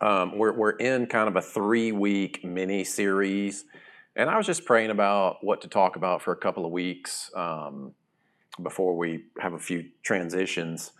Um, 0.00 0.36
we're, 0.36 0.52
we're 0.52 0.70
in 0.70 1.06
kind 1.06 1.28
of 1.28 1.36
a 1.36 1.42
three 1.42 1.92
week 1.92 2.44
mini 2.44 2.84
series, 2.84 3.64
and 4.14 4.28
I 4.28 4.36
was 4.36 4.46
just 4.46 4.64
praying 4.64 4.90
about 4.90 5.38
what 5.42 5.62
to 5.62 5.68
talk 5.68 5.96
about 5.96 6.22
for 6.22 6.32
a 6.32 6.36
couple 6.36 6.64
of 6.66 6.72
weeks 6.72 7.30
um, 7.34 7.92
before 8.62 8.96
we 8.96 9.24
have 9.40 9.54
a 9.54 9.58
few 9.58 9.84
transitions. 10.02 10.92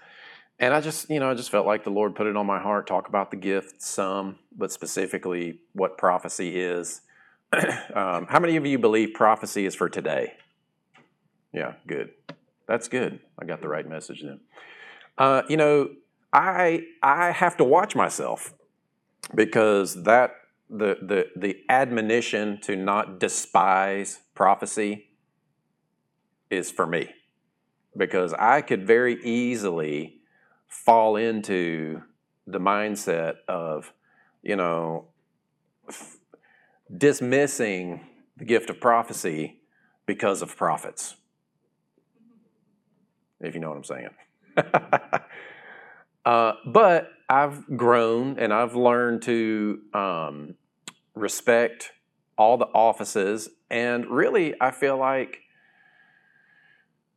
And 0.58 0.72
I 0.72 0.80
just, 0.80 1.10
you 1.10 1.20
know, 1.20 1.30
I 1.30 1.34
just 1.34 1.50
felt 1.50 1.66
like 1.66 1.84
the 1.84 1.90
Lord 1.90 2.14
put 2.14 2.26
it 2.26 2.36
on 2.36 2.46
my 2.46 2.58
heart 2.58 2.86
talk 2.86 3.08
about 3.08 3.30
the 3.30 3.36
gift 3.36 3.82
some, 3.82 4.38
but 4.56 4.72
specifically 4.72 5.60
what 5.74 5.98
prophecy 5.98 6.58
is. 6.58 7.02
um, 7.94 8.26
how 8.28 8.40
many 8.40 8.56
of 8.56 8.64
you 8.64 8.78
believe 8.78 9.12
prophecy 9.14 9.66
is 9.66 9.74
for 9.74 9.88
today? 9.88 10.32
Yeah, 11.52 11.74
good. 11.86 12.10
That's 12.66 12.88
good. 12.88 13.20
I 13.38 13.44
got 13.44 13.60
the 13.60 13.68
right 13.68 13.88
message 13.88 14.22
then. 14.22 14.40
Uh, 15.18 15.42
you 15.48 15.56
know, 15.56 15.90
I 16.32 16.82
I 17.02 17.30
have 17.30 17.56
to 17.58 17.64
watch 17.64 17.94
myself 17.94 18.52
because 19.34 20.02
that 20.04 20.32
the 20.68 20.96
the 21.02 21.26
the 21.36 21.56
admonition 21.68 22.60
to 22.62 22.76
not 22.76 23.20
despise 23.20 24.20
prophecy 24.34 25.08
is 26.50 26.70
for 26.70 26.86
me. 26.86 27.10
Because 27.96 28.34
I 28.34 28.60
could 28.60 28.86
very 28.86 29.22
easily 29.24 30.20
fall 30.68 31.16
into 31.16 32.02
the 32.46 32.60
mindset 32.60 33.36
of 33.48 33.92
you 34.42 34.56
know 34.56 35.06
f- 35.88 36.18
dismissing 36.94 38.06
the 38.36 38.44
gift 38.44 38.70
of 38.70 38.80
prophecy 38.80 39.60
because 40.04 40.42
of 40.42 40.56
prophets. 40.56 41.16
If 43.40 43.54
you 43.54 43.60
know 43.60 43.70
what 43.70 43.78
I'm 43.78 43.84
saying. 43.84 44.10
Uh, 46.26 46.54
but 46.66 47.10
I've 47.28 47.76
grown 47.76 48.38
and 48.38 48.52
I've 48.52 48.74
learned 48.74 49.22
to 49.22 49.80
um, 49.92 50.54
respect 51.14 51.92
all 52.38 52.56
the 52.56 52.66
offices. 52.66 53.48
And 53.70 54.06
really, 54.06 54.54
I 54.60 54.70
feel 54.70 54.96
like, 54.96 55.40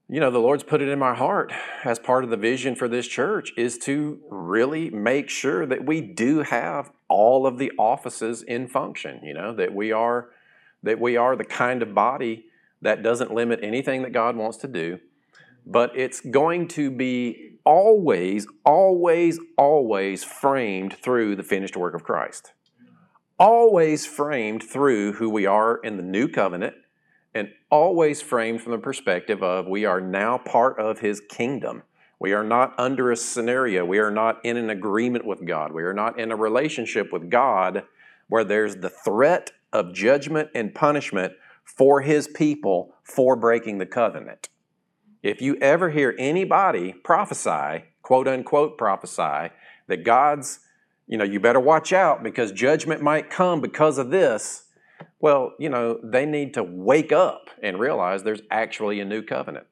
you 0.08 0.20
know, 0.20 0.32
the 0.32 0.40
Lord's 0.40 0.64
put 0.64 0.82
it 0.82 0.90
in 0.90 0.98
my 0.98 1.14
heart 1.14 1.54
as 1.84 2.00
part 2.00 2.24
of 2.24 2.32
the 2.32 2.38
vision 2.38 2.76
for 2.76 2.88
this 2.88 3.08
church 3.08 3.54
is 3.56 3.78
to 3.80 4.20
really 4.30 4.90
make 4.90 5.30
sure 5.30 5.66
that 5.68 5.86
we 5.86 6.02
do 6.02 6.40
have 6.40 6.92
all 7.08 7.46
of 7.46 7.60
the 7.60 7.72
offices 7.78 8.42
in 8.42 8.68
function, 8.68 9.20
you 9.24 9.34
know, 9.34 9.54
that 9.54 9.74
we 9.74 9.92
are 9.92 10.30
that 10.82 11.00
we 11.00 11.18
are 11.18 11.36
the 11.36 11.44
kind 11.44 11.82
of 11.82 11.94
body 11.94 12.46
that 12.82 13.04
doesn't 13.04 13.34
limit 13.34 13.60
anything 13.62 14.02
that 14.04 14.14
God 14.14 14.38
wants 14.38 14.58
to 14.58 14.68
do, 14.68 15.00
but 15.70 15.96
it's 15.96 16.20
going 16.20 16.68
to 16.68 16.90
be 16.90 17.52
always, 17.64 18.48
always, 18.66 19.40
always 19.56 20.24
framed 20.24 20.94
through 20.94 21.36
the 21.36 21.44
finished 21.44 21.78
work 21.78 21.94
of 21.94 22.04
Christ. 22.04 22.54
Always 23.38 24.06
framed 24.08 24.64
through 24.64 25.14
who 25.14 25.30
we 25.30 25.46
are 25.46 25.78
in 25.78 25.96
the 25.96 26.04
new 26.04 26.28
covenant, 26.28 26.74
and 27.36 27.50
always 27.70 28.20
framed 28.20 28.62
from 28.62 28.72
the 28.72 28.80
perspective 28.80 29.44
of 29.44 29.68
we 29.68 29.86
are 29.86 30.02
now 30.02 30.40
part 30.40 30.80
of 30.80 31.00
His 31.00 31.22
kingdom. 31.30 31.84
We 32.20 32.34
are 32.34 32.44
not 32.44 32.74
under 32.80 33.12
a 33.12 33.16
scenario. 33.16 33.86
We 33.86 34.00
are 34.00 34.12
not 34.12 34.44
in 34.44 34.58
an 34.58 34.72
agreement 34.72 35.24
with 35.24 35.46
God. 35.46 35.72
We 35.72 35.84
are 35.84 35.94
not 35.94 36.20
in 36.20 36.32
a 36.32 36.36
relationship 36.36 37.14
with 37.14 37.30
God 37.30 37.84
where 38.28 38.44
there's 38.44 38.78
the 38.78 38.90
threat 38.90 39.52
of 39.72 39.94
judgment 39.94 40.50
and 40.56 40.74
punishment 40.74 41.34
for 41.64 42.02
His 42.02 42.28
people 42.28 42.96
for 43.04 43.36
breaking 43.36 43.78
the 43.78 43.86
covenant. 43.86 44.50
If 45.22 45.42
you 45.42 45.58
ever 45.58 45.90
hear 45.90 46.16
anybody 46.18 46.94
prophesy, 46.94 47.86
quote 48.02 48.28
unquote 48.28 48.78
prophesy, 48.78 49.54
that 49.88 50.04
God's, 50.04 50.60
you 51.08 51.18
know, 51.18 51.26
you 51.26 51.40
better 51.40 51.60
watch 51.60 51.92
out 51.92 52.24
because 52.24 52.52
judgment 52.52 53.02
might 53.02 53.30
come 53.30 53.60
because 53.60 53.98
of 53.98 54.12
this, 54.12 54.66
well, 55.20 55.54
you 55.60 55.70
know, 55.70 56.00
they 56.04 56.26
need 56.26 56.54
to 56.54 56.64
wake 56.64 57.12
up 57.12 57.50
and 57.62 57.80
realize 57.80 58.24
there's 58.24 58.42
actually 58.50 59.00
a 59.00 59.06
new 59.06 59.22
covenant. 59.22 59.68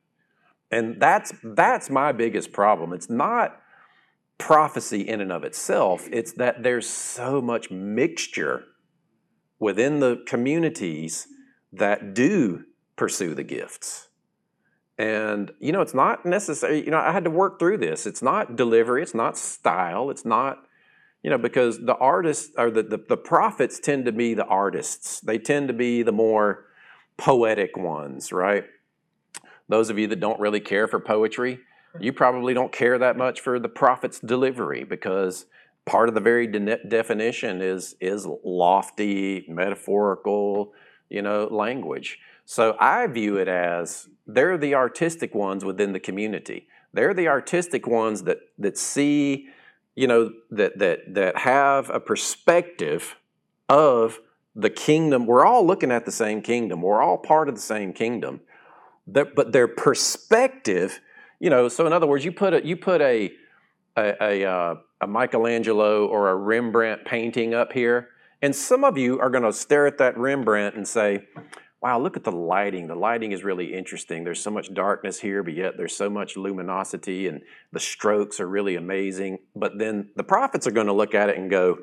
And 0.70 1.00
that's 1.00 1.34
that's 1.44 1.90
my 1.90 2.12
biggest 2.12 2.52
problem. 2.52 2.92
It's 2.92 3.10
not 3.10 3.62
prophecy 4.38 5.02
in 5.02 5.22
and 5.22 5.32
of 5.32 5.44
itself, 5.44 6.08
it's 6.12 6.34
that 6.34 6.64
there's 6.64 6.88
so 6.88 7.42
much 7.42 7.72
mixture 7.72 8.66
within 9.60 10.00
the 10.00 10.24
communities 10.28 11.28
that 11.74 12.14
do 12.14 12.64
pursue 12.96 13.34
the 13.34 13.44
gifts. 13.44 14.07
And, 14.98 15.52
you 15.60 15.72
know, 15.72 15.82
it's 15.82 15.94
not 15.94 16.26
necessary. 16.26 16.84
You 16.84 16.92
know, 16.92 16.98
I 17.00 17.12
had 17.12 17.24
to 17.26 17.30
work 17.30 17.60
through 17.60 17.78
this. 17.78 18.08
It's 18.08 18.22
not 18.22 18.56
delivery, 18.56 19.04
it's 19.04 19.14
not 19.14 19.38
style, 19.38 20.10
it's 20.10 20.26
not, 20.26 20.64
you 21.22 21.30
know, 21.30 21.38
because 21.38 21.80
the 21.80 21.96
artists 21.96 22.52
or 22.58 22.72
the, 22.72 22.84
the, 22.84 22.98
the 22.98 23.18
prophets 23.18 23.80
tend 23.80 24.06
to 24.06 24.12
be 24.12 24.34
the 24.34 24.46
artists. 24.46 25.20
They 25.20 25.38
tend 25.38 25.68
to 25.68 25.74
be 25.74 26.02
the 26.02 26.12
more 26.12 26.66
poetic 27.18 27.78
ones, 27.78 28.32
right? 28.32 28.66
Those 29.70 29.90
of 29.90 30.00
you 30.00 30.08
that 30.08 30.20
don't 30.20 30.40
really 30.40 30.62
care 30.62 30.88
for 30.88 31.00
poetry, 31.00 31.60
you 32.00 32.14
probably 32.14 32.54
don't 32.54 32.72
care 32.72 32.98
that 32.98 33.18
much 33.18 33.42
for 33.42 33.60
the 33.60 33.70
prophet's 33.70 34.20
delivery 34.20 34.84
because 34.84 35.46
part 35.86 36.10
of 36.10 36.16
the 36.16 36.22
very 36.22 36.48
de- 36.48 36.84
definition 36.88 37.62
is 37.62 37.96
is 38.00 38.28
lofty, 38.44 39.46
metaphorical, 39.48 40.74
you 41.10 41.22
know, 41.22 41.48
language. 41.50 42.20
So 42.50 42.78
I 42.80 43.06
view 43.08 43.36
it 43.36 43.50
as 43.50 44.08
they're 44.26 44.58
the 44.58 44.74
artistic 44.74 45.36
ones 45.36 45.66
within 45.66 45.92
the 45.92 46.00
community. 46.00 46.70
They're 46.94 47.14
the 47.14 47.28
artistic 47.28 47.86
ones 47.86 48.24
that 48.24 48.40
that 48.58 48.78
see, 48.78 49.50
you 49.96 50.08
know, 50.08 50.32
that 50.52 50.80
that 50.80 51.14
that 51.14 51.40
have 51.40 51.90
a 51.90 52.00
perspective 52.00 53.18
of 53.68 54.22
the 54.56 54.70
kingdom. 54.70 55.26
We're 55.26 55.46
all 55.46 55.68
looking 55.68 55.92
at 55.92 56.06
the 56.06 56.12
same 56.12 56.42
kingdom. 56.42 56.82
We're 56.82 57.02
all 57.02 57.18
part 57.18 57.50
of 57.50 57.56
the 57.56 57.62
same 57.62 57.92
kingdom. 57.92 58.40
but 59.06 59.52
their 59.52 59.68
perspective, 59.68 61.02
you 61.42 61.50
know, 61.50 61.68
so 61.68 61.86
in 61.86 61.92
other 61.92 62.08
words, 62.08 62.24
you 62.24 62.32
put 62.32 62.54
a 62.54 62.66
you 62.66 62.78
put 62.78 63.02
a 63.02 63.30
a, 63.98 64.24
a, 64.24 64.50
uh, 64.50 64.76
a 65.02 65.08
Michelangelo 65.08 66.08
or 66.08 66.30
a 66.30 66.36
Rembrandt 66.36 67.04
painting 67.04 67.54
up 67.54 67.74
here, 67.74 68.08
and 68.42 68.56
some 68.56 68.86
of 68.86 68.98
you 68.98 69.20
are 69.20 69.30
going 69.30 69.44
to 69.44 69.52
stare 69.52 69.86
at 69.86 69.98
that 69.98 70.18
Rembrandt 70.18 70.76
and 70.76 70.88
say, 70.88 71.26
wow, 71.82 72.00
look 72.00 72.18
at 72.18 72.24
the 72.24 72.32
lighting. 72.32 72.88
The 72.88 72.96
lighting 72.96 73.32
is 73.32 73.44
really 73.44 73.74
interesting. 73.74 74.24
There's 74.24 74.42
so 74.42 74.52
much 74.52 74.74
darkness 74.74 75.20
here, 75.20 75.44
but 75.44 75.54
yet 75.54 75.78
there's 75.78 75.96
so 75.96 76.10
much 76.10 76.36
luminosity, 76.36 77.28
and 77.28 77.42
the 77.72 77.80
strokes 77.80 78.40
are 78.40 78.48
really 78.48 78.76
amazing. 78.76 79.40
But 79.56 79.78
then 79.78 80.10
the 80.16 80.24
prophets 80.24 80.66
are 80.66 80.72
going 80.72 80.88
to 80.88 80.94
look 80.94 81.14
at 81.14 81.30
it 81.30 81.38
and 81.38 81.50
go, 81.50 81.78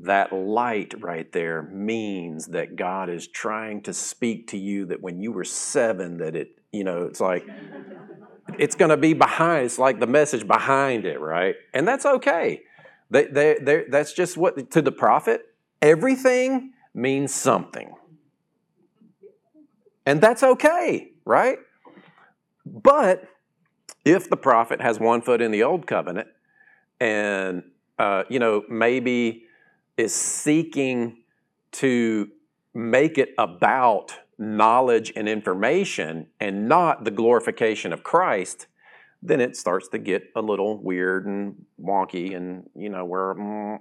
that 0.00 0.32
light 0.32 0.94
right 1.00 1.30
there 1.32 1.62
means 1.62 2.46
that 2.48 2.76
God 2.76 3.10
is 3.10 3.28
trying 3.28 3.82
to 3.82 3.92
speak 3.92 4.48
to 4.48 4.58
you 4.58 4.86
that 4.86 5.02
when 5.02 5.20
you 5.20 5.32
were 5.32 5.44
seven, 5.44 6.18
that 6.18 6.34
it, 6.34 6.58
you 6.72 6.84
know, 6.84 7.02
it's 7.02 7.20
like, 7.20 7.46
it's 8.58 8.74
going 8.74 8.88
to 8.90 8.96
be 8.96 9.12
behind, 9.12 9.66
it's 9.66 9.78
like 9.78 10.00
the 10.00 10.06
message 10.06 10.46
behind 10.46 11.04
it, 11.04 11.20
right? 11.20 11.54
And 11.74 11.86
that's 11.86 12.06
okay. 12.06 12.62
They, 13.10 13.26
they, 13.26 13.84
that's 13.90 14.12
just 14.12 14.36
what, 14.36 14.70
to 14.70 14.80
the 14.80 14.92
prophet, 14.92 15.42
everything 15.82 16.72
means 16.94 17.34
something. 17.34 17.94
And 20.10 20.20
that's 20.20 20.42
okay, 20.42 21.12
right? 21.24 21.58
But 22.66 23.28
if 24.04 24.28
the 24.28 24.36
prophet 24.36 24.80
has 24.80 24.98
one 24.98 25.22
foot 25.22 25.40
in 25.40 25.52
the 25.52 25.62
old 25.62 25.86
covenant 25.86 26.26
and, 26.98 27.62
uh, 27.96 28.24
you 28.28 28.40
know, 28.40 28.64
maybe 28.68 29.44
is 29.96 30.12
seeking 30.12 31.18
to 31.74 32.28
make 32.74 33.18
it 33.18 33.34
about 33.38 34.12
knowledge 34.36 35.12
and 35.14 35.28
information 35.28 36.26
and 36.40 36.68
not 36.68 37.04
the 37.04 37.12
glorification 37.12 37.92
of 37.92 38.02
Christ, 38.02 38.66
then 39.22 39.40
it 39.40 39.56
starts 39.56 39.86
to 39.90 39.98
get 39.98 40.24
a 40.34 40.42
little 40.42 40.82
weird 40.82 41.24
and 41.24 41.66
wonky 41.80 42.34
and, 42.36 42.68
you 42.74 42.88
know, 42.88 43.04
where. 43.04 43.36
Mm, 43.36 43.78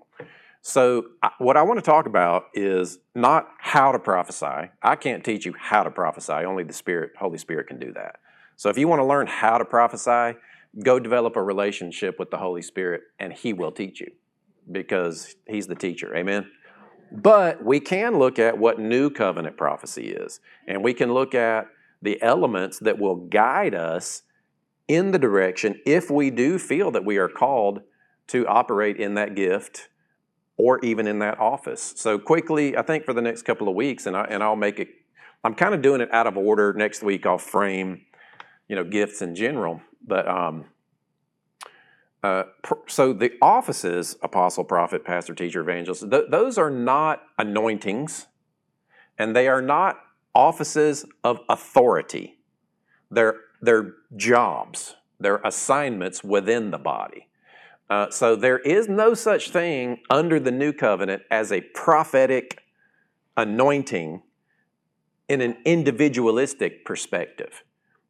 so, 0.61 1.05
what 1.37 1.55
I 1.55 1.63
want 1.63 1.79
to 1.79 1.85
talk 1.85 2.05
about 2.05 2.45
is 2.53 2.99
not 3.15 3.47
how 3.59 3.91
to 3.91 3.99
prophesy. 3.99 4.69
I 4.81 4.95
can't 4.97 5.23
teach 5.23 5.45
you 5.45 5.53
how 5.57 5.83
to 5.83 5.91
prophesy. 5.91 6.33
Only 6.33 6.63
the 6.63 6.73
Spirit, 6.73 7.11
Holy 7.17 7.37
Spirit, 7.37 7.67
can 7.67 7.79
do 7.79 7.93
that. 7.93 8.17
So, 8.57 8.69
if 8.69 8.77
you 8.77 8.87
want 8.87 8.99
to 8.99 9.05
learn 9.05 9.27
how 9.27 9.57
to 9.57 9.63
prophesy, 9.63 10.37
go 10.83 10.99
develop 10.99 11.37
a 11.37 11.43
relationship 11.43 12.19
with 12.19 12.29
the 12.29 12.37
Holy 12.37 12.61
Spirit, 12.61 13.01
and 13.19 13.31
He 13.31 13.53
will 13.53 13.71
teach 13.71 14.01
you 14.01 14.11
because 14.69 15.35
He's 15.47 15.67
the 15.67 15.75
teacher. 15.75 16.13
Amen. 16.15 16.45
But 17.11 17.63
we 17.63 17.79
can 17.79 18.19
look 18.19 18.37
at 18.37 18.57
what 18.57 18.79
new 18.79 19.09
covenant 19.09 19.55
prophecy 19.55 20.09
is, 20.09 20.41
and 20.67 20.83
we 20.83 20.93
can 20.93 21.13
look 21.13 21.33
at 21.33 21.67
the 22.01 22.21
elements 22.21 22.79
that 22.79 22.99
will 22.99 23.15
guide 23.15 23.73
us 23.73 24.23
in 24.89 25.11
the 25.11 25.19
direction 25.19 25.79
if 25.85 26.11
we 26.11 26.29
do 26.29 26.59
feel 26.59 26.91
that 26.91 27.05
we 27.05 27.17
are 27.17 27.29
called 27.29 27.81
to 28.27 28.45
operate 28.45 28.97
in 28.97 29.13
that 29.15 29.35
gift 29.35 29.89
or 30.59 30.77
even 30.83 31.07
in 31.07 31.19
that 31.19 31.39
office. 31.39 31.93
So 31.95 32.19
quickly, 32.19 32.75
I 32.77 32.81
think 32.81 33.05
for 33.05 33.13
the 33.13 33.21
next 33.21 33.43
couple 33.43 33.69
of 33.69 33.75
weeks, 33.75 34.05
and 34.05 34.15
I 34.15 34.25
and 34.25 34.43
I'll 34.43 34.57
make 34.57 34.79
it. 34.79 34.89
I'm 35.43 35.55
kind 35.55 35.73
of 35.73 35.81
doing 35.81 36.01
it 36.01 36.13
out 36.13 36.27
of 36.27 36.37
order. 36.37 36.73
Next 36.73 37.01
week, 37.01 37.25
I'll 37.25 37.37
frame, 37.37 38.01
you 38.67 38.75
know, 38.75 38.83
gifts 38.83 39.21
in 39.21 39.35
general. 39.35 39.81
But 40.05 40.27
um, 40.27 40.65
uh, 42.21 42.43
so 42.87 43.13
the 43.13 43.31
offices, 43.41 44.17
apostle, 44.21 44.65
prophet, 44.65 45.05
pastor, 45.05 45.33
teacher, 45.33 45.61
evangelist, 45.61 46.11
th- 46.11 46.25
those 46.29 46.57
are 46.57 46.69
not 46.69 47.23
anointings, 47.37 48.27
and 49.17 49.33
they 49.33 49.47
are 49.47 49.61
not 49.61 49.97
offices 50.35 51.05
of 51.23 51.39
authority. 51.47 52.37
They're 53.09 53.35
they're 53.61 53.93
jobs. 54.17 54.95
They're 55.21 55.41
assignments 55.45 56.21
within 56.21 56.71
the 56.71 56.77
body. 56.77 57.28
Uh, 57.89 58.09
so 58.09 58.35
there 58.35 58.59
is 58.59 58.87
no 58.87 59.13
such 59.13 59.49
thing 59.49 59.99
under 60.09 60.39
the 60.39 60.51
new 60.51 60.71
covenant 60.71 61.23
as 61.31 61.51
a 61.51 61.61
prophetic 61.61 62.61
anointing 63.35 64.21
in 65.27 65.41
an 65.41 65.57
individualistic 65.65 66.85
perspective. 66.85 67.63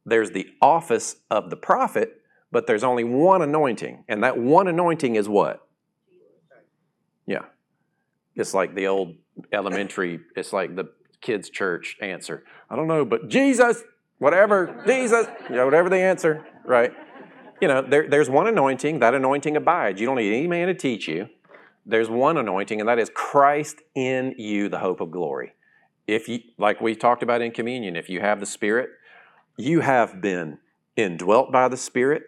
There's 0.05 0.31
the 0.31 0.47
office 0.61 1.17
of 1.29 1.49
the 1.49 1.55
prophet, 1.55 2.21
but 2.51 2.67
there's 2.67 2.83
only 2.83 3.03
one 3.03 3.41
anointing, 3.41 4.05
and 4.07 4.23
that 4.23 4.37
one 4.37 4.67
anointing 4.67 5.15
is 5.15 5.29
what? 5.29 5.65
Yeah. 7.25 7.45
It's 8.35 8.53
like 8.53 8.73
the 8.75 8.87
old 8.87 9.15
elementary, 9.51 10.19
it's 10.35 10.51
like 10.51 10.75
the 10.75 10.85
kids' 11.21 11.49
church 11.49 11.97
answer. 12.01 12.43
I 12.69 12.75
don't 12.75 12.87
know, 12.87 13.05
but 13.05 13.29
Jesus, 13.29 13.83
whatever, 14.17 14.83
Jesus, 14.87 15.27
know, 15.49 15.65
whatever 15.65 15.89
the 15.89 15.97
answer, 15.97 16.45
right? 16.65 16.91
You 17.61 17.67
know, 17.67 17.81
there, 17.81 18.07
there's 18.07 18.29
one 18.29 18.47
anointing, 18.47 18.99
that 18.99 19.13
anointing 19.13 19.57
abides. 19.57 19.99
You 19.99 20.07
don't 20.07 20.15
need 20.15 20.33
any 20.33 20.47
man 20.47 20.67
to 20.67 20.73
teach 20.73 21.07
you. 21.07 21.27
There's 21.85 22.09
one 22.09 22.37
anointing, 22.37 22.79
and 22.79 22.87
that 22.87 22.99
is 22.99 23.09
Christ 23.13 23.81
in 23.95 24.35
you, 24.37 24.69
the 24.69 24.79
hope 24.79 25.01
of 25.01 25.11
glory. 25.11 25.53
If 26.07 26.29
you, 26.29 26.39
like 26.57 26.81
we 26.81 26.95
talked 26.95 27.23
about 27.23 27.41
in 27.41 27.51
communion, 27.51 27.95
if 27.95 28.09
you 28.09 28.21
have 28.21 28.39
the 28.39 28.45
Spirit, 28.45 28.89
you 29.57 29.81
have 29.81 30.21
been 30.21 30.59
indwelt 30.95 31.51
by 31.51 31.67
the 31.67 31.77
Spirit. 31.77 32.23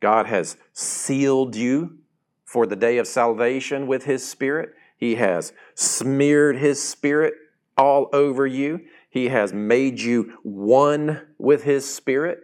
God 0.00 0.26
has 0.26 0.56
sealed 0.72 1.54
you 1.54 1.98
for 2.44 2.66
the 2.66 2.76
day 2.76 2.98
of 2.98 3.06
salvation 3.06 3.86
with 3.86 4.04
His 4.04 4.28
Spirit. 4.28 4.70
He 4.96 5.16
has 5.16 5.52
smeared 5.74 6.56
His 6.56 6.82
Spirit 6.82 7.34
all 7.76 8.08
over 8.12 8.46
you. 8.46 8.80
He 9.10 9.28
has 9.28 9.52
made 9.52 10.00
you 10.00 10.38
one 10.42 11.22
with 11.38 11.64
His 11.64 11.92
Spirit. 11.92 12.40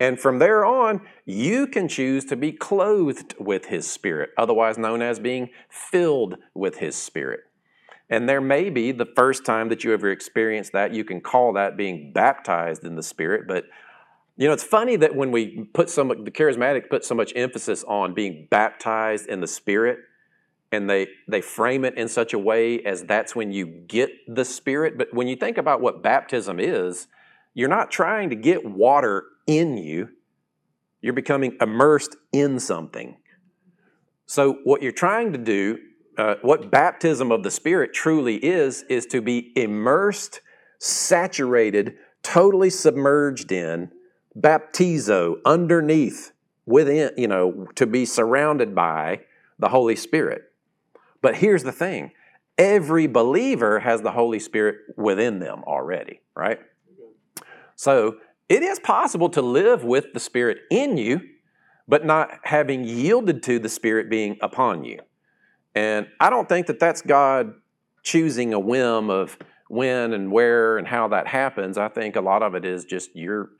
And 0.00 0.18
from 0.18 0.38
there 0.38 0.64
on, 0.64 1.02
you 1.24 1.66
can 1.66 1.88
choose 1.88 2.24
to 2.26 2.36
be 2.36 2.52
clothed 2.52 3.34
with 3.38 3.66
His 3.66 3.88
Spirit, 3.88 4.30
otherwise 4.36 4.76
known 4.76 5.02
as 5.02 5.20
being 5.20 5.50
filled 5.68 6.36
with 6.54 6.78
His 6.78 6.96
Spirit. 6.96 7.40
And 8.10 8.28
there 8.28 8.40
may 8.40 8.70
be 8.70 8.92
the 8.92 9.06
first 9.16 9.46
time 9.46 9.68
that 9.68 9.84
you 9.84 9.92
ever 9.92 10.10
experienced 10.10 10.72
that, 10.72 10.92
you 10.92 11.04
can 11.04 11.20
call 11.20 11.52
that 11.54 11.76
being 11.76 12.12
baptized 12.12 12.84
in 12.84 12.96
the 12.96 13.02
Spirit. 13.02 13.46
But, 13.46 13.64
you 14.36 14.46
know, 14.46 14.52
it's 14.52 14.64
funny 14.64 14.96
that 14.96 15.14
when 15.14 15.30
we 15.30 15.64
put 15.72 15.88
so 15.88 16.04
much, 16.04 16.18
the 16.22 16.30
charismatic 16.30 16.90
put 16.90 17.04
so 17.04 17.14
much 17.14 17.32
emphasis 17.36 17.84
on 17.84 18.14
being 18.14 18.48
baptized 18.50 19.26
in 19.28 19.40
the 19.40 19.46
Spirit, 19.46 20.00
and 20.70 20.90
they, 20.90 21.06
they 21.28 21.40
frame 21.40 21.84
it 21.84 21.96
in 21.96 22.08
such 22.08 22.34
a 22.34 22.38
way 22.38 22.82
as 22.84 23.04
that's 23.04 23.36
when 23.36 23.52
you 23.52 23.64
get 23.64 24.10
the 24.26 24.44
Spirit. 24.44 24.98
But 24.98 25.14
when 25.14 25.28
you 25.28 25.36
think 25.36 25.56
about 25.56 25.80
what 25.80 26.02
baptism 26.02 26.58
is, 26.58 27.06
you're 27.54 27.68
not 27.68 27.92
trying 27.92 28.30
to 28.30 28.36
get 28.36 28.64
water 28.64 29.24
in 29.46 29.76
you, 29.76 30.08
you're 31.00 31.12
becoming 31.12 31.56
immersed 31.60 32.16
in 32.32 32.58
something. 32.58 33.16
So, 34.26 34.58
what 34.64 34.82
you're 34.82 34.92
trying 34.92 35.32
to 35.32 35.38
do, 35.38 35.78
uh, 36.16 36.36
what 36.42 36.70
baptism 36.70 37.30
of 37.30 37.42
the 37.42 37.50
Spirit 37.50 37.92
truly 37.92 38.36
is, 38.36 38.84
is 38.88 39.04
to 39.06 39.20
be 39.20 39.52
immersed, 39.54 40.40
saturated, 40.78 41.96
totally 42.22 42.70
submerged 42.70 43.52
in, 43.52 43.90
baptizo, 44.36 45.36
underneath, 45.44 46.32
within, 46.66 47.10
you 47.16 47.28
know, 47.28 47.68
to 47.74 47.86
be 47.86 48.06
surrounded 48.06 48.74
by 48.74 49.20
the 49.58 49.68
Holy 49.68 49.96
Spirit. 49.96 50.42
But 51.20 51.36
here's 51.36 51.62
the 51.62 51.72
thing 51.72 52.12
every 52.56 53.06
believer 53.06 53.80
has 53.80 54.02
the 54.02 54.12
Holy 54.12 54.38
Spirit 54.38 54.76
within 54.96 55.38
them 55.38 55.62
already, 55.66 56.20
right? 56.34 56.60
So 57.76 58.16
it 58.48 58.62
is 58.62 58.78
possible 58.78 59.28
to 59.30 59.42
live 59.42 59.84
with 59.84 60.12
the 60.12 60.20
Spirit 60.20 60.58
in 60.70 60.96
you, 60.96 61.20
but 61.88 62.04
not 62.04 62.40
having 62.44 62.84
yielded 62.84 63.42
to 63.44 63.58
the 63.58 63.68
Spirit 63.68 64.10
being 64.10 64.36
upon 64.40 64.84
you. 64.84 65.00
And 65.74 66.06
I 66.20 66.30
don't 66.30 66.48
think 66.48 66.66
that 66.66 66.78
that's 66.78 67.02
God 67.02 67.54
choosing 68.02 68.54
a 68.54 68.60
whim 68.60 69.10
of 69.10 69.38
when 69.68 70.12
and 70.12 70.30
where 70.30 70.78
and 70.78 70.86
how 70.86 71.08
that 71.08 71.26
happens. 71.26 71.78
I 71.78 71.88
think 71.88 72.16
a 72.16 72.20
lot 72.20 72.42
of 72.42 72.54
it 72.54 72.64
is 72.64 72.84
just 72.84 73.14
your, 73.16 73.50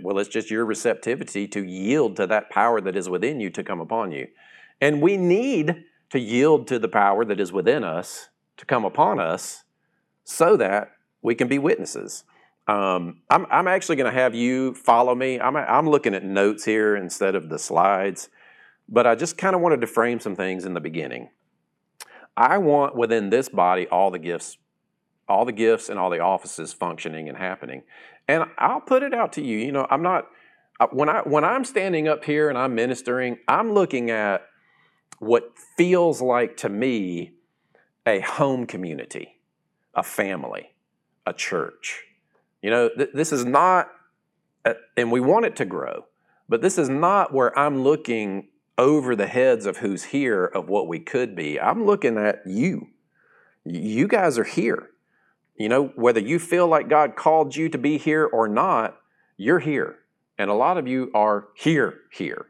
well, 0.00 0.18
it's 0.18 0.28
just 0.28 0.50
your 0.50 0.64
receptivity 0.64 1.46
to 1.48 1.62
yield 1.62 2.16
to 2.16 2.26
that 2.26 2.50
power 2.50 2.80
that 2.80 2.96
is 2.96 3.08
within 3.08 3.38
you 3.38 3.50
to 3.50 3.62
come 3.62 3.80
upon 3.80 4.12
you. 4.12 4.28
And 4.80 5.00
we 5.00 5.16
need 5.16 5.84
to 6.10 6.18
yield 6.18 6.66
to 6.68 6.78
the 6.78 6.88
power 6.88 7.24
that 7.24 7.38
is 7.38 7.52
within 7.52 7.84
us 7.84 8.28
to 8.56 8.66
come 8.66 8.84
upon 8.84 9.20
us 9.20 9.64
so 10.24 10.56
that 10.56 10.92
we 11.22 11.34
can 11.34 11.48
be 11.48 11.58
witnesses. 11.58 12.24
Um, 12.68 13.22
I'm, 13.28 13.46
I'm 13.50 13.66
actually 13.68 13.96
going 13.96 14.12
to 14.12 14.18
have 14.18 14.34
you 14.34 14.74
follow 14.74 15.14
me. 15.14 15.40
I'm, 15.40 15.56
I'm 15.56 15.88
looking 15.88 16.14
at 16.14 16.24
notes 16.24 16.64
here 16.64 16.94
instead 16.96 17.34
of 17.34 17.48
the 17.48 17.58
slides, 17.58 18.28
but 18.88 19.06
I 19.06 19.14
just 19.14 19.36
kind 19.36 19.54
of 19.54 19.60
wanted 19.60 19.80
to 19.80 19.86
frame 19.86 20.20
some 20.20 20.36
things 20.36 20.64
in 20.64 20.74
the 20.74 20.80
beginning. 20.80 21.30
I 22.36 22.58
want 22.58 22.94
within 22.94 23.30
this 23.30 23.48
body 23.48 23.88
all 23.88 24.10
the 24.10 24.18
gifts, 24.18 24.58
all 25.28 25.44
the 25.44 25.52
gifts 25.52 25.88
and 25.88 25.98
all 25.98 26.08
the 26.08 26.20
offices 26.20 26.72
functioning 26.72 27.28
and 27.28 27.36
happening. 27.36 27.82
And 28.28 28.44
I'll 28.58 28.80
put 28.80 29.02
it 29.02 29.12
out 29.12 29.32
to 29.34 29.42
you. 29.42 29.58
You 29.58 29.72
know, 29.72 29.86
I'm 29.90 30.02
not 30.02 30.28
uh, 30.80 30.86
when 30.90 31.08
I 31.08 31.20
when 31.20 31.44
I'm 31.44 31.64
standing 31.64 32.08
up 32.08 32.24
here 32.24 32.48
and 32.48 32.56
I'm 32.56 32.74
ministering, 32.74 33.38
I'm 33.48 33.72
looking 33.72 34.10
at 34.10 34.46
what 35.18 35.52
feels 35.76 36.20
like 36.20 36.56
to 36.58 36.68
me 36.68 37.34
a 38.06 38.20
home 38.20 38.66
community, 38.66 39.40
a 39.94 40.02
family, 40.02 40.74
a 41.26 41.32
church. 41.32 42.04
You 42.62 42.70
know, 42.70 42.88
th- 42.96 43.10
this 43.12 43.32
is 43.32 43.44
not, 43.44 43.90
a, 44.64 44.74
and 44.96 45.10
we 45.10 45.20
want 45.20 45.44
it 45.44 45.56
to 45.56 45.64
grow, 45.64 46.06
but 46.48 46.62
this 46.62 46.78
is 46.78 46.88
not 46.88 47.34
where 47.34 47.56
I'm 47.58 47.82
looking 47.82 48.48
over 48.78 49.14
the 49.14 49.26
heads 49.26 49.66
of 49.66 49.78
who's 49.78 50.04
here 50.04 50.44
of 50.46 50.68
what 50.68 50.88
we 50.88 50.98
could 50.98 51.36
be. 51.36 51.60
I'm 51.60 51.84
looking 51.84 52.16
at 52.16 52.42
you. 52.46 52.88
You 53.64 54.08
guys 54.08 54.38
are 54.38 54.44
here. 54.44 54.90
You 55.56 55.68
know, 55.68 55.92
whether 55.96 56.20
you 56.20 56.38
feel 56.38 56.66
like 56.66 56.88
God 56.88 57.14
called 57.14 57.54
you 57.54 57.68
to 57.68 57.78
be 57.78 57.98
here 57.98 58.24
or 58.24 58.48
not, 58.48 58.96
you're 59.36 59.58
here. 59.58 59.98
And 60.38 60.50
a 60.50 60.54
lot 60.54 60.78
of 60.78 60.88
you 60.88 61.10
are 61.14 61.48
here, 61.54 62.00
here. 62.10 62.46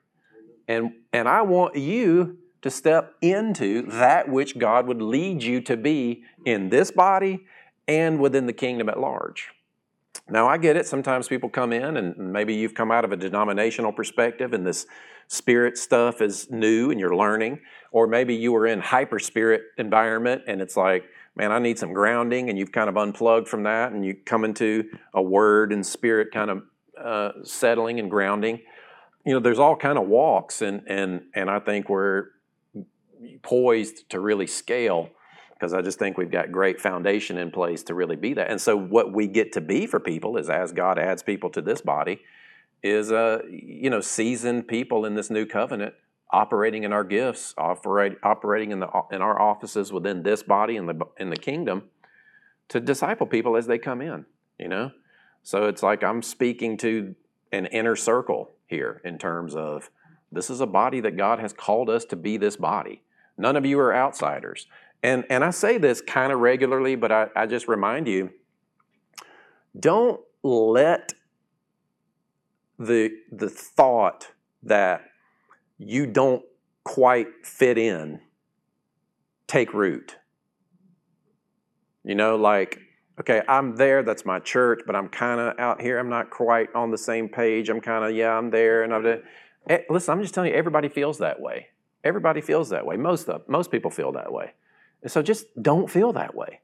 And, 0.68 0.92
and 1.12 1.28
I 1.28 1.42
want 1.42 1.76
you 1.76 2.38
to 2.62 2.70
step 2.70 3.14
into 3.20 3.82
that 3.82 4.28
which 4.28 4.58
God 4.58 4.86
would 4.86 5.02
lead 5.02 5.42
you 5.42 5.60
to 5.62 5.76
be 5.76 6.22
in 6.46 6.70
this 6.70 6.90
body 6.90 7.44
and 7.88 8.20
within 8.20 8.46
the 8.46 8.52
kingdom 8.52 8.88
at 8.88 9.00
large. 9.00 9.51
Now, 10.32 10.48
I 10.48 10.56
get 10.56 10.78
it. 10.78 10.86
Sometimes 10.86 11.28
people 11.28 11.50
come 11.50 11.74
in, 11.74 11.98
and 11.98 12.16
maybe 12.16 12.54
you've 12.54 12.72
come 12.72 12.90
out 12.90 13.04
of 13.04 13.12
a 13.12 13.16
denominational 13.18 13.92
perspective, 13.92 14.54
and 14.54 14.66
this 14.66 14.86
spirit 15.28 15.76
stuff 15.76 16.22
is 16.22 16.50
new 16.50 16.90
and 16.90 16.98
you're 16.98 17.14
learning. 17.14 17.60
Or 17.90 18.06
maybe 18.06 18.34
you 18.34 18.50
were 18.50 18.66
in 18.66 18.80
hyper 18.80 19.18
spirit 19.18 19.60
environment, 19.76 20.44
and 20.46 20.62
it's 20.62 20.74
like, 20.74 21.04
man, 21.36 21.52
I 21.52 21.58
need 21.58 21.78
some 21.78 21.92
grounding, 21.92 22.48
and 22.48 22.58
you've 22.58 22.72
kind 22.72 22.88
of 22.88 22.96
unplugged 22.96 23.46
from 23.46 23.64
that, 23.64 23.92
and 23.92 24.06
you 24.06 24.14
come 24.14 24.46
into 24.46 24.88
a 25.12 25.20
word 25.20 25.70
and 25.70 25.84
spirit 25.84 26.28
kind 26.32 26.50
of 26.50 26.62
uh, 26.98 27.32
settling 27.44 28.00
and 28.00 28.10
grounding. 28.10 28.62
You 29.26 29.34
know, 29.34 29.40
there's 29.40 29.58
all 29.58 29.76
kind 29.76 29.98
of 29.98 30.08
walks, 30.08 30.62
and 30.62 30.82
and 30.86 31.24
and 31.34 31.50
I 31.50 31.58
think 31.58 31.90
we're 31.90 32.28
poised 33.42 34.08
to 34.08 34.18
really 34.18 34.46
scale 34.46 35.10
because 35.62 35.74
I 35.74 35.80
just 35.80 35.96
think 35.96 36.18
we've 36.18 36.28
got 36.28 36.50
great 36.50 36.80
foundation 36.80 37.38
in 37.38 37.52
place 37.52 37.84
to 37.84 37.94
really 37.94 38.16
be 38.16 38.34
that. 38.34 38.50
And 38.50 38.60
so 38.60 38.76
what 38.76 39.12
we 39.12 39.28
get 39.28 39.52
to 39.52 39.60
be 39.60 39.86
for 39.86 40.00
people 40.00 40.36
is 40.36 40.50
as 40.50 40.72
God 40.72 40.98
adds 40.98 41.22
people 41.22 41.50
to 41.50 41.62
this 41.62 41.80
body 41.80 42.20
is 42.82 43.12
uh, 43.12 43.42
you 43.48 43.88
know 43.88 44.00
seasoned 44.00 44.66
people 44.66 45.06
in 45.06 45.14
this 45.14 45.30
new 45.30 45.46
covenant 45.46 45.94
operating 46.32 46.82
in 46.82 46.92
our 46.92 47.04
gifts, 47.04 47.54
operate, 47.56 48.14
operating 48.24 48.72
in 48.72 48.80
the 48.80 48.88
in 49.12 49.22
our 49.22 49.40
offices 49.40 49.92
within 49.92 50.24
this 50.24 50.42
body 50.42 50.74
in 50.74 50.86
the 50.86 50.98
in 51.16 51.30
the 51.30 51.36
kingdom 51.36 51.84
to 52.66 52.80
disciple 52.80 53.28
people 53.28 53.56
as 53.56 53.68
they 53.68 53.78
come 53.78 54.02
in, 54.02 54.26
you 54.58 54.66
know? 54.66 54.90
So 55.44 55.68
it's 55.68 55.84
like 55.84 56.02
I'm 56.02 56.22
speaking 56.22 56.76
to 56.78 57.14
an 57.52 57.66
inner 57.66 57.94
circle 57.94 58.50
here 58.66 59.00
in 59.04 59.16
terms 59.16 59.54
of 59.54 59.90
this 60.32 60.50
is 60.50 60.60
a 60.60 60.66
body 60.66 60.98
that 61.02 61.16
God 61.16 61.38
has 61.38 61.52
called 61.52 61.88
us 61.88 62.04
to 62.06 62.16
be 62.16 62.36
this 62.36 62.56
body. 62.56 63.04
None 63.38 63.56
of 63.56 63.64
you 63.64 63.78
are 63.78 63.94
outsiders. 63.94 64.66
And, 65.02 65.24
and 65.28 65.44
I 65.44 65.50
say 65.50 65.78
this 65.78 66.00
kind 66.00 66.32
of 66.32 66.38
regularly, 66.38 66.94
but 66.94 67.10
I, 67.10 67.28
I 67.34 67.46
just 67.46 67.66
remind 67.66 68.06
you 68.06 68.30
don't 69.78 70.20
let 70.42 71.12
the, 72.78 73.10
the 73.30 73.48
thought 73.48 74.28
that 74.62 75.04
you 75.78 76.06
don't 76.06 76.44
quite 76.84 77.28
fit 77.44 77.78
in 77.78 78.20
take 79.46 79.74
root. 79.74 80.16
You 82.04 82.14
know, 82.14 82.36
like, 82.36 82.78
okay, 83.20 83.42
I'm 83.48 83.76
there, 83.76 84.02
that's 84.02 84.24
my 84.24 84.38
church, 84.38 84.82
but 84.86 84.96
I'm 84.96 85.08
kind 85.08 85.40
of 85.40 85.58
out 85.58 85.80
here, 85.80 85.98
I'm 85.98 86.08
not 86.08 86.30
quite 86.30 86.68
on 86.74 86.90
the 86.90 86.98
same 86.98 87.28
page. 87.28 87.68
I'm 87.68 87.80
kind 87.80 88.04
of, 88.04 88.16
yeah, 88.16 88.36
I'm 88.36 88.50
there. 88.50 88.82
And 88.82 88.94
I'm. 88.94 89.22
Eh, 89.68 89.78
listen, 89.88 90.12
I'm 90.12 90.22
just 90.22 90.34
telling 90.34 90.50
you, 90.50 90.56
everybody 90.56 90.88
feels 90.88 91.18
that 91.18 91.40
way. 91.40 91.68
Everybody 92.02 92.40
feels 92.40 92.70
that 92.70 92.84
way. 92.84 92.96
Most 92.96 93.28
of 93.28 93.48
most 93.48 93.70
people 93.70 93.90
feel 93.90 94.10
that 94.12 94.32
way. 94.32 94.52
And 95.02 95.10
so 95.10 95.22
just 95.22 95.46
don't 95.60 95.90
feel 95.90 96.12
that 96.12 96.34
way. 96.34 96.60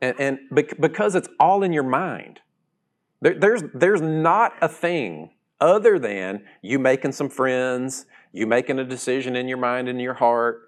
and, 0.00 0.20
and 0.20 0.38
because 0.80 1.14
it's 1.14 1.28
all 1.38 1.62
in 1.62 1.72
your 1.72 1.82
mind. 1.82 2.40
There, 3.20 3.34
there's, 3.34 3.62
there's 3.74 4.00
not 4.00 4.54
a 4.62 4.68
thing 4.68 5.30
other 5.60 5.98
than 5.98 6.44
you 6.62 6.78
making 6.78 7.12
some 7.12 7.28
friends, 7.28 8.06
you 8.32 8.46
making 8.46 8.78
a 8.78 8.84
decision 8.84 9.36
in 9.36 9.46
your 9.46 9.58
mind 9.58 9.88
and 9.88 10.00
your 10.00 10.14
heart 10.14 10.62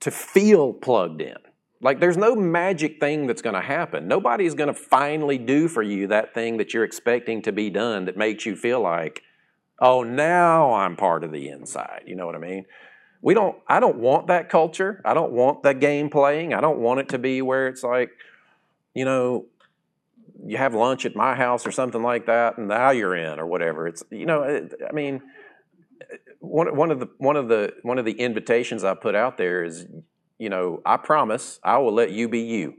to 0.00 0.10
feel 0.10 0.72
plugged 0.72 1.20
in. 1.20 1.36
Like 1.80 2.00
there's 2.00 2.16
no 2.16 2.34
magic 2.34 2.98
thing 2.98 3.26
that's 3.26 3.42
going 3.42 3.54
to 3.54 3.60
happen. 3.60 4.08
Nobody's 4.08 4.54
going 4.54 4.68
to 4.68 4.74
finally 4.74 5.36
do 5.36 5.68
for 5.68 5.82
you 5.82 6.06
that 6.06 6.32
thing 6.32 6.56
that 6.56 6.72
you're 6.72 6.84
expecting 6.84 7.42
to 7.42 7.52
be 7.52 7.68
done 7.68 8.06
that 8.06 8.16
makes 8.16 8.46
you 8.46 8.56
feel 8.56 8.80
like, 8.80 9.22
oh, 9.78 10.02
now 10.02 10.74
I'm 10.74 10.96
part 10.96 11.24
of 11.24 11.32
the 11.32 11.48
inside. 11.48 12.02
You 12.06 12.16
know 12.16 12.26
what 12.26 12.34
I 12.34 12.38
mean? 12.38 12.66
We 13.22 13.34
don't 13.34 13.56
I 13.66 13.80
don't 13.80 13.98
want 13.98 14.26
that 14.26 14.48
culture. 14.48 15.00
I 15.04 15.14
don't 15.14 15.32
want 15.32 15.62
that 15.62 15.80
game 15.80 16.10
playing. 16.10 16.52
I 16.52 16.60
don't 16.60 16.78
want 16.78 17.00
it 17.00 17.08
to 17.10 17.18
be 17.18 17.40
where 17.42 17.68
it's 17.68 17.82
like, 17.82 18.10
you 18.94 19.04
know, 19.04 19.46
you 20.46 20.58
have 20.58 20.74
lunch 20.74 21.06
at 21.06 21.16
my 21.16 21.34
house 21.34 21.66
or 21.66 21.72
something 21.72 22.02
like 22.02 22.26
that, 22.26 22.58
and 22.58 22.68
now 22.68 22.90
you're 22.90 23.16
in 23.16 23.38
or 23.38 23.46
whatever. 23.46 23.86
It's 23.86 24.04
you 24.10 24.26
know, 24.26 24.68
I 24.86 24.92
mean, 24.92 25.22
one 26.40 26.76
one 26.76 26.90
of 26.90 27.00
the 27.00 27.08
one 27.18 27.36
of 27.36 27.48
the 27.48 27.72
one 27.82 27.98
of 27.98 28.04
the 28.04 28.12
invitations 28.12 28.84
I 28.84 28.94
put 28.94 29.14
out 29.14 29.38
there 29.38 29.64
is, 29.64 29.86
you 30.38 30.50
know, 30.50 30.82
I 30.84 30.98
promise 30.98 31.60
I 31.64 31.78
will 31.78 31.94
let 31.94 32.10
you 32.10 32.28
be 32.28 32.40
you. 32.40 32.74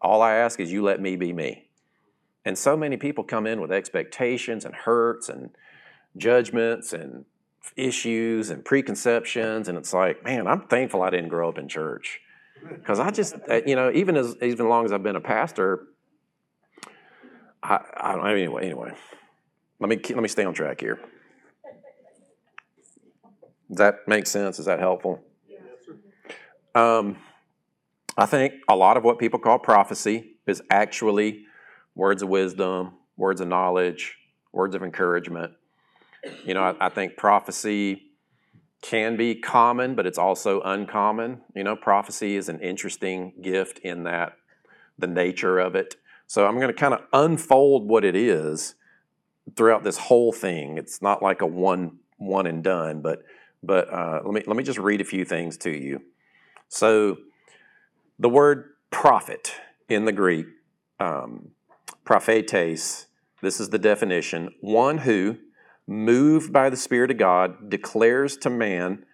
All 0.00 0.22
I 0.22 0.34
ask 0.34 0.60
is 0.60 0.70
you 0.70 0.82
let 0.84 1.00
me 1.00 1.16
be 1.16 1.32
me. 1.32 1.68
And 2.44 2.56
so 2.56 2.76
many 2.76 2.96
people 2.96 3.24
come 3.24 3.46
in 3.46 3.60
with 3.60 3.72
expectations 3.72 4.64
and 4.64 4.74
hurts 4.74 5.28
and 5.28 5.50
judgments 6.16 6.92
and 6.92 7.24
issues 7.76 8.50
and 8.50 8.64
preconceptions, 8.64 9.68
and 9.68 9.76
it's 9.78 9.92
like, 9.92 10.24
man, 10.24 10.46
I'm 10.46 10.62
thankful 10.62 11.02
I 11.02 11.10
didn't 11.10 11.28
grow 11.28 11.48
up 11.48 11.58
in 11.58 11.68
church 11.68 12.20
because 12.68 12.98
I 12.98 13.10
just, 13.10 13.36
you 13.66 13.76
know, 13.76 13.90
even 13.92 14.16
as 14.16 14.36
even 14.42 14.68
long 14.68 14.84
as 14.84 14.92
I've 14.92 15.02
been 15.02 15.16
a 15.16 15.20
pastor, 15.20 15.86
I, 17.62 17.80
I 17.96 18.16
don't 18.16 18.28
anyway. 18.28 18.64
Anyway, 18.64 18.92
let 19.80 19.88
me 19.88 20.00
let 20.10 20.22
me 20.22 20.28
stay 20.28 20.44
on 20.44 20.54
track 20.54 20.80
here. 20.80 20.98
Does 23.68 23.78
that 23.78 23.96
make 24.06 24.26
sense? 24.26 24.58
Is 24.58 24.66
that 24.66 24.78
helpful? 24.80 25.22
Um, 26.74 27.18
I 28.16 28.26
think 28.26 28.54
a 28.68 28.74
lot 28.74 28.96
of 28.96 29.04
what 29.04 29.18
people 29.18 29.38
call 29.38 29.58
prophecy 29.58 30.36
is 30.46 30.62
actually 30.70 31.44
words 31.94 32.22
of 32.22 32.28
wisdom, 32.28 32.94
words 33.16 33.40
of 33.40 33.48
knowledge, 33.48 34.16
words 34.52 34.74
of 34.74 34.82
encouragement. 34.82 35.52
You 36.44 36.54
know, 36.54 36.62
I, 36.62 36.86
I 36.86 36.88
think 36.88 37.16
prophecy 37.16 38.04
can 38.80 39.16
be 39.16 39.34
common, 39.34 39.94
but 39.94 40.06
it's 40.06 40.18
also 40.18 40.60
uncommon. 40.60 41.42
You 41.54 41.64
know, 41.64 41.76
prophecy 41.76 42.36
is 42.36 42.48
an 42.48 42.60
interesting 42.60 43.32
gift 43.42 43.78
in 43.80 44.04
that 44.04 44.34
the 44.98 45.06
nature 45.06 45.58
of 45.58 45.74
it. 45.74 45.96
So 46.26 46.46
I'm 46.46 46.56
going 46.56 46.68
to 46.68 46.74
kind 46.74 46.94
of 46.94 47.00
unfold 47.12 47.88
what 47.88 48.04
it 48.04 48.14
is 48.14 48.74
throughout 49.56 49.82
this 49.82 49.98
whole 49.98 50.32
thing. 50.32 50.78
It's 50.78 51.00
not 51.00 51.22
like 51.22 51.40
a 51.40 51.46
one 51.46 51.98
one 52.18 52.46
and 52.46 52.62
done, 52.62 53.00
but 53.00 53.22
but 53.62 53.92
uh, 53.92 54.20
let 54.24 54.34
me 54.34 54.42
let 54.46 54.56
me 54.56 54.62
just 54.62 54.78
read 54.78 55.00
a 55.00 55.04
few 55.04 55.24
things 55.24 55.56
to 55.58 55.70
you. 55.70 56.02
So 56.68 57.18
the 58.18 58.28
word 58.28 58.70
prophet 58.90 59.54
in 59.88 60.04
the 60.04 60.12
Greek, 60.12 60.46
um, 61.00 61.50
prophetes. 62.04 63.06
This 63.40 63.60
is 63.60 63.70
the 63.70 63.78
definition: 63.78 64.54
one 64.60 64.98
who, 64.98 65.38
moved 65.88 66.52
by 66.52 66.70
the 66.70 66.76
Spirit 66.76 67.10
of 67.10 67.16
God, 67.16 67.70
declares 67.70 68.36
to 68.38 68.50
man, 68.50 69.04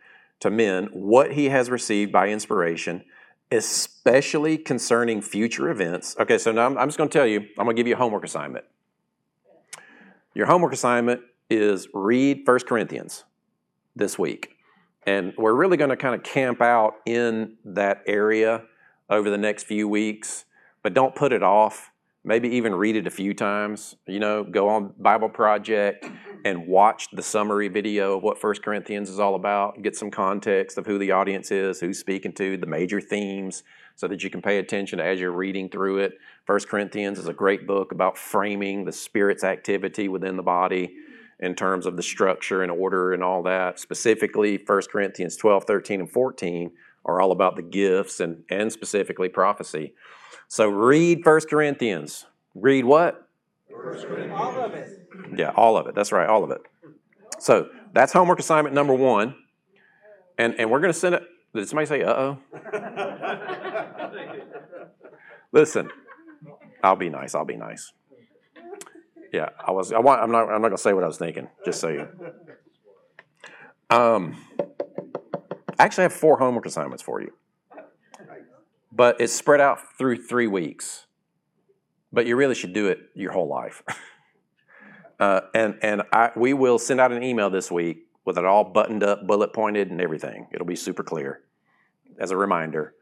to 0.40 0.50
men, 0.50 0.88
what 0.92 1.32
he 1.32 1.48
has 1.48 1.70
received 1.70 2.12
by 2.12 2.28
inspiration 2.28 3.04
especially 3.52 4.58
concerning 4.58 5.20
future 5.20 5.70
events. 5.70 6.16
Okay, 6.18 6.38
so 6.38 6.52
now 6.52 6.66
I'm, 6.66 6.76
I'm 6.78 6.88
just 6.88 6.98
going 6.98 7.08
to 7.08 7.18
tell 7.18 7.26
you, 7.26 7.40
I'm 7.58 7.64
going 7.64 7.76
to 7.76 7.80
give 7.80 7.86
you 7.86 7.94
a 7.94 7.98
homework 7.98 8.24
assignment. 8.24 8.64
Your 10.34 10.46
homework 10.46 10.72
assignment 10.72 11.20
is 11.48 11.88
read 11.94 12.42
1 12.44 12.58
Corinthians 12.60 13.24
this 13.94 14.18
week. 14.18 14.56
And 15.06 15.34
we're 15.36 15.54
really 15.54 15.76
going 15.76 15.90
to 15.90 15.96
kind 15.96 16.14
of 16.14 16.22
camp 16.22 16.60
out 16.60 16.94
in 17.06 17.56
that 17.64 18.02
area 18.06 18.62
over 19.10 19.30
the 19.30 19.38
next 19.38 19.64
few 19.64 19.86
weeks, 19.86 20.46
but 20.82 20.94
don't 20.94 21.14
put 21.14 21.32
it 21.32 21.42
off 21.42 21.90
maybe 22.24 22.48
even 22.48 22.74
read 22.74 22.96
it 22.96 23.06
a 23.06 23.10
few 23.10 23.34
times. 23.34 23.94
You 24.06 24.18
know, 24.18 24.42
go 24.42 24.68
on 24.68 24.94
Bible 24.98 25.28
Project 25.28 26.06
and 26.44 26.66
watch 26.66 27.08
the 27.10 27.22
summary 27.22 27.68
video 27.68 28.16
of 28.16 28.22
what 28.22 28.38
First 28.38 28.62
Corinthians 28.62 29.08
is 29.08 29.18
all 29.18 29.34
about. 29.34 29.80
Get 29.82 29.96
some 29.96 30.10
context 30.10 30.76
of 30.76 30.84
who 30.84 30.98
the 30.98 31.10
audience 31.10 31.50
is, 31.50 31.80
who's 31.80 31.98
speaking 31.98 32.32
to, 32.34 32.58
the 32.58 32.66
major 32.66 33.00
themes, 33.00 33.62
so 33.96 34.06
that 34.08 34.22
you 34.22 34.28
can 34.28 34.42
pay 34.42 34.58
attention 34.58 35.00
as 35.00 35.18
you're 35.18 35.32
reading 35.32 35.70
through 35.70 35.98
it. 35.98 36.18
First 36.46 36.68
Corinthians 36.68 37.18
is 37.18 37.28
a 37.28 37.32
great 37.32 37.66
book 37.66 37.92
about 37.92 38.18
framing 38.18 38.84
the 38.84 38.92
Spirit's 38.92 39.42
activity 39.42 40.08
within 40.08 40.36
the 40.36 40.42
body 40.42 40.94
in 41.40 41.54
terms 41.54 41.86
of 41.86 41.96
the 41.96 42.02
structure 42.02 42.62
and 42.62 42.70
order 42.70 43.14
and 43.14 43.24
all 43.24 43.42
that. 43.44 43.80
Specifically, 43.80 44.62
1 44.64 44.82
Corinthians 44.92 45.36
12, 45.36 45.64
13, 45.64 46.00
and 46.00 46.10
14 46.10 46.70
are 47.06 47.20
all 47.20 47.32
about 47.32 47.56
the 47.56 47.62
gifts 47.62 48.20
and, 48.20 48.44
and 48.50 48.70
specifically 48.70 49.28
prophecy. 49.28 49.94
So 50.48 50.68
read 50.68 51.24
1 51.24 51.40
Corinthians. 51.48 52.26
Read 52.54 52.84
what? 52.84 53.23
All 54.32 54.60
of 54.60 54.74
it. 54.74 55.08
Yeah, 55.36 55.52
all 55.56 55.76
of 55.76 55.86
it. 55.86 55.94
That's 55.94 56.12
right, 56.12 56.28
all 56.28 56.44
of 56.44 56.50
it. 56.50 56.60
So 57.38 57.68
that's 57.92 58.12
homework 58.12 58.38
assignment 58.38 58.74
number 58.74 58.94
one. 58.94 59.34
And, 60.38 60.54
and 60.58 60.70
we're 60.70 60.80
going 60.80 60.92
to 60.92 60.98
send 60.98 61.14
it. 61.14 61.22
Did 61.54 61.68
somebody 61.68 61.86
say, 61.86 62.02
uh 62.02 62.12
oh? 62.12 62.38
Listen, 65.52 65.88
I'll 66.82 66.96
be 66.96 67.08
nice. 67.08 67.34
I'll 67.34 67.44
be 67.44 67.56
nice. 67.56 67.92
Yeah, 69.32 69.50
I 69.64 69.70
was. 69.70 69.92
I 69.92 70.00
want. 70.00 70.20
I'm 70.20 70.32
not. 70.32 70.48
I'm 70.48 70.62
not 70.62 70.68
gonna 70.68 70.78
say 70.78 70.92
what 70.92 71.04
I 71.04 71.06
was 71.06 71.18
thinking. 71.18 71.48
Just 71.64 71.80
so 71.80 71.88
you. 71.88 72.08
Um, 73.90 74.36
I 75.78 75.84
actually 75.84 76.02
have 76.02 76.12
four 76.12 76.38
homework 76.38 76.66
assignments 76.66 77.02
for 77.02 77.20
you 77.20 77.32
but 78.94 79.20
it's 79.20 79.32
spread 79.32 79.60
out 79.60 79.80
through 79.98 80.22
three 80.22 80.46
weeks. 80.46 81.06
But 82.14 82.26
you 82.26 82.36
really 82.36 82.54
should 82.54 82.72
do 82.72 82.88
it 82.88 83.10
your 83.14 83.32
whole 83.32 83.48
life. 83.48 83.82
uh, 85.20 85.42
and 85.54 85.78
and 85.82 86.02
I, 86.12 86.30
we 86.36 86.54
will 86.54 86.78
send 86.78 87.00
out 87.00 87.10
an 87.10 87.22
email 87.22 87.50
this 87.50 87.70
week 87.70 88.06
with 88.24 88.38
it 88.38 88.44
all 88.44 88.64
buttoned 88.64 89.02
up, 89.02 89.26
bullet 89.26 89.52
pointed, 89.52 89.90
and 89.90 90.00
everything. 90.00 90.46
It'll 90.52 90.66
be 90.66 90.76
super 90.76 91.02
clear 91.02 91.40
as 92.18 92.30
a 92.30 92.36
reminder. 92.36 92.94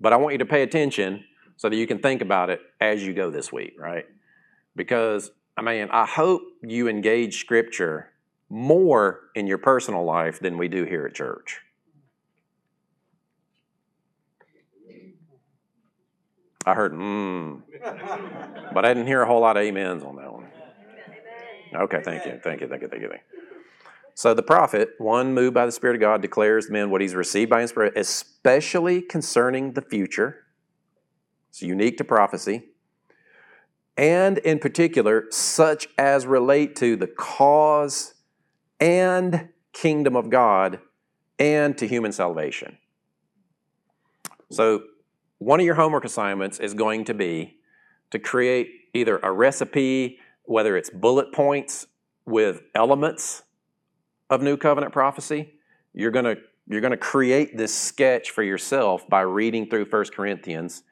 But 0.00 0.12
I 0.12 0.16
want 0.16 0.32
you 0.32 0.38
to 0.38 0.46
pay 0.46 0.62
attention 0.62 1.24
so 1.56 1.68
that 1.68 1.76
you 1.76 1.86
can 1.86 1.98
think 1.98 2.22
about 2.22 2.48
it 2.48 2.60
as 2.80 3.04
you 3.04 3.12
go 3.12 3.28
this 3.28 3.52
week, 3.52 3.74
right? 3.78 4.06
Because, 4.76 5.30
I 5.56 5.62
mean, 5.62 5.88
I 5.90 6.06
hope 6.06 6.42
you 6.62 6.88
engage 6.88 7.40
Scripture 7.40 8.10
more 8.48 9.20
in 9.34 9.46
your 9.46 9.58
personal 9.58 10.04
life 10.04 10.40
than 10.40 10.56
we 10.56 10.68
do 10.68 10.84
here 10.84 11.06
at 11.06 11.14
church. 11.14 11.60
I 16.66 16.74
heard 16.74 16.92
mmm, 16.92 17.62
but 18.74 18.84
I 18.84 18.92
didn't 18.92 19.06
hear 19.06 19.22
a 19.22 19.26
whole 19.26 19.40
lot 19.40 19.56
of 19.56 19.66
amens 19.66 20.02
on 20.02 20.16
that 20.16 20.32
one. 20.32 20.46
Okay, 21.74 22.02
thank 22.04 22.26
you, 22.26 22.40
thank 22.42 22.60
you, 22.60 22.68
thank 22.68 22.82
you, 22.82 22.88
thank 22.88 23.02
you. 23.02 23.08
Thank 23.08 23.22
you. 23.32 23.40
So 24.14 24.34
the 24.34 24.42
prophet, 24.42 24.90
one 24.98 25.32
moved 25.32 25.54
by 25.54 25.64
the 25.64 25.72
Spirit 25.72 25.94
of 25.94 26.00
God, 26.00 26.20
declares 26.20 26.66
to 26.66 26.72
men 26.72 26.90
what 26.90 27.00
he's 27.00 27.14
received 27.14 27.48
by 27.48 27.62
inspiration, 27.62 27.96
especially 27.96 29.00
concerning 29.00 29.72
the 29.72 29.80
future. 29.80 30.44
It's 31.48 31.62
unique 31.62 31.96
to 31.98 32.04
prophecy. 32.04 32.64
And 33.96 34.38
in 34.38 34.58
particular, 34.58 35.26
such 35.30 35.88
as 35.96 36.26
relate 36.26 36.76
to 36.76 36.96
the 36.96 37.06
cause 37.06 38.14
and 38.78 39.48
kingdom 39.72 40.16
of 40.16 40.28
God 40.28 40.80
and 41.38 41.76
to 41.78 41.86
human 41.86 42.12
salvation. 42.12 42.76
So 44.50 44.82
one 45.40 45.58
of 45.58 45.64
your 45.64 45.74
homework 45.74 46.04
assignments 46.04 46.60
is 46.60 46.74
going 46.74 47.02
to 47.06 47.14
be 47.14 47.56
to 48.10 48.18
create 48.18 48.68
either 48.92 49.18
a 49.18 49.32
recipe, 49.32 50.18
whether 50.44 50.76
it's 50.76 50.90
bullet 50.90 51.32
points 51.32 51.86
with 52.26 52.60
elements 52.74 53.42
of 54.28 54.42
New 54.42 54.58
Covenant 54.58 54.92
prophecy, 54.92 55.54
you're 55.94 56.10
going 56.10 56.26
to 56.26 56.36
you're 56.68 56.82
going 56.82 56.92
to 56.92 56.96
create 56.96 57.56
this 57.56 57.74
sketch 57.74 58.30
for 58.30 58.44
yourself 58.44 59.08
by 59.08 59.22
reading 59.22 59.68
through 59.68 59.86
1 59.86 60.04
Corinthians. 60.14 60.84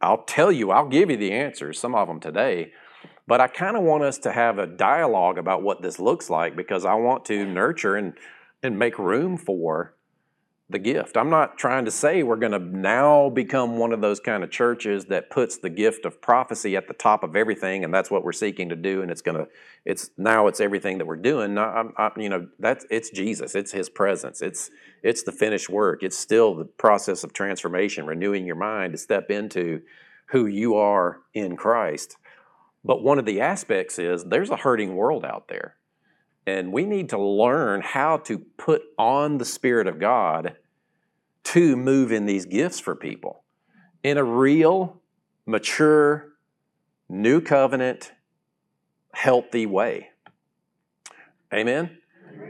I'll 0.00 0.24
tell 0.24 0.50
you, 0.50 0.72
I'll 0.72 0.88
give 0.88 1.10
you 1.10 1.16
the 1.16 1.30
answers, 1.30 1.78
some 1.78 1.94
of 1.94 2.08
them 2.08 2.18
today, 2.18 2.72
but 3.28 3.40
I 3.40 3.46
kind 3.46 3.76
of 3.76 3.84
want 3.84 4.02
us 4.02 4.18
to 4.20 4.32
have 4.32 4.58
a 4.58 4.66
dialogue 4.66 5.38
about 5.38 5.62
what 5.62 5.80
this 5.80 6.00
looks 6.00 6.28
like 6.28 6.56
because 6.56 6.84
I 6.84 6.94
want 6.94 7.24
to 7.26 7.44
nurture 7.44 7.94
and, 7.94 8.14
and 8.64 8.76
make 8.76 8.98
room 8.98 9.36
for 9.36 9.94
the 10.70 10.78
gift. 10.78 11.16
I'm 11.16 11.28
not 11.28 11.58
trying 11.58 11.84
to 11.84 11.90
say 11.90 12.22
we're 12.22 12.36
going 12.36 12.52
to 12.52 12.58
now 12.58 13.28
become 13.28 13.76
one 13.76 13.92
of 13.92 14.00
those 14.00 14.20
kind 14.20 14.42
of 14.42 14.50
churches 14.50 15.06
that 15.06 15.30
puts 15.30 15.58
the 15.58 15.68
gift 15.68 16.04
of 16.06 16.22
prophecy 16.22 16.76
at 16.76 16.88
the 16.88 16.94
top 16.94 17.22
of 17.22 17.36
everything, 17.36 17.84
and 17.84 17.92
that's 17.92 18.10
what 18.10 18.24
we're 18.24 18.32
seeking 18.32 18.70
to 18.70 18.76
do. 18.76 19.02
And 19.02 19.10
it's 19.10 19.22
going 19.22 19.36
to, 19.36 19.48
it's 19.84 20.10
now 20.16 20.46
it's 20.46 20.60
everything 20.60 20.98
that 20.98 21.06
we're 21.06 21.16
doing. 21.16 21.58
I, 21.58 21.84
I, 21.98 22.10
you 22.16 22.28
know, 22.28 22.48
that's 22.58 22.86
it's 22.90 23.10
Jesus. 23.10 23.54
It's 23.54 23.72
His 23.72 23.90
presence. 23.90 24.40
It's 24.40 24.70
it's 25.02 25.22
the 25.22 25.32
finished 25.32 25.68
work. 25.68 26.02
It's 26.02 26.16
still 26.16 26.54
the 26.54 26.64
process 26.64 27.24
of 27.24 27.32
transformation, 27.32 28.06
renewing 28.06 28.46
your 28.46 28.56
mind 28.56 28.92
to 28.92 28.98
step 28.98 29.30
into 29.30 29.82
who 30.26 30.46
you 30.46 30.76
are 30.76 31.18
in 31.34 31.56
Christ. 31.56 32.16
But 32.84 33.02
one 33.02 33.18
of 33.18 33.26
the 33.26 33.40
aspects 33.40 33.98
is 33.98 34.24
there's 34.24 34.50
a 34.50 34.56
hurting 34.56 34.96
world 34.96 35.24
out 35.24 35.48
there. 35.48 35.76
And 36.46 36.72
we 36.72 36.84
need 36.84 37.08
to 37.10 37.18
learn 37.18 37.82
how 37.82 38.18
to 38.18 38.38
put 38.38 38.82
on 38.98 39.38
the 39.38 39.44
Spirit 39.44 39.86
of 39.86 40.00
God 40.00 40.56
to 41.44 41.76
move 41.76 42.12
in 42.12 42.26
these 42.26 42.46
gifts 42.46 42.80
for 42.80 42.94
people 42.94 43.42
in 44.02 44.18
a 44.18 44.24
real, 44.24 45.00
mature, 45.46 46.32
new 47.08 47.40
covenant, 47.40 48.12
healthy 49.12 49.66
way. 49.66 50.10
Amen? 51.52 51.98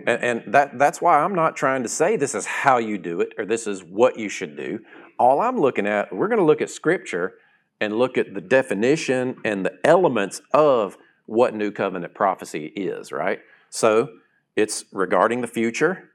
And, 0.07 0.23
and, 0.23 0.55
that, 0.55 0.79
that's 0.79 1.01
why 1.01 1.19
I'm 1.19 1.35
not 1.35 1.57
trying 1.57 1.83
to 1.83 1.89
say 1.89 2.17
this 2.17 2.35
is 2.35 2.47
how 2.47 2.79
you 2.79 2.99
do 2.99 3.21
it 3.21 3.35
or 3.37 3.45
this 3.45 3.67
is 3.67 3.83
what 3.83 4.19
you 4.19 4.29
should 4.29 4.57
do. 4.57 4.81
All 5.19 5.41
I'm 5.41 5.59
looking 5.59 5.87
at, 5.87 6.15
we're 6.15 6.29
going 6.29 6.39
to 6.39 6.45
look 6.45 6.63
at 6.63 6.71
Scripture 6.71 7.35
and 7.81 7.99
look 7.99 8.17
at 8.17 8.33
the 8.33 8.41
definition 8.41 9.37
and 9.45 9.67
the 9.67 9.79
elements 9.85 10.41
of 10.53 10.97
what 11.27 11.55
New 11.55 11.71
Covenant 11.71 12.15
prophecy 12.15 12.67
is, 12.67 13.13
right? 13.13 13.41
So 13.75 14.11
it's 14.55 14.85
regarding 14.93 15.41
the 15.41 15.47
future, 15.47 16.11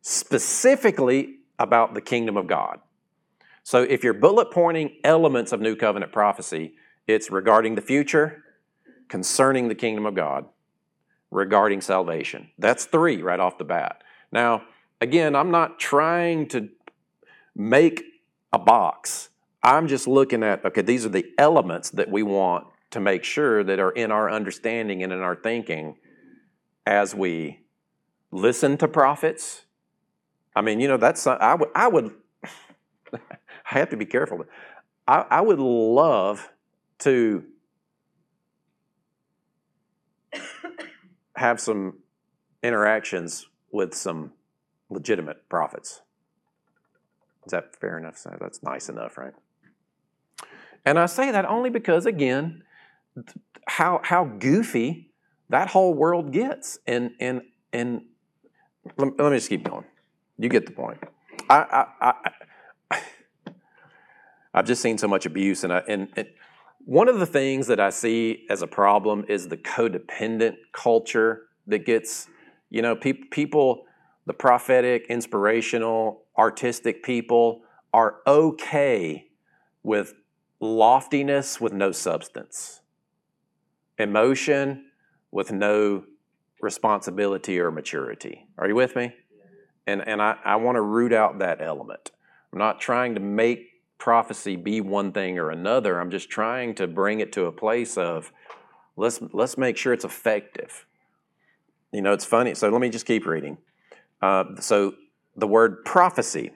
specifically 0.00 1.40
about 1.58 1.92
the 1.92 2.00
kingdom 2.00 2.38
of 2.38 2.46
God. 2.46 2.80
So 3.62 3.82
if 3.82 4.02
you're 4.02 4.14
bullet 4.14 4.50
pointing 4.50 4.96
elements 5.04 5.52
of 5.52 5.60
New 5.60 5.76
Covenant 5.76 6.10
prophecy, 6.10 6.72
it's 7.06 7.30
regarding 7.30 7.74
the 7.74 7.82
future, 7.82 8.42
concerning 9.08 9.68
the 9.68 9.74
kingdom 9.74 10.06
of 10.06 10.14
God, 10.14 10.46
regarding 11.30 11.82
salvation. 11.82 12.48
That's 12.58 12.86
three 12.86 13.20
right 13.20 13.40
off 13.40 13.58
the 13.58 13.64
bat. 13.64 14.02
Now, 14.32 14.62
again, 15.02 15.36
I'm 15.36 15.50
not 15.50 15.78
trying 15.78 16.48
to 16.48 16.70
make 17.54 18.04
a 18.54 18.58
box. 18.58 19.28
I'm 19.62 19.86
just 19.86 20.08
looking 20.08 20.42
at, 20.42 20.64
okay, 20.64 20.80
these 20.80 21.04
are 21.04 21.10
the 21.10 21.26
elements 21.36 21.90
that 21.90 22.10
we 22.10 22.22
want 22.22 22.68
to 22.92 23.00
make 23.00 23.22
sure 23.22 23.62
that 23.64 23.80
are 23.80 23.90
in 23.90 24.10
our 24.10 24.30
understanding 24.30 25.02
and 25.02 25.12
in 25.12 25.20
our 25.20 25.36
thinking 25.36 25.96
as 26.86 27.14
we 27.14 27.60
listen 28.30 28.76
to 28.78 28.88
prophets, 28.88 29.64
I 30.54 30.62
mean, 30.62 30.80
you 30.80 30.88
know, 30.88 30.96
that's 30.96 31.26
I 31.26 31.54
would 31.54 31.68
I 31.74 31.88
would 31.88 32.12
I 33.12 33.18
have 33.64 33.90
to 33.90 33.96
be 33.96 34.06
careful. 34.06 34.44
I, 35.06 35.24
I 35.30 35.40
would 35.40 35.58
love 35.58 36.50
to 37.00 37.44
have 41.36 41.60
some 41.60 41.98
interactions 42.62 43.46
with 43.70 43.94
some 43.94 44.32
legitimate 44.88 45.48
prophets. 45.48 46.00
Is 47.44 47.52
that 47.52 47.76
fair 47.76 47.98
enough? 47.98 48.24
That's 48.40 48.62
nice 48.62 48.88
enough, 48.88 49.18
right? 49.18 49.34
And 50.84 50.98
I 50.98 51.06
say 51.06 51.30
that 51.30 51.44
only 51.44 51.70
because, 51.70 52.06
again, 52.06 52.62
how 53.66 54.00
how 54.04 54.24
goofy 54.24 55.10
that 55.48 55.68
whole 55.68 55.94
world 55.94 56.32
gets, 56.32 56.78
and 56.86 57.12
and 57.20 57.42
and 57.72 58.02
let, 58.96 59.18
let 59.18 59.30
me 59.32 59.36
just 59.36 59.48
keep 59.48 59.64
going. 59.64 59.84
You 60.38 60.48
get 60.48 60.66
the 60.66 60.72
point. 60.72 60.98
I, 61.48 61.86
I, 62.00 62.12
I, 62.90 63.00
have 64.54 64.66
just 64.66 64.82
seen 64.82 64.98
so 64.98 65.08
much 65.08 65.26
abuse, 65.26 65.64
and, 65.64 65.72
I, 65.72 65.82
and, 65.88 66.08
and 66.16 66.28
one 66.84 67.08
of 67.08 67.18
the 67.18 67.26
things 67.26 67.66
that 67.68 67.80
I 67.80 67.90
see 67.90 68.46
as 68.50 68.62
a 68.62 68.66
problem 68.66 69.24
is 69.28 69.48
the 69.48 69.56
codependent 69.56 70.56
culture 70.72 71.42
that 71.66 71.84
gets, 71.84 72.28
you 72.70 72.82
know, 72.82 72.96
pe- 72.96 73.12
people, 73.12 73.84
the 74.24 74.32
prophetic, 74.32 75.06
inspirational, 75.08 76.22
artistic 76.36 77.02
people 77.02 77.62
are 77.92 78.16
okay 78.26 79.28
with 79.82 80.14
loftiness 80.60 81.60
with 81.60 81.72
no 81.72 81.92
substance, 81.92 82.80
emotion 83.98 84.85
with 85.36 85.52
no 85.52 86.02
responsibility 86.62 87.60
or 87.60 87.70
maturity. 87.70 88.46
Are 88.56 88.66
you 88.66 88.74
with 88.74 88.96
me? 88.96 89.14
And, 89.86 90.00
and 90.08 90.22
I, 90.22 90.38
I 90.42 90.56
want 90.56 90.76
to 90.76 90.80
root 90.80 91.12
out 91.12 91.40
that 91.40 91.60
element. 91.60 92.10
I'm 92.50 92.58
not 92.58 92.80
trying 92.80 93.14
to 93.16 93.20
make 93.20 93.68
prophecy 93.98 94.56
be 94.56 94.80
one 94.80 95.12
thing 95.12 95.38
or 95.38 95.50
another. 95.50 96.00
I'm 96.00 96.10
just 96.10 96.30
trying 96.30 96.74
to 96.76 96.86
bring 96.86 97.20
it 97.20 97.34
to 97.34 97.44
a 97.44 97.52
place 97.52 97.98
of 97.98 98.32
let's, 98.96 99.20
let's 99.34 99.58
make 99.58 99.76
sure 99.76 99.92
it's 99.92 100.06
effective. 100.06 100.86
You 101.92 102.00
know, 102.00 102.14
it's 102.14 102.24
funny. 102.24 102.54
So 102.54 102.70
let 102.70 102.80
me 102.80 102.88
just 102.88 103.04
keep 103.04 103.26
reading. 103.26 103.58
Uh, 104.22 104.44
so 104.58 104.94
the 105.36 105.46
word 105.46 105.84
prophecy, 105.84 106.50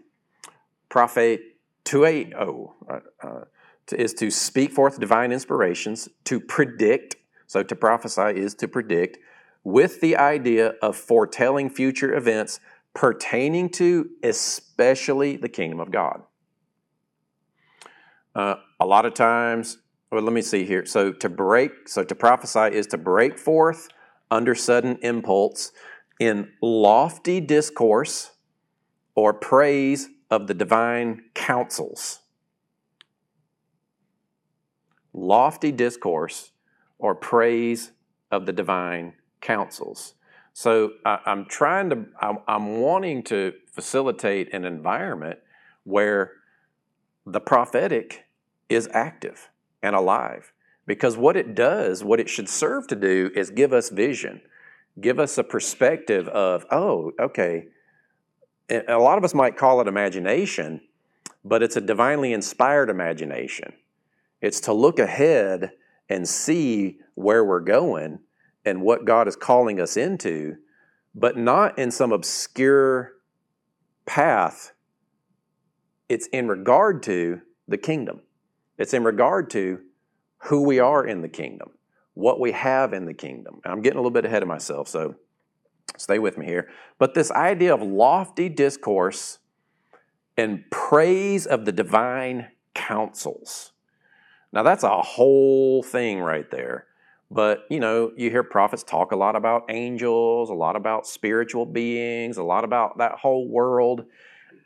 prophet 0.89 1.43
tueo, 1.85 2.73
uh, 2.89 3.01
uh, 3.23 3.45
is 3.93 4.15
to 4.15 4.31
speak 4.31 4.73
forth 4.73 4.99
divine 4.99 5.33
inspirations, 5.33 6.09
to 6.25 6.41
predict. 6.41 7.17
So 7.51 7.65
to 7.65 7.75
prophesy 7.75 8.39
is 8.41 8.55
to 8.55 8.69
predict, 8.69 9.19
with 9.65 10.01
the 10.01 10.17
idea 10.17 10.75
of 10.81 10.97
foretelling 10.97 11.69
future 11.69 12.15
events 12.15 12.61
pertaining 12.95 13.71
to 13.71 14.09
especially 14.23 15.37
the 15.37 15.49
kingdom 15.49 15.81
of 15.81 15.91
God. 15.91 16.23
Uh, 18.37 18.55
a 18.79 18.87
lot 18.87 19.05
of 19.05 19.15
times, 19.15 19.79
well, 20.13 20.23
let 20.23 20.33
me 20.33 20.43
see 20.43 20.65
here. 20.65 20.87
So 20.87 21.11
to 21.11 21.29
break, 21.29 21.89
so 21.89 22.05
to 22.05 22.15
prophesy 22.15 22.73
is 22.73 22.87
to 22.87 22.97
break 22.97 23.37
forth 23.37 23.89
under 24.31 24.55
sudden 24.55 25.01
impulse 25.03 25.73
in 26.21 26.53
lofty 26.63 27.41
discourse 27.41 28.31
or 29.17 29.35
praise 29.35 30.09
of 30.31 30.47
the 30.47 30.55
divine 30.55 31.23
counsels. 31.35 32.21
Lofty 35.13 35.73
discourse 35.73 36.53
or 37.01 37.15
praise 37.15 37.93
of 38.31 38.47
the 38.47 38.53
divine 38.53 39.15
counsels. 39.41 40.15
So 40.53 40.93
I, 41.05 41.19
am 41.27 41.47
trying 41.47 41.91
to, 41.91 42.05
I'm, 42.21 42.39
I'm 42.47 42.81
wanting 42.81 43.23
to 43.25 43.55
facilitate 43.73 44.53
an 44.53 44.65
environment 44.65 45.39
where 45.85 46.33
the 47.27 47.41
prophetic 47.41 48.25
is 48.69 48.89
active 48.93 49.49
and 49.83 49.97
alive. 49.97 50.53
Because 50.87 51.17
what 51.17 51.37
it 51.37 51.55
does, 51.55 52.03
what 52.03 52.21
it 52.21 52.29
should 52.29 52.49
serve 52.49 52.87
to 52.89 52.97
do, 52.97 53.31
is 53.35 53.51
give 53.51 53.73
us 53.73 53.91
vision, 53.91 54.41
give 55.01 55.19
us 55.19 55.39
a 55.39 55.45
perspective 55.45 56.29
of, 56.29 56.67
oh, 56.71 57.13
okay. 57.21 57.67
A 58.89 58.99
lot 58.99 59.19
of 59.19 59.25
us 59.25 59.35
might 59.35 59.57
call 59.57 59.81
it 59.81 59.89
imagination, 59.89 60.81
but 61.45 61.63
it's 61.63 61.77
a 61.77 61.81
divinely 61.81 62.33
inspired 62.33 62.91
imagination. 62.91 63.73
It's 64.41 64.61
to 64.61 64.73
look 64.73 64.99
ahead 64.99 65.73
and 66.11 66.29
see 66.29 66.99
where 67.15 67.45
we're 67.45 67.61
going 67.61 68.19
and 68.65 68.83
what 68.83 69.07
God 69.07 69.29
is 69.29 69.37
calling 69.37 69.81
us 69.81 69.97
into, 69.97 70.57
but 71.15 71.39
not 71.39 71.79
in 71.79 71.91
some 71.91 72.13
obscure 72.13 73.13
path. 74.05 74.73
It's 76.09 76.27
in 76.27 76.49
regard 76.49 77.03
to 77.05 77.41
the 77.69 77.79
kingdom. 77.79 78.23
It's 78.77 78.93
in 78.93 79.05
regard 79.05 79.49
to 79.51 79.81
who 80.45 80.63
we 80.63 80.81
are 80.81 81.07
in 81.07 81.23
the 81.23 81.29
kingdom, 81.29 81.71
what 82.15 82.41
we 82.41 82.53
have 82.53 82.93
in 82.93 83.05
the 83.05 83.15
kingdom. 83.15 83.61
I'm 83.65 83.81
getting 83.81 83.99
a 83.99 84.01
little 84.01 84.11
bit 84.11 84.25
ahead 84.25 84.43
of 84.43 84.49
myself, 84.49 84.89
so 84.89 85.15
stay 85.97 86.19
with 86.19 86.37
me 86.37 86.47
here. 86.47 86.69
But 86.99 87.15
this 87.15 87.31
idea 87.31 87.73
of 87.73 87.83
lofty 87.83 88.49
discourse 88.49 89.39
and 90.37 90.65
praise 90.71 91.47
of 91.47 91.67
the 91.67 91.73
divine 91.73 92.49
counsels. 92.75 93.73
Now, 94.53 94.63
that's 94.63 94.83
a 94.83 95.03
whole 95.03 95.83
thing 95.83 96.21
right 96.21 96.51
there. 96.51 96.87
But, 97.31 97.65
you 97.71 97.79
know, 97.79 98.11
you 98.17 98.29
hear 98.31 98.43
prophets 98.43 98.83
talk 98.83 99.13
a 99.13 99.17
lot 99.17 99.37
about 99.37 99.67
angels, 99.69 100.51
a 100.51 100.55
lot 100.55 100.75
about 100.75 101.07
spiritual 101.07 101.65
beings, 101.65 102.39
a 102.39 102.43
lot 102.43 102.65
about 102.65 102.99
that 102.99 103.13
whole 103.13 103.49
world. 103.49 104.05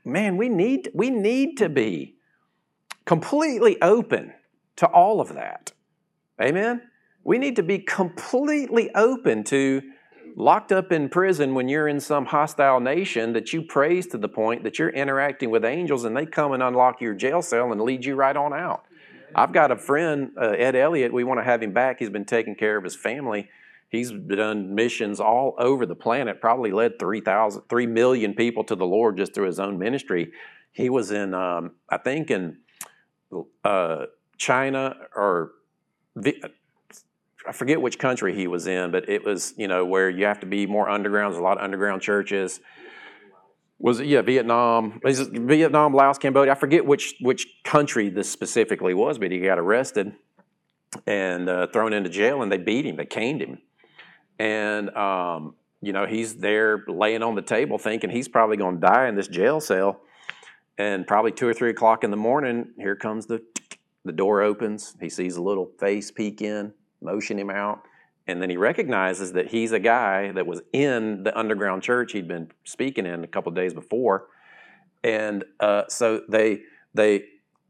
Man, 0.04 0.38
we 0.38 0.48
need, 0.48 0.90
we 0.94 1.10
need 1.10 1.58
to 1.58 1.68
be 1.68 2.16
completely 3.04 3.80
open 3.82 4.32
to 4.76 4.86
all 4.86 5.20
of 5.20 5.34
that. 5.34 5.72
Amen? 6.40 6.82
We 7.22 7.38
need 7.38 7.56
to 7.56 7.62
be 7.62 7.78
completely 7.78 8.94
open 8.94 9.44
to 9.44 9.82
locked 10.36 10.72
up 10.72 10.90
in 10.90 11.08
prison 11.08 11.54
when 11.54 11.68
you're 11.68 11.86
in 11.86 12.00
some 12.00 12.26
hostile 12.26 12.80
nation 12.80 13.34
that 13.34 13.52
you 13.52 13.62
praise 13.62 14.06
to 14.08 14.18
the 14.18 14.28
point 14.28 14.64
that 14.64 14.78
you're 14.78 14.90
interacting 14.90 15.50
with 15.50 15.64
angels 15.64 16.04
and 16.04 16.16
they 16.16 16.26
come 16.26 16.52
and 16.52 16.62
unlock 16.62 17.00
your 17.00 17.14
jail 17.14 17.40
cell 17.40 17.70
and 17.70 17.80
lead 17.80 18.04
you 18.04 18.14
right 18.14 18.36
on 18.36 18.52
out. 18.52 18.84
I've 19.34 19.52
got 19.52 19.70
a 19.70 19.76
friend, 19.76 20.32
uh, 20.40 20.50
Ed 20.50 20.76
Elliott. 20.76 21.12
We 21.12 21.24
want 21.24 21.40
to 21.40 21.44
have 21.44 21.62
him 21.62 21.72
back. 21.72 21.98
He's 21.98 22.10
been 22.10 22.24
taking 22.24 22.54
care 22.54 22.76
of 22.76 22.84
his 22.84 22.96
family. 22.96 23.48
He's 23.88 24.10
done 24.10 24.74
missions 24.74 25.20
all 25.20 25.54
over 25.58 25.86
the 25.86 25.94
planet, 25.94 26.40
probably 26.40 26.72
led 26.72 26.98
3,000, 26.98 27.62
3 27.68 27.86
million 27.86 28.34
people 28.34 28.64
to 28.64 28.74
the 28.74 28.86
Lord 28.86 29.16
just 29.16 29.34
through 29.34 29.46
his 29.46 29.60
own 29.60 29.78
ministry. 29.78 30.32
He 30.72 30.90
was 30.90 31.12
in, 31.12 31.32
um, 31.32 31.72
I 31.88 31.98
think, 31.98 32.30
in 32.30 32.58
uh, 33.62 34.06
China 34.36 34.96
or 35.14 35.52
I 37.46 37.52
forget 37.52 37.80
which 37.80 37.98
country 37.98 38.34
he 38.34 38.46
was 38.46 38.66
in, 38.66 38.90
but 38.90 39.08
it 39.08 39.24
was, 39.24 39.54
you 39.56 39.68
know, 39.68 39.84
where 39.84 40.08
you 40.08 40.24
have 40.24 40.40
to 40.40 40.46
be 40.46 40.66
more 40.66 40.88
underground. 40.88 41.32
There's 41.32 41.40
a 41.40 41.44
lot 41.44 41.58
of 41.58 41.64
underground 41.64 42.02
churches. 42.02 42.60
Was 43.78 44.00
it, 44.00 44.06
yeah, 44.06 44.22
Vietnam, 44.22 45.00
Vietnam, 45.04 45.94
Laos, 45.94 46.18
Cambodia. 46.18 46.52
I 46.52 46.54
forget 46.54 46.86
which 46.86 47.14
which 47.20 47.46
country 47.64 48.08
this 48.08 48.30
specifically 48.30 48.94
was, 48.94 49.18
but 49.18 49.30
he 49.30 49.40
got 49.40 49.58
arrested 49.58 50.14
and 51.06 51.48
uh, 51.48 51.66
thrown 51.66 51.92
into 51.92 52.08
jail, 52.08 52.42
and 52.42 52.50
they 52.50 52.56
beat 52.56 52.86
him. 52.86 52.96
They 52.96 53.04
caned 53.04 53.42
him, 53.42 53.58
and 54.38 54.90
um, 54.96 55.54
you 55.82 55.92
know 55.92 56.06
he's 56.06 56.36
there 56.36 56.84
laying 56.86 57.22
on 57.22 57.34
the 57.34 57.42
table, 57.42 57.78
thinking 57.78 58.10
he's 58.10 58.28
probably 58.28 58.56
going 58.56 58.76
to 58.76 58.80
die 58.80 59.08
in 59.08 59.16
this 59.16 59.28
jail 59.28 59.60
cell. 59.60 60.00
And 60.76 61.06
probably 61.06 61.30
two 61.30 61.46
or 61.46 61.54
three 61.54 61.70
o'clock 61.70 62.02
in 62.02 62.10
the 62.10 62.16
morning, 62.16 62.72
here 62.78 62.96
comes 62.96 63.26
the 63.26 63.42
the 64.04 64.12
door 64.12 64.40
opens. 64.42 64.94
He 65.00 65.08
sees 65.08 65.36
a 65.36 65.42
little 65.42 65.70
face 65.78 66.10
peek 66.10 66.42
in 66.42 66.72
motion 67.00 67.38
him 67.38 67.50
out. 67.50 67.82
And 68.26 68.40
then 68.40 68.48
he 68.48 68.56
recognizes 68.56 69.32
that 69.32 69.48
he's 69.48 69.72
a 69.72 69.78
guy 69.78 70.32
that 70.32 70.46
was 70.46 70.62
in 70.72 71.24
the 71.24 71.38
underground 71.38 71.82
church 71.82 72.12
he'd 72.12 72.28
been 72.28 72.50
speaking 72.64 73.06
in 73.06 73.22
a 73.22 73.26
couple 73.26 73.52
days 73.52 73.74
before. 73.74 74.26
And 75.02 75.44
uh, 75.60 75.84
so 75.88 76.22
they, 76.28 76.62
they 76.94 77.24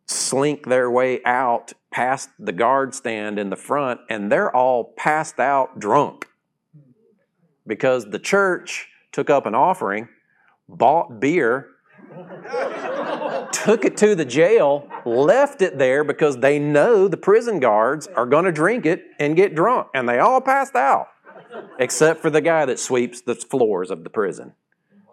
slink 0.07 0.67
their 0.67 0.91
way 0.91 1.21
out 1.25 1.73
past 1.91 2.29
the 2.39 2.53
guard 2.53 2.95
stand 2.95 3.39
in 3.39 3.51
the 3.51 3.57
front, 3.57 4.01
and 4.09 4.31
they're 4.31 4.55
all 4.55 4.93
passed 4.97 5.41
out 5.41 5.79
drunk 5.79 6.27
because 7.67 8.11
the 8.11 8.19
church 8.19 8.89
took 9.13 9.31
up 9.31 9.47
an 9.47 9.55
offering, 9.55 10.09
bought 10.69 11.21
beer, 11.21 11.69
took 13.53 13.85
it 13.85 13.97
to 13.99 14.15
the 14.15 14.25
jail, 14.25 14.89
left 15.05 15.63
it 15.63 15.79
there 15.79 16.05
because 16.05 16.39
they 16.39 16.59
know 16.59 17.09
the 17.09 17.17
prison 17.17 17.61
guards 17.61 18.07
are 18.09 18.27
going 18.27 18.45
to 18.45 18.53
drink 18.53 18.87
it 18.87 19.05
and 19.19 19.37
get 19.37 19.55
drunk. 19.55 19.89
And 19.95 20.09
they 20.09 20.19
all 20.19 20.41
passed 20.41 20.75
out, 20.75 21.09
except 21.79 22.21
for 22.21 22.31
the 22.31 22.41
guy 22.41 22.65
that 22.67 22.79
sweeps 22.79 23.21
the 23.21 23.35
floors 23.35 23.91
of 23.91 24.05
the 24.05 24.11
prison, 24.11 24.55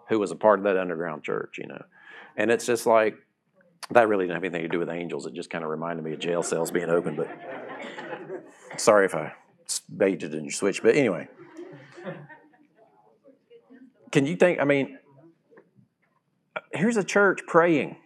who 0.08 0.18
was 0.18 0.30
a 0.30 0.36
part 0.36 0.58
of 0.58 0.64
that 0.64 0.76
underground 0.76 1.22
church, 1.22 1.58
you 1.58 1.66
know. 1.66 1.84
And 2.36 2.50
it's 2.50 2.66
just 2.66 2.86
like, 2.86 3.16
that 3.90 4.08
really 4.08 4.24
didn't 4.24 4.36
have 4.36 4.44
anything 4.44 4.62
to 4.62 4.68
do 4.68 4.78
with 4.78 4.88
angels. 4.88 5.26
It 5.26 5.34
just 5.34 5.50
kind 5.50 5.64
of 5.64 5.70
reminded 5.70 6.04
me 6.04 6.12
of 6.12 6.18
jail 6.18 6.42
cells 6.42 6.70
being 6.70 6.88
open. 6.88 7.16
But 7.16 7.28
sorry 8.76 9.06
if 9.06 9.14
I 9.14 9.32
baited 9.94 10.34
and 10.34 10.52
switched. 10.52 10.82
But 10.82 10.96
anyway, 10.96 11.28
can 14.10 14.26
you 14.26 14.36
think? 14.36 14.60
I 14.60 14.64
mean, 14.64 14.98
here's 16.72 16.96
a 16.96 17.04
church 17.04 17.40
praying. 17.46 17.96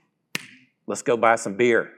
Let's 0.86 1.02
go 1.02 1.16
buy 1.16 1.36
some 1.36 1.56
beer. 1.56 1.92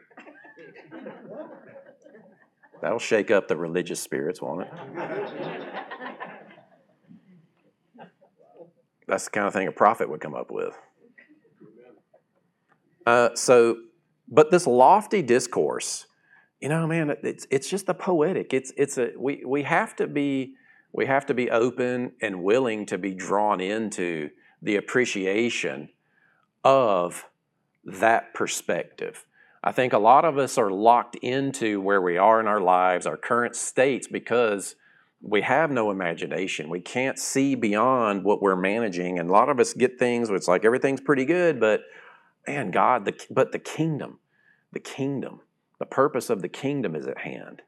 That'll 2.80 2.98
shake 2.98 3.30
up 3.30 3.48
the 3.48 3.56
religious 3.56 4.00
spirits, 4.00 4.40
won't 4.40 4.62
it? 4.62 4.72
That's 9.06 9.24
the 9.24 9.30
kind 9.30 9.46
of 9.46 9.52
thing 9.52 9.66
a 9.66 9.72
prophet 9.72 10.08
would 10.08 10.20
come 10.20 10.34
up 10.34 10.50
with. 10.50 10.78
Uh, 13.06 13.30
so, 13.34 13.78
but 14.28 14.50
this 14.50 14.66
lofty 14.66 15.22
discourse, 15.22 16.06
you 16.60 16.68
know, 16.68 16.86
man, 16.86 17.16
it's 17.22 17.46
it's 17.50 17.70
just 17.70 17.86
the 17.86 17.94
poetic. 17.94 18.52
It's 18.52 18.70
it's 18.76 18.98
a 18.98 19.12
we 19.16 19.42
we 19.46 19.62
have 19.62 19.96
to 19.96 20.06
be 20.06 20.54
we 20.92 21.06
have 21.06 21.24
to 21.26 21.34
be 21.34 21.50
open 21.50 22.12
and 22.20 22.42
willing 22.42 22.84
to 22.86 22.98
be 22.98 23.14
drawn 23.14 23.60
into 23.60 24.28
the 24.60 24.76
appreciation 24.76 25.88
of 26.64 27.26
that 27.84 28.34
perspective. 28.34 29.24
I 29.62 29.72
think 29.72 29.92
a 29.92 29.98
lot 29.98 30.24
of 30.24 30.38
us 30.38 30.56
are 30.56 30.70
locked 30.70 31.16
into 31.16 31.80
where 31.80 32.00
we 32.00 32.16
are 32.16 32.40
in 32.40 32.46
our 32.46 32.60
lives, 32.60 33.06
our 33.06 33.16
current 33.16 33.56
states, 33.56 34.06
because 34.06 34.76
we 35.20 35.42
have 35.42 35.70
no 35.70 35.90
imagination. 35.90 36.68
We 36.68 36.80
can't 36.80 37.18
see 37.18 37.54
beyond 37.54 38.24
what 38.24 38.40
we're 38.40 38.56
managing. 38.56 39.18
And 39.18 39.28
a 39.28 39.32
lot 39.32 39.48
of 39.48 39.58
us 39.58 39.72
get 39.72 39.98
things 39.98 40.28
where 40.28 40.36
it's 40.36 40.48
like 40.48 40.64
everything's 40.64 41.00
pretty 41.00 41.24
good, 41.24 41.58
but 41.58 41.82
man, 42.46 42.70
God, 42.70 43.04
the, 43.04 43.14
but 43.30 43.50
the 43.52 43.58
kingdom, 43.58 44.20
the 44.72 44.80
kingdom, 44.80 45.40
the 45.78 45.86
purpose 45.86 46.30
of 46.30 46.40
the 46.42 46.48
kingdom 46.48 46.94
is 46.94 47.06
at 47.06 47.18
hand. 47.18 47.62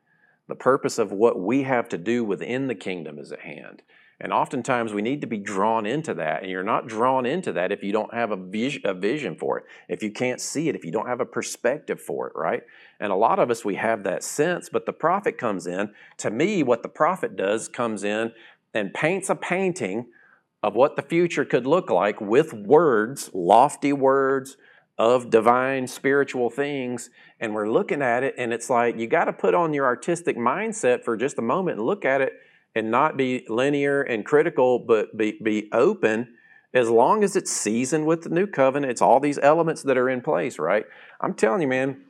The 0.48 0.54
purpose 0.54 0.98
of 0.98 1.12
what 1.12 1.40
we 1.40 1.62
have 1.64 1.88
to 1.90 1.98
do 1.98 2.24
within 2.24 2.66
the 2.66 2.74
kingdom 2.74 3.18
is 3.18 3.32
at 3.32 3.40
hand. 3.40 3.82
And 4.20 4.32
oftentimes 4.32 4.92
we 4.92 5.00
need 5.00 5.22
to 5.22 5.26
be 5.26 5.38
drawn 5.38 5.86
into 5.86 6.12
that. 6.14 6.42
And 6.42 6.50
you're 6.50 6.62
not 6.62 6.86
drawn 6.86 7.24
into 7.24 7.52
that 7.52 7.72
if 7.72 7.82
you 7.82 7.90
don't 7.90 8.12
have 8.12 8.30
a 8.30 8.36
vision, 8.36 8.82
a 8.84 8.92
vision 8.92 9.34
for 9.34 9.58
it, 9.58 9.64
if 9.88 10.02
you 10.02 10.10
can't 10.10 10.40
see 10.40 10.68
it, 10.68 10.74
if 10.74 10.84
you 10.84 10.92
don't 10.92 11.06
have 11.06 11.20
a 11.20 11.26
perspective 11.26 12.00
for 12.00 12.26
it, 12.28 12.34
right? 12.36 12.62
And 13.00 13.12
a 13.12 13.16
lot 13.16 13.38
of 13.38 13.50
us, 13.50 13.64
we 13.64 13.76
have 13.76 14.04
that 14.04 14.22
sense, 14.22 14.68
but 14.68 14.84
the 14.84 14.92
prophet 14.92 15.38
comes 15.38 15.66
in. 15.66 15.94
To 16.18 16.30
me, 16.30 16.62
what 16.62 16.82
the 16.82 16.88
prophet 16.88 17.34
does 17.34 17.66
comes 17.66 18.04
in 18.04 18.32
and 18.74 18.92
paints 18.92 19.30
a 19.30 19.34
painting 19.34 20.08
of 20.62 20.74
what 20.74 20.96
the 20.96 21.02
future 21.02 21.46
could 21.46 21.66
look 21.66 21.88
like 21.88 22.20
with 22.20 22.52
words, 22.52 23.30
lofty 23.32 23.94
words, 23.94 24.58
of 25.00 25.30
divine 25.30 25.86
spiritual 25.86 26.50
things 26.50 27.08
and 27.40 27.54
we're 27.54 27.70
looking 27.70 28.02
at 28.02 28.22
it 28.22 28.34
and 28.36 28.52
it's 28.52 28.68
like 28.68 28.98
you 28.98 29.06
got 29.06 29.24
to 29.24 29.32
put 29.32 29.54
on 29.54 29.72
your 29.72 29.86
artistic 29.86 30.36
mindset 30.36 31.02
for 31.02 31.16
just 31.16 31.38
a 31.38 31.42
moment 31.42 31.78
and 31.78 31.86
look 31.86 32.04
at 32.04 32.20
it 32.20 32.34
and 32.74 32.90
not 32.90 33.16
be 33.16 33.44
linear 33.48 34.02
and 34.02 34.24
critical, 34.24 34.78
but 34.78 35.16
be, 35.16 35.38
be 35.42 35.68
open 35.72 36.34
as 36.72 36.88
long 36.88 37.24
as 37.24 37.34
it's 37.34 37.50
seasoned 37.50 38.06
with 38.06 38.22
the 38.22 38.28
new 38.28 38.46
covenant. 38.46 38.90
It's 38.90 39.02
all 39.02 39.20
these 39.20 39.38
elements 39.38 39.82
that 39.82 39.98
are 39.98 40.08
in 40.08 40.20
place, 40.20 40.58
right? 40.58 40.84
I'm 41.20 41.34
telling 41.34 41.62
you, 41.62 41.68
man, 41.68 42.02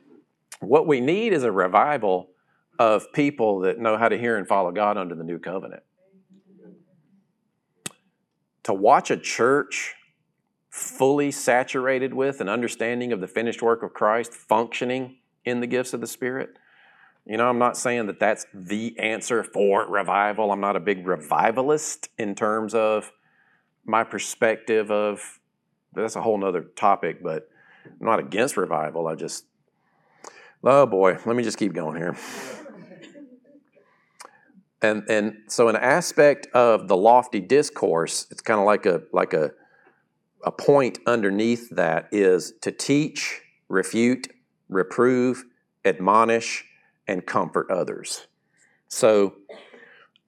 what 0.59 0.85
we 0.85 1.01
need 1.01 1.33
is 1.33 1.43
a 1.43 1.51
revival 1.51 2.29
of 2.77 3.11
people 3.13 3.61
that 3.61 3.79
know 3.79 3.97
how 3.97 4.09
to 4.09 4.17
hear 4.17 4.37
and 4.37 4.47
follow 4.47 4.71
God 4.71 4.97
under 4.97 5.15
the 5.15 5.23
new 5.23 5.39
covenant. 5.39 5.83
To 8.63 8.73
watch 8.73 9.09
a 9.09 9.17
church 9.17 9.95
fully 10.69 11.31
saturated 11.31 12.13
with 12.13 12.39
an 12.39 12.47
understanding 12.47 13.11
of 13.11 13.19
the 13.19 13.27
finished 13.27 13.61
work 13.61 13.83
of 13.83 13.93
Christ, 13.93 14.33
functioning 14.33 15.17
in 15.43 15.59
the 15.59 15.67
gifts 15.67 15.93
of 15.93 16.01
the 16.01 16.07
Spirit, 16.07 16.51
you 17.25 17.37
know, 17.37 17.47
I'm 17.47 17.59
not 17.59 17.77
saying 17.77 18.07
that 18.07 18.19
that's 18.19 18.45
the 18.53 18.97
answer 18.97 19.43
for 19.43 19.87
revival. 19.87 20.51
I'm 20.51 20.59
not 20.59 20.75
a 20.75 20.79
big 20.79 21.05
revivalist 21.05 22.09
in 22.17 22.35
terms 22.35 22.73
of 22.73 23.11
my 23.85 24.03
perspective 24.03 24.91
of 24.91 25.39
that's 25.93 26.15
a 26.15 26.21
whole 26.21 26.37
nother 26.37 26.61
topic, 26.75 27.21
but 27.21 27.49
I'm 27.85 28.05
not 28.05 28.19
against 28.19 28.57
revival. 28.57 29.07
I 29.07 29.15
just, 29.15 29.45
oh 30.63 30.85
boy, 30.85 31.17
let 31.25 31.35
me 31.35 31.43
just 31.43 31.57
keep 31.57 31.73
going 31.73 31.97
here. 31.97 32.15
And, 34.83 35.07
and 35.07 35.37
so 35.47 35.67
an 35.67 35.75
aspect 35.75 36.47
of 36.55 36.87
the 36.87 36.97
lofty 36.97 37.39
discourse, 37.39 38.25
it's 38.31 38.41
kind 38.41 38.59
of 38.59 38.65
like 38.65 38.87
a 38.87 39.03
like 39.13 39.31
a 39.31 39.51
a 40.43 40.51
point 40.51 40.97
underneath 41.05 41.69
that 41.69 42.07
is 42.11 42.53
to 42.61 42.71
teach, 42.71 43.41
refute, 43.69 44.27
reprove, 44.69 45.45
admonish, 45.85 46.65
and 47.11 47.25
comfort 47.25 47.69
others. 47.69 48.27
So 48.87 49.35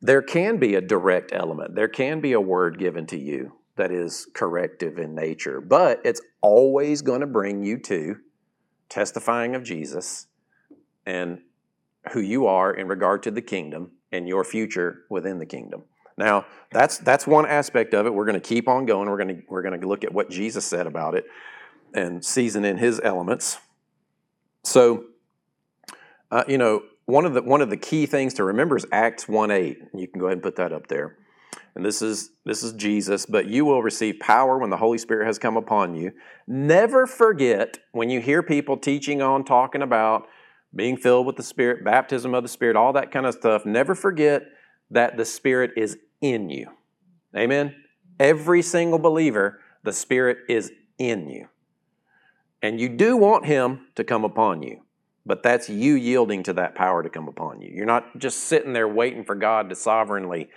there 0.01 0.21
can 0.21 0.57
be 0.57 0.75
a 0.75 0.81
direct 0.81 1.31
element, 1.33 1.75
there 1.75 1.87
can 1.87 2.19
be 2.19 2.33
a 2.33 2.41
word 2.41 2.77
given 2.77 3.05
to 3.07 3.17
you 3.17 3.53
that 3.77 3.89
is 3.89 4.27
corrective 4.33 4.99
in 4.99 5.15
nature, 5.15 5.61
but 5.61 6.01
it's 6.03 6.21
always 6.41 7.01
going 7.01 7.21
to 7.21 7.27
bring 7.27 7.63
you 7.63 7.77
to 7.79 8.17
testifying 8.89 9.55
of 9.55 9.63
Jesus 9.63 10.27
and 11.05 11.41
who 12.11 12.19
you 12.19 12.45
are 12.45 12.73
in 12.73 12.87
regard 12.87 13.23
to 13.23 13.31
the 13.31 13.41
kingdom 13.41 13.91
and 14.11 14.27
your 14.27 14.43
future 14.43 15.05
within 15.09 15.39
the 15.39 15.45
kingdom. 15.45 15.83
Now, 16.17 16.45
that's 16.69 16.97
that's 16.97 17.25
one 17.25 17.47
aspect 17.47 17.93
of 17.93 18.05
it. 18.05 18.13
We're 18.13 18.25
going 18.25 18.39
to 18.39 18.47
keep 18.47 18.67
on 18.67 18.85
going. 18.85 19.09
We're 19.09 19.17
going 19.17 19.37
to 19.37 19.43
we're 19.47 19.63
going 19.63 19.79
to 19.79 19.87
look 19.87 20.03
at 20.03 20.13
what 20.13 20.29
Jesus 20.29 20.65
said 20.65 20.85
about 20.85 21.15
it 21.15 21.25
and 21.93 22.23
season 22.23 22.65
in 22.65 22.77
his 22.77 22.99
elements. 23.03 23.57
So, 24.63 25.05
uh, 26.33 26.43
you 26.47 26.57
know, 26.57 26.81
one 27.05 27.25
of 27.25 27.33
the 27.33 27.43
one 27.43 27.61
of 27.61 27.69
the 27.69 27.77
key 27.77 28.05
things 28.07 28.33
to 28.35 28.43
remember 28.43 28.75
is 28.75 28.85
Acts 28.91 29.25
1:8. 29.25 29.77
You 29.93 30.07
can 30.07 30.19
go 30.19 30.25
ahead 30.25 30.37
and 30.37 30.43
put 30.43 30.55
that 30.55 30.73
up 30.73 30.87
there. 30.87 31.17
And 31.75 31.85
this 31.85 32.01
is 32.01 32.31
this 32.43 32.63
is 32.63 32.73
Jesus, 32.73 33.25
but 33.27 33.45
you 33.45 33.65
will 33.65 33.83
receive 33.83 34.19
power 34.19 34.57
when 34.57 34.71
the 34.71 34.77
Holy 34.77 34.97
Spirit 34.97 35.27
has 35.27 35.37
come 35.37 35.57
upon 35.57 35.95
you. 35.95 36.11
Never 36.47 37.05
forget 37.05 37.77
when 37.91 38.09
you 38.09 38.19
hear 38.19 38.41
people 38.41 38.77
teaching 38.77 39.21
on 39.21 39.43
talking 39.43 39.83
about 39.83 40.27
being 40.75 40.97
filled 40.97 41.27
with 41.27 41.35
the 41.35 41.43
Spirit, 41.43 41.83
baptism 41.83 42.33
of 42.33 42.41
the 42.41 42.49
Spirit, 42.49 42.75
all 42.75 42.93
that 42.93 43.11
kind 43.11 43.27
of 43.27 43.35
stuff, 43.35 43.63
never 43.63 43.93
forget 43.93 44.43
that 44.89 45.17
the 45.17 45.25
Spirit 45.25 45.71
is 45.77 45.97
in 46.19 46.49
you. 46.49 46.67
Amen? 47.35 47.75
Every 48.19 48.63
single 48.63 48.97
believer, 48.97 49.59
the 49.83 49.93
Spirit 49.93 50.39
is 50.49 50.71
in 50.97 51.29
you. 51.29 51.47
And 52.61 52.79
you 52.79 52.89
do 52.89 53.17
want 53.17 53.45
Him 53.45 53.87
to 53.95 54.03
come 54.03 54.23
upon 54.23 54.63
you, 54.63 54.81
but 55.25 55.43
that's 55.43 55.69
you 55.69 55.93
yielding 55.95 56.43
to 56.43 56.53
that 56.53 56.75
power 56.75 57.01
to 57.01 57.09
come 57.09 57.27
upon 57.27 57.61
you. 57.61 57.71
You're 57.73 57.85
not 57.85 58.17
just 58.17 58.41
sitting 58.41 58.73
there 58.73 58.87
waiting 58.87 59.23
for 59.23 59.35
God 59.35 59.69
to 59.69 59.75
sovereignly 59.75 60.49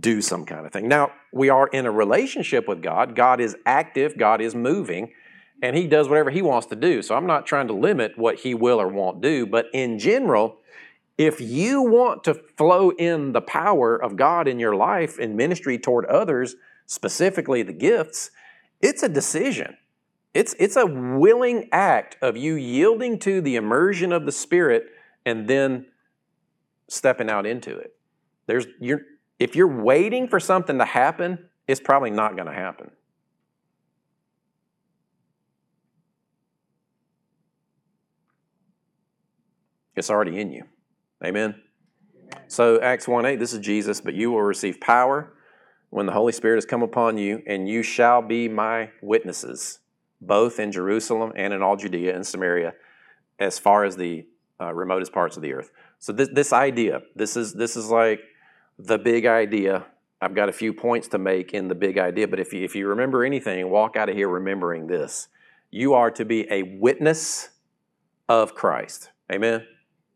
do 0.00 0.22
some 0.22 0.46
kind 0.46 0.64
of 0.64 0.72
thing. 0.72 0.88
Now, 0.88 1.12
we 1.32 1.50
are 1.50 1.66
in 1.68 1.86
a 1.86 1.90
relationship 1.90 2.66
with 2.66 2.82
God. 2.82 3.14
God 3.14 3.40
is 3.40 3.56
active, 3.66 4.16
God 4.16 4.40
is 4.40 4.54
moving, 4.54 5.12
and 5.62 5.76
He 5.76 5.86
does 5.86 6.08
whatever 6.08 6.30
He 6.30 6.42
wants 6.42 6.68
to 6.68 6.76
do. 6.76 7.02
So 7.02 7.14
I'm 7.14 7.26
not 7.26 7.46
trying 7.46 7.68
to 7.68 7.74
limit 7.74 8.16
what 8.16 8.40
He 8.40 8.54
will 8.54 8.80
or 8.80 8.88
won't 8.88 9.20
do, 9.20 9.46
but 9.46 9.66
in 9.74 9.98
general, 9.98 10.58
if 11.18 11.40
you 11.40 11.82
want 11.82 12.24
to 12.24 12.34
flow 12.34 12.90
in 12.90 13.32
the 13.32 13.40
power 13.40 13.96
of 13.96 14.16
God 14.16 14.48
in 14.48 14.58
your 14.58 14.74
life 14.74 15.18
in 15.18 15.36
ministry 15.36 15.78
toward 15.78 16.06
others, 16.06 16.56
specifically 16.86 17.62
the 17.62 17.72
gifts, 17.72 18.30
it's 18.80 19.02
a 19.02 19.08
decision. 19.08 19.76
It's, 20.34 20.54
it's 20.58 20.76
a 20.76 20.84
willing 20.84 21.68
act 21.70 22.16
of 22.20 22.36
you 22.36 22.54
yielding 22.54 23.18
to 23.20 23.40
the 23.40 23.56
immersion 23.56 24.12
of 24.12 24.26
the 24.26 24.32
Spirit 24.32 24.86
and 25.24 25.48
then 25.48 25.86
stepping 26.88 27.30
out 27.30 27.46
into 27.46 27.76
it. 27.76 27.94
There's, 28.46 28.66
you're, 28.80 29.02
if 29.38 29.56
you're 29.56 29.82
waiting 29.82 30.28
for 30.28 30.40
something 30.40 30.78
to 30.78 30.84
happen, 30.84 31.48
it's 31.66 31.80
probably 31.80 32.10
not 32.10 32.36
going 32.36 32.48
to 32.48 32.52
happen. 32.52 32.90
It's 39.96 40.10
already 40.10 40.40
in 40.40 40.50
you. 40.50 40.64
Amen. 41.24 41.54
So 42.48 42.80
Acts 42.80 43.06
1 43.06 43.24
8, 43.24 43.36
this 43.36 43.52
is 43.52 43.60
Jesus, 43.60 44.00
but 44.00 44.14
you 44.14 44.30
will 44.32 44.42
receive 44.42 44.80
power 44.80 45.32
when 45.90 46.06
the 46.06 46.12
Holy 46.12 46.32
Spirit 46.32 46.56
has 46.56 46.66
come 46.66 46.82
upon 46.82 47.16
you, 47.16 47.40
and 47.46 47.68
you 47.68 47.84
shall 47.84 48.20
be 48.20 48.48
my 48.48 48.90
witnesses, 49.00 49.78
both 50.26 50.58
in 50.58 50.72
Jerusalem 50.72 51.32
and 51.36 51.52
in 51.52 51.62
all 51.62 51.76
Judea 51.76 52.14
and 52.14 52.26
Samaria, 52.26 52.74
as 53.38 53.58
far 53.58 53.84
as 53.84 53.96
the 53.96 54.26
uh, 54.60 54.72
remotest 54.72 55.12
parts 55.12 55.36
of 55.36 55.42
the 55.42 55.52
earth. 55.52 55.70
So 55.98 56.12
this, 56.12 56.28
this 56.32 56.52
idea, 56.52 57.02
this 57.14 57.36
is 57.36 57.54
this 57.54 57.76
is 57.76 57.90
like 57.90 58.20
the 58.78 58.98
big 58.98 59.26
idea. 59.26 59.86
I've 60.20 60.34
got 60.34 60.48
a 60.48 60.52
few 60.52 60.72
points 60.72 61.08
to 61.08 61.18
make 61.18 61.52
in 61.52 61.68
the 61.68 61.74
big 61.74 61.98
idea, 61.98 62.28
but 62.28 62.40
if 62.40 62.52
you, 62.52 62.64
if 62.64 62.74
you 62.74 62.88
remember 62.88 63.24
anything, 63.24 63.68
walk 63.68 63.96
out 63.96 64.08
of 64.08 64.16
here 64.16 64.28
remembering 64.28 64.86
this. 64.86 65.28
You 65.70 65.94
are 65.94 66.10
to 66.12 66.24
be 66.24 66.50
a 66.50 66.62
witness 66.62 67.50
of 68.28 68.54
Christ. 68.54 69.10
Amen. 69.30 69.66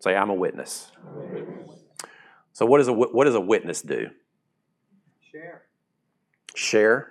Say, 0.01 0.15
I'm 0.15 0.31
a 0.31 0.35
witness. 0.35 0.93
So, 2.53 2.65
what, 2.65 2.81
is 2.81 2.89
a, 2.89 2.93
what 2.93 3.25
does 3.25 3.35
a 3.35 3.41
witness 3.41 3.83
do? 3.83 4.09
Share. 5.33 5.63
Share, 6.55 7.09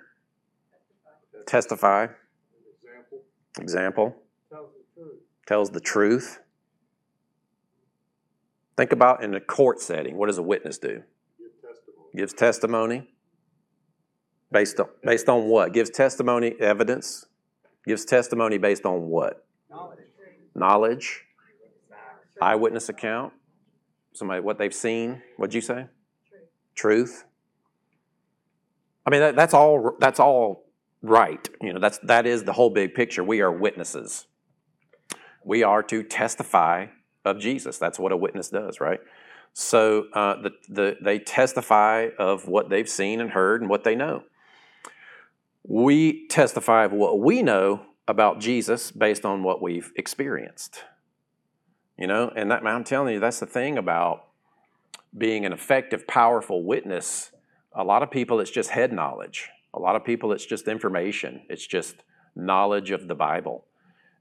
testify, 1.46 2.04
Example. 2.04 2.27
Example, 3.60 4.14
Tells 4.50 4.70
the 4.72 5.00
truth. 5.02 5.20
tells 5.46 5.70
the 5.70 5.80
truth. 5.80 6.40
Think 8.76 8.92
about 8.92 9.24
in 9.24 9.34
a 9.34 9.40
court 9.40 9.80
setting, 9.80 10.16
what 10.16 10.26
does 10.26 10.38
a 10.38 10.42
witness 10.42 10.78
do? 10.78 11.02
Give 11.38 11.50
testimony. 11.60 12.10
Gives 12.14 12.32
testimony. 12.32 13.08
Based 14.52 14.80
on, 14.80 14.88
based 15.02 15.28
on 15.28 15.44
what? 15.48 15.72
Gives 15.72 15.90
testimony, 15.90 16.54
evidence. 16.60 17.26
Gives 17.86 18.04
testimony 18.04 18.58
based 18.58 18.84
on 18.86 19.08
what? 19.08 19.44
Knowledge. 19.70 19.98
Knowledge, 20.54 21.24
eyewitness 22.40 22.88
account. 22.88 23.32
Somebody, 24.12 24.40
what 24.40 24.58
they've 24.58 24.74
seen. 24.74 25.22
What'd 25.36 25.54
you 25.54 25.60
say? 25.60 25.86
Truth. 26.74 27.24
I 29.06 29.10
mean, 29.10 29.20
that, 29.20 29.36
that's 29.36 29.54
all. 29.54 29.96
That's 30.00 30.18
all 30.20 30.64
right. 31.02 31.48
You 31.60 31.72
know, 31.72 31.80
that's 31.80 31.98
that 31.98 32.26
is 32.26 32.44
the 32.44 32.52
whole 32.52 32.70
big 32.70 32.94
picture. 32.94 33.22
We 33.24 33.40
are 33.40 33.52
witnesses. 33.52 34.26
We 35.44 35.62
are 35.62 35.82
to 35.84 36.02
testify 36.02 36.86
of 37.24 37.38
Jesus. 37.38 37.78
That's 37.78 37.98
what 37.98 38.12
a 38.12 38.16
witness 38.16 38.48
does, 38.48 38.80
right? 38.80 39.00
So 39.52 40.06
uh, 40.12 40.42
the, 40.42 40.50
the, 40.68 40.96
they 41.02 41.18
testify 41.18 42.08
of 42.18 42.46
what 42.46 42.68
they've 42.68 42.88
seen 42.88 43.20
and 43.20 43.30
heard 43.30 43.60
and 43.60 43.70
what 43.70 43.84
they 43.84 43.94
know. 43.94 44.24
We 45.64 46.26
testify 46.28 46.84
of 46.84 46.92
what 46.92 47.18
we 47.18 47.42
know 47.42 47.82
about 48.06 48.40
Jesus 48.40 48.90
based 48.90 49.24
on 49.24 49.42
what 49.42 49.60
we've 49.60 49.92
experienced. 49.96 50.84
You 51.98 52.06
know, 52.06 52.32
and 52.34 52.50
that, 52.50 52.64
I'm 52.64 52.84
telling 52.84 53.14
you, 53.14 53.20
that's 53.20 53.40
the 53.40 53.46
thing 53.46 53.76
about 53.76 54.26
being 55.16 55.44
an 55.44 55.52
effective, 55.52 56.06
powerful 56.06 56.62
witness. 56.62 57.32
A 57.72 57.82
lot 57.82 58.02
of 58.02 58.10
people, 58.10 58.40
it's 58.40 58.50
just 58.50 58.70
head 58.70 58.92
knowledge. 58.92 59.48
A 59.74 59.78
lot 59.78 59.96
of 59.96 60.04
people, 60.04 60.32
it's 60.32 60.46
just 60.46 60.68
information. 60.68 61.42
It's 61.48 61.66
just 61.66 61.96
knowledge 62.34 62.90
of 62.90 63.08
the 63.08 63.14
Bible, 63.14 63.64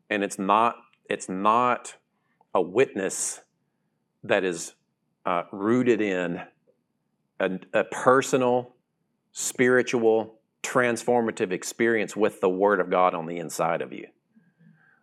and 0.09 0.23
it's 0.23 0.39
not. 0.39 0.75
It's 1.09 1.29
not 1.29 1.95
a 2.53 2.61
witness 2.61 3.39
that 4.23 4.43
is 4.43 4.73
uh, 5.25 5.43
rooted 5.51 6.01
in 6.01 6.41
a, 7.39 7.59
a 7.73 7.83
personal, 7.85 8.75
spiritual, 9.31 10.39
transformative 10.63 11.51
experience 11.51 12.15
with 12.15 12.41
the 12.41 12.49
Word 12.49 12.81
of 12.81 12.89
God 12.89 13.13
on 13.13 13.25
the 13.25 13.37
inside 13.37 13.81
of 13.81 13.93
you. 13.93 14.07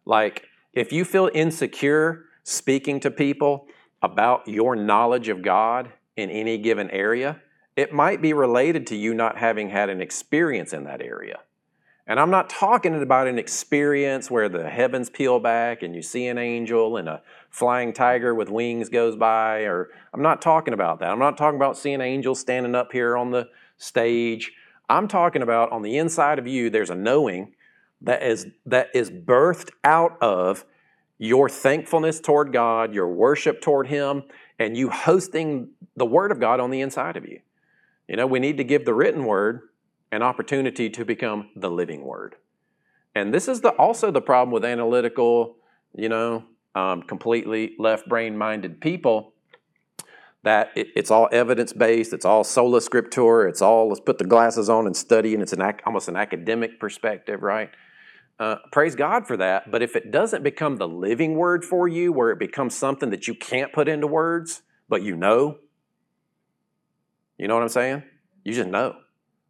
Like, 0.05 0.45
if 0.75 0.93
you 0.93 1.05
feel 1.05 1.31
insecure 1.33 2.25
speaking 2.43 3.01
to 3.01 3.11
people 3.11 3.67
about 4.03 4.47
your 4.47 4.77
knowledge 4.77 5.29
of 5.29 5.43
God 5.43 5.91
in 6.17 6.29
any 6.29 6.59
given 6.59 6.91
area, 6.91 7.41
it 7.77 7.93
might 7.93 8.23
be 8.23 8.33
related 8.33 8.87
to 8.89 8.97
you 8.97 9.15
not 9.15 9.39
having 9.39 9.71
had 9.71 9.91
an 9.91 10.01
experience 10.01 10.73
in 10.73 10.85
that 10.85 11.03
area. 11.03 11.41
And 12.07 12.21
I'm 12.21 12.31
not 12.31 12.51
talking 12.51 13.01
about 13.01 13.27
an 13.27 13.39
experience 13.39 14.31
where 14.31 14.49
the 14.49 14.69
heavens 14.69 15.09
peel 15.09 15.41
back 15.41 15.83
and 15.83 15.95
you 15.95 16.03
see 16.03 16.27
an 16.27 16.37
angel 16.37 16.99
and 16.99 17.09
a 17.09 17.23
flying 17.49 17.95
tiger 17.95 18.35
with 18.35 18.51
wings 18.51 18.91
goes 18.91 19.17
by, 19.17 19.61
or 19.61 19.89
I'm 20.13 20.21
not 20.21 20.43
talking 20.43 20.75
about 20.75 21.01
that. 21.01 21.11
I'm 21.11 21.19
not 21.19 21.39
talking 21.39 21.57
about 21.57 21.79
seeing 21.79 22.03
angels 22.03 22.41
standing 22.41 22.75
up 22.75 22.93
here 22.93 23.17
on 23.17 23.31
the 23.31 23.49
stage. 23.79 24.53
I'm 24.89 25.09
talking 25.09 25.41
about 25.41 25.73
on 25.73 25.81
the 25.81 25.97
inside 25.97 26.39
of 26.39 26.47
you, 26.47 26.69
there's 26.69 26.91
a 26.91 26.95
knowing 26.95 27.55
that 28.03 28.23
is, 28.23 28.49
that 28.67 28.89
is 28.95 29.11
birthed 29.11 29.71
out 29.83 30.19
of 30.21 30.67
your 31.17 31.49
thankfulness 31.49 32.21
toward 32.21 32.53
God, 32.53 32.93
your 32.93 33.09
worship 33.09 33.63
toward 33.63 33.87
Him, 33.87 34.25
and 34.59 34.77
you 34.77 34.91
hosting 34.91 35.71
the 35.97 36.05
Word 36.05 36.31
of 36.33 36.39
God 36.39 36.61
on 36.61 36.71
the 36.71 36.83
inside 36.83 37.17
of 37.17 37.27
you. 37.27 37.41
You 38.09 38.17
know, 38.17 38.27
we 38.27 38.39
need 38.39 38.59
to 38.59 38.65
give 38.65 38.85
the 38.85 38.95
written 38.95 39.25
Word 39.25 39.63
an 40.13 40.23
opportunity 40.23 40.91
to 40.91 41.05
become 41.05 41.51
the 41.57 41.71
living 41.71 42.05
Word. 42.05 42.37
And 43.15 43.33
this 43.33 43.49
is 43.49 43.61
the, 43.61 43.71
also 43.71 44.11
the 44.11 44.21
problem 44.21 44.53
with 44.53 44.65
analytical, 44.65 45.57
you 45.95 46.09
know, 46.09 46.45
um, 46.75 47.03
completely 47.03 47.75
left 47.79 48.09
brain 48.09 48.37
minded 48.37 48.81
people 48.81 49.33
that 50.43 50.71
it, 50.75 50.89
it's 50.95 51.11
all 51.11 51.29
evidence 51.33 51.73
based, 51.73 52.13
it's 52.13 52.25
all 52.25 52.45
sola 52.45 52.81
scriptura, 52.81 53.49
it's 53.49 53.63
all 53.63 53.89
let's 53.89 54.01
put 54.01 54.19
the 54.19 54.25
glasses 54.25 54.69
on 54.69 54.87
and 54.87 54.97
study, 54.97 55.33
and 55.33 55.43
it's 55.43 55.53
an 55.53 55.63
ac- 55.63 55.79
almost 55.87 56.09
an 56.09 56.17
academic 56.17 56.79
perspective, 56.79 57.43
right? 57.43 57.71
Uh, 58.39 58.57
praise 58.73 58.95
God 58.95 59.27
for 59.27 59.37
that. 59.37 59.71
But 59.71 59.83
if 59.83 59.97
it 59.97 60.11
doesn't 60.11 60.43
become 60.43 60.77
the 60.77 60.89
living 60.89 61.37
word 61.37 61.65
for 61.65 61.89
you, 61.89 62.13
where 62.13 62.31
it 62.31 62.39
becomes 62.39 62.77
something 62.77 63.11
that 63.11 63.27
you 63.27 63.35
can't 63.35 63.73
put 63.73 63.89
into 63.89 64.07
words, 64.07 64.63
but 64.89 65.03
you 65.03 65.17
know, 65.17 65.59
you 67.39 67.49
know 67.49 67.55
what 67.55 67.63
I'm 67.63 67.69
saying? 67.69 68.03
You 68.45 68.55
just 68.55 68.69
know. 68.69 68.97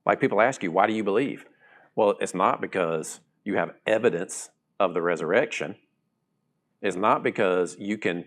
Like 0.06 0.20
people 0.20 0.40
ask 0.40 0.62
you, 0.62 0.70
why 0.70 0.86
do 0.86 0.92
you 0.92 1.04
believe? 1.04 1.44
Well, 1.96 2.16
it's 2.20 2.34
not 2.34 2.60
because 2.60 3.20
you 3.44 3.56
have 3.56 3.74
evidence 3.86 4.50
of 4.80 4.94
the 4.94 5.02
resurrection. 5.02 5.76
It's 6.82 6.96
not 6.96 7.22
because 7.22 7.76
you 7.78 7.98
can 7.98 8.24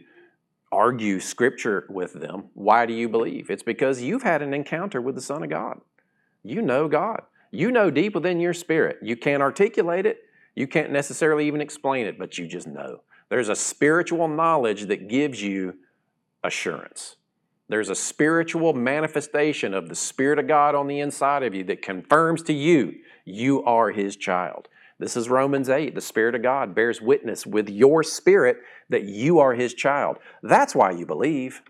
argue 0.71 1.19
scripture 1.19 1.85
with 1.89 2.13
them. 2.13 2.49
Why 2.53 2.85
do 2.85 2.93
you 2.93 3.07
believe? 3.07 3.49
It's 3.49 3.63
because 3.63 4.01
you've 4.01 4.23
had 4.23 4.41
an 4.41 4.53
encounter 4.53 5.01
with 5.01 5.15
the 5.15 5.21
Son 5.21 5.43
of 5.43 5.49
God. 5.49 5.79
You 6.43 6.61
know 6.61 6.87
God. 6.87 7.21
You 7.51 7.71
know 7.71 7.89
deep 7.89 8.15
within 8.15 8.39
your 8.39 8.53
spirit. 8.53 8.97
You 9.01 9.15
can't 9.15 9.41
articulate 9.41 10.05
it, 10.05 10.19
you 10.55 10.67
can't 10.67 10.91
necessarily 10.91 11.47
even 11.47 11.61
explain 11.61 12.07
it, 12.07 12.17
but 12.17 12.37
you 12.37 12.47
just 12.47 12.67
know. 12.67 13.01
There's 13.29 13.49
a 13.49 13.55
spiritual 13.55 14.27
knowledge 14.27 14.87
that 14.87 15.07
gives 15.07 15.41
you 15.41 15.75
assurance. 16.43 17.17
There's 17.69 17.89
a 17.89 17.95
spiritual 17.95 18.73
manifestation 18.73 19.73
of 19.73 19.89
the 19.89 19.95
Spirit 19.95 20.39
of 20.39 20.47
God 20.47 20.73
on 20.73 20.87
the 20.87 20.99
inside 20.99 21.43
of 21.43 21.53
you 21.53 21.63
that 21.65 21.81
confirms 21.81 22.41
to 22.43 22.53
you 22.53 22.95
you 23.25 23.63
are 23.63 23.91
His 23.91 24.15
child. 24.15 24.69
This 24.99 25.17
is 25.17 25.29
Romans 25.29 25.69
8. 25.69 25.93
The 25.93 26.01
Spirit 26.01 26.33
of 26.33 26.41
God 26.41 26.73
bears 26.73 27.01
witness 27.01 27.45
with 27.45 27.69
your 27.69 28.03
spirit 28.03 28.57
that 28.89 29.03
you 29.03 29.39
are 29.39 29.53
His 29.53 29.73
child. 29.73 30.17
That's 30.41 30.73
why 30.73 30.91
you 30.91 31.05
believe. 31.05 31.61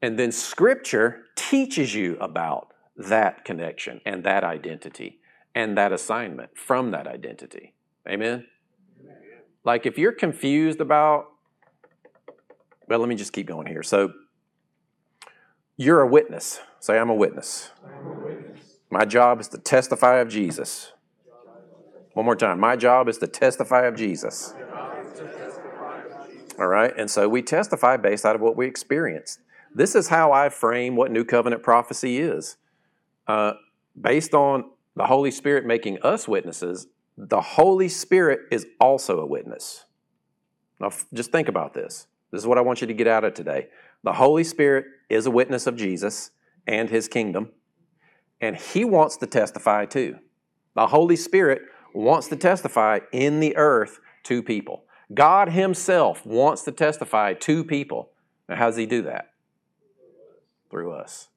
And 0.00 0.18
then 0.18 0.32
Scripture 0.32 1.24
teaches 1.34 1.94
you 1.94 2.16
about 2.20 2.68
that 2.96 3.44
connection 3.44 4.00
and 4.06 4.24
that 4.24 4.44
identity 4.44 5.18
and 5.54 5.76
that 5.76 5.92
assignment 5.92 6.56
from 6.56 6.92
that 6.92 7.06
identity. 7.06 7.74
Amen? 8.08 8.46
Like 9.64 9.86
if 9.86 9.98
you're 9.98 10.12
confused 10.12 10.80
about, 10.80 11.26
well, 12.92 13.00
let 13.00 13.08
me 13.10 13.16
just 13.16 13.32
keep 13.32 13.46
going 13.48 13.66
here. 13.66 13.82
So, 13.82 14.12
You're 15.76 16.02
a 16.02 16.06
witness. 16.08 16.60
Say, 16.80 16.98
I'm 16.98 17.10
a 17.10 17.14
witness. 17.14 17.70
My 18.90 19.04
job 19.04 19.40
is 19.40 19.48
to 19.48 19.58
testify 19.58 20.18
of 20.18 20.28
Jesus. 20.28 20.92
One 22.14 22.26
more 22.26 22.36
time. 22.36 22.60
My 22.60 22.76
job 22.76 23.08
is 23.08 23.18
to 23.18 23.26
testify 23.26 23.86
of 23.86 23.96
Jesus. 23.96 24.54
All 26.58 26.68
right. 26.68 26.92
And 26.96 27.10
so 27.10 27.28
we 27.28 27.42
testify 27.42 27.96
based 27.96 28.24
out 28.26 28.36
of 28.36 28.42
what 28.42 28.56
we 28.56 28.66
experienced. 28.66 29.40
This 29.74 29.94
is 29.94 30.08
how 30.08 30.32
I 30.32 30.50
frame 30.50 30.96
what 30.96 31.10
New 31.10 31.24
Covenant 31.24 31.62
prophecy 31.62 32.18
is. 32.18 32.56
Uh, 33.26 33.54
based 34.00 34.34
on 34.34 34.64
the 34.96 35.06
Holy 35.06 35.30
Spirit 35.30 35.66
making 35.66 36.00
us 36.02 36.28
witnesses, 36.28 36.88
the 37.16 37.40
Holy 37.40 37.88
Spirit 37.88 38.40
is 38.50 38.66
also 38.80 39.20
a 39.20 39.26
witness. 39.26 39.86
Now, 40.80 40.88
f- 40.88 41.06
just 41.14 41.32
think 41.32 41.48
about 41.48 41.74
this. 41.74 42.06
This 42.32 42.40
is 42.40 42.46
what 42.46 42.58
I 42.58 42.62
want 42.62 42.80
you 42.80 42.86
to 42.86 42.94
get 42.94 43.06
out 43.06 43.24
of 43.24 43.34
today. 43.34 43.68
The 44.02 44.14
Holy 44.14 44.42
Spirit 44.42 44.86
is 45.08 45.26
a 45.26 45.30
witness 45.30 45.66
of 45.66 45.76
Jesus 45.76 46.30
and 46.66 46.88
his 46.88 47.06
kingdom, 47.06 47.50
and 48.40 48.56
he 48.56 48.84
wants 48.84 49.16
to 49.18 49.26
testify 49.26 49.84
too. 49.84 50.16
The 50.74 50.88
Holy 50.88 51.16
Spirit 51.16 51.62
wants 51.94 52.28
to 52.28 52.36
testify 52.36 53.00
in 53.12 53.40
the 53.40 53.56
earth 53.56 54.00
to 54.24 54.42
people. 54.42 54.84
God 55.12 55.50
himself 55.50 56.24
wants 56.24 56.62
to 56.62 56.72
testify 56.72 57.34
to 57.34 57.64
people. 57.64 58.10
Now, 58.48 58.56
how 58.56 58.66
does 58.66 58.76
he 58.76 58.86
do 58.86 59.02
that? 59.02 59.30
Through 60.70 60.92
us. 60.92 61.28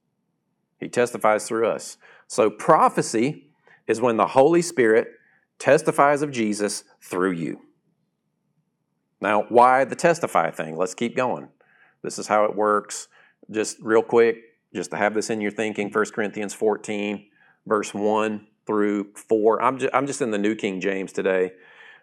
He 0.79 0.87
testifies 0.87 1.47
through 1.47 1.67
us. 1.67 1.97
So, 2.27 2.49
prophecy 2.49 3.47
is 3.87 4.01
when 4.01 4.17
the 4.17 4.27
Holy 4.27 4.61
Spirit 4.61 5.09
testifies 5.59 6.21
of 6.21 6.31
Jesus 6.31 6.83
through 7.01 7.31
you. 7.31 7.61
Now, 9.21 9.43
why 9.49 9.85
the 9.85 9.95
testify 9.95 10.51
thing? 10.51 10.77
Let's 10.77 10.93
keep 10.93 11.15
going. 11.15 11.49
This 12.03 12.19
is 12.19 12.27
how 12.27 12.45
it 12.45 12.55
works. 12.55 13.07
Just 13.49 13.77
real 13.81 14.03
quick, 14.03 14.37
just 14.73 14.91
to 14.91 14.97
have 14.97 15.13
this 15.13 15.29
in 15.29 15.41
your 15.41 15.51
thinking 15.51 15.89
1 15.91 16.05
Corinthians 16.11 16.53
14, 16.53 17.25
verse 17.65 17.93
1 17.93 18.47
through 18.67 19.13
4. 19.13 19.61
I'm 19.61 19.79
just, 19.79 19.93
I'm 19.93 20.07
just 20.07 20.21
in 20.21 20.31
the 20.31 20.37
New 20.37 20.55
King 20.55 20.81
James 20.81 21.11
today. 21.11 21.51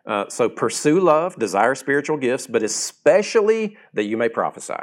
Uh, 0.05 0.29
so, 0.29 0.49
pursue 0.49 0.99
love, 1.01 1.37
desire 1.37 1.77
spiritual 1.77 2.17
gifts, 2.17 2.49
but 2.49 2.63
especially 2.63 3.77
that 3.95 4.05
you 4.05 4.17
may 4.17 4.29
prophesy. 4.29 4.75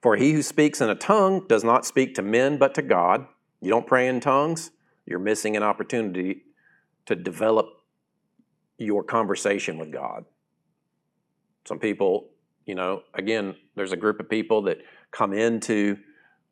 For 0.00 0.16
he 0.16 0.32
who 0.32 0.42
speaks 0.42 0.80
in 0.80 0.88
a 0.88 0.94
tongue 0.94 1.46
does 1.48 1.64
not 1.64 1.84
speak 1.84 2.14
to 2.14 2.22
men 2.22 2.56
but 2.58 2.74
to 2.74 2.82
God. 2.82 3.26
You 3.60 3.70
don't 3.70 3.86
pray 3.86 4.08
in 4.08 4.20
tongues, 4.20 4.70
you're 5.04 5.18
missing 5.18 5.56
an 5.56 5.62
opportunity 5.62 6.44
to 7.06 7.14
develop 7.14 7.66
your 8.78 9.02
conversation 9.02 9.78
with 9.78 9.92
God. 9.92 10.24
Some 11.66 11.78
people, 11.78 12.28
you 12.64 12.74
know, 12.74 13.02
again, 13.14 13.56
there's 13.74 13.92
a 13.92 13.96
group 13.96 14.20
of 14.20 14.28
people 14.28 14.62
that 14.62 14.78
come 15.10 15.32
into 15.32 15.98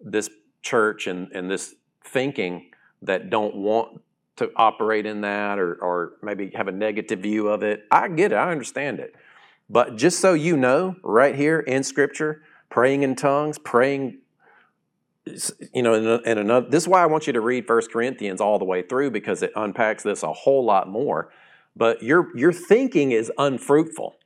this 0.00 0.28
church 0.62 1.06
and, 1.06 1.30
and 1.32 1.50
this 1.50 1.74
thinking 2.04 2.70
that 3.02 3.30
don't 3.30 3.54
want 3.54 4.00
to 4.36 4.50
operate 4.56 5.06
in 5.06 5.20
that 5.20 5.58
or, 5.58 5.74
or 5.74 6.12
maybe 6.22 6.50
have 6.54 6.68
a 6.68 6.72
negative 6.72 7.20
view 7.20 7.48
of 7.48 7.62
it. 7.62 7.84
I 7.90 8.08
get 8.08 8.32
it, 8.32 8.36
I 8.36 8.50
understand 8.50 8.98
it. 8.98 9.14
But 9.70 9.96
just 9.96 10.20
so 10.20 10.34
you 10.34 10.56
know, 10.56 10.96
right 11.02 11.34
here 11.34 11.60
in 11.60 11.84
Scripture, 11.84 12.42
praying 12.68 13.02
in 13.02 13.14
tongues, 13.14 13.58
praying, 13.58 14.18
you 15.72 15.82
know, 15.82 16.20
in 16.24 16.38
another. 16.38 16.68
This 16.68 16.82
is 16.82 16.88
why 16.88 17.02
I 17.02 17.06
want 17.06 17.26
you 17.26 17.32
to 17.32 17.40
read 17.40 17.66
First 17.66 17.90
Corinthians 17.90 18.40
all 18.40 18.58
the 18.58 18.64
way 18.64 18.82
through 18.82 19.10
because 19.10 19.42
it 19.42 19.52
unpacks 19.56 20.02
this 20.02 20.22
a 20.22 20.32
whole 20.32 20.64
lot 20.64 20.88
more. 20.88 21.30
But 21.76 22.02
your 22.02 22.36
your 22.36 22.52
thinking 22.52 23.12
is 23.12 23.32
unfruitful. 23.38 24.16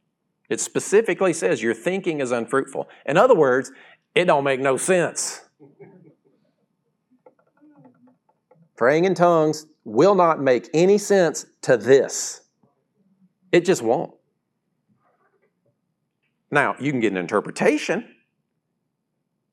It 0.49 0.61
specifically 0.61 1.33
says 1.33 1.63
your 1.63 1.75
thinking 1.75 2.21
is 2.21 2.33
unfruitful. 2.33 2.89
In 3.05 3.17
other 3.17 3.35
words, 3.35 3.71
it 4.15 4.25
don't 4.25 4.45
make 4.45 4.61
no 4.61 4.77
sense. 4.77 5.43
Praying 8.77 9.05
in 9.05 9.15
tongues 9.15 9.67
will 9.85 10.15
not 10.15 10.41
make 10.41 10.69
any 10.73 10.99
sense 10.99 11.47
to 11.63 11.77
this. 11.77 12.43
It 13.51 13.65
just 13.65 13.83
won't. 13.83 14.15
Now, 16.51 16.77
you 16.79 16.93
can 16.93 17.01
get 17.01 17.13
an 17.13 17.19
interpretation, 17.19 18.09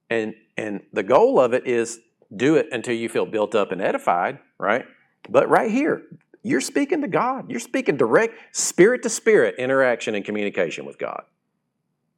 and, 0.09 0.33
and 0.55 0.81
the 0.93 1.03
goal 1.03 1.39
of 1.39 1.53
it 1.53 1.67
is 1.67 1.99
do 2.35 2.55
it 2.55 2.67
until 2.71 2.95
you 2.95 3.09
feel 3.09 3.25
built 3.25 3.53
up 3.53 3.71
and 3.71 3.81
edified, 3.81 4.39
right? 4.57 4.85
But 5.29 5.49
right 5.49 5.71
here, 5.71 6.03
you're 6.45 6.61
speaking 6.61 7.01
to 7.01 7.07
God. 7.07 7.49
You're 7.49 7.59
speaking 7.59 7.97
direct, 7.97 8.55
spirit 8.55 9.01
to 9.01 9.09
spirit 9.09 9.55
interaction 9.57 10.13
and 10.13 10.23
communication 10.23 10.85
with 10.85 10.99
God. 10.99 11.23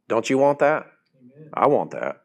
Don't 0.10 0.30
you 0.30 0.38
want 0.38 0.60
that? 0.60 0.86
Amen. 1.18 1.50
I 1.54 1.68
want 1.68 1.92
that. 1.92 2.24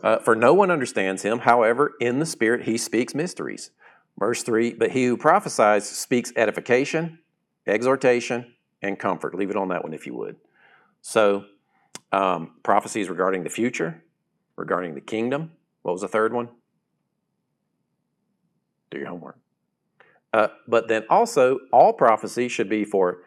Uh, 0.00 0.18
for 0.20 0.36
no 0.36 0.54
one 0.54 0.70
understands 0.70 1.22
him. 1.22 1.40
However, 1.40 1.94
in 2.00 2.20
the 2.20 2.24
spirit, 2.24 2.66
he 2.66 2.78
speaks 2.78 3.16
mysteries. 3.16 3.72
Verse 4.16 4.44
3 4.44 4.74
But 4.74 4.92
he 4.92 5.06
who 5.06 5.16
prophesies 5.16 5.88
speaks 5.88 6.32
edification, 6.36 7.18
exhortation, 7.66 8.54
and 8.80 8.96
comfort. 8.96 9.34
Leave 9.34 9.50
it 9.50 9.56
on 9.56 9.70
that 9.70 9.82
one 9.82 9.94
if 9.94 10.06
you 10.06 10.14
would. 10.14 10.36
So, 11.02 11.46
um, 12.12 12.52
prophecies 12.62 13.08
regarding 13.08 13.42
the 13.42 13.50
future, 13.50 14.04
regarding 14.54 14.94
the 14.94 15.00
kingdom. 15.00 15.50
What 15.82 15.94
was 15.94 16.02
the 16.02 16.08
third 16.08 16.32
one? 16.32 16.48
Do 18.92 18.98
your 18.98 19.08
homework. 19.08 19.36
Uh, 20.32 20.48
but 20.66 20.88
then 20.88 21.04
also, 21.08 21.58
all 21.72 21.92
prophecy 21.92 22.48
should 22.48 22.68
be 22.68 22.84
for 22.84 23.22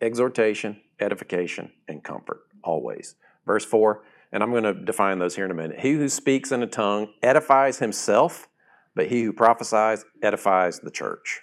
exhortation, 0.00 0.80
edification, 1.00 1.72
and 1.88 2.04
comfort, 2.04 2.40
always. 2.62 3.14
Verse 3.46 3.64
4, 3.64 4.02
and 4.32 4.42
I'm 4.42 4.50
going 4.50 4.64
to 4.64 4.74
define 4.74 5.18
those 5.18 5.36
here 5.36 5.46
in 5.46 5.50
a 5.50 5.54
minute. 5.54 5.80
He 5.80 5.92
who 5.92 6.08
speaks 6.08 6.52
in 6.52 6.62
a 6.62 6.66
tongue 6.66 7.08
edifies 7.22 7.78
himself, 7.78 8.48
but 8.94 9.06
he 9.06 9.22
who 9.22 9.32
prophesies 9.32 10.04
edifies 10.22 10.80
the 10.80 10.90
church. 10.90 11.40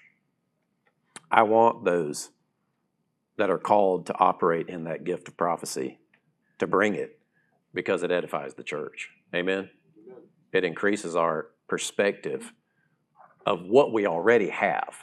I 1.31 1.43
want 1.43 1.83
those 1.83 2.29
that 3.37 3.49
are 3.49 3.57
called 3.57 4.05
to 4.07 4.17
operate 4.19 4.69
in 4.69 4.83
that 4.85 5.03
gift 5.03 5.27
of 5.27 5.35
prophecy 5.35 5.99
to 6.59 6.67
bring 6.67 6.93
it 6.95 7.19
because 7.73 8.03
it 8.03 8.11
edifies 8.11 8.53
the 8.53 8.63
church. 8.63 9.09
Amen? 9.33 9.69
Amen. 10.05 10.21
It 10.53 10.63
increases 10.63 11.15
our 11.15 11.47
perspective 11.67 12.53
of 13.45 13.63
what 13.63 13.93
we 13.93 14.07
already 14.07 14.49
have, 14.49 14.95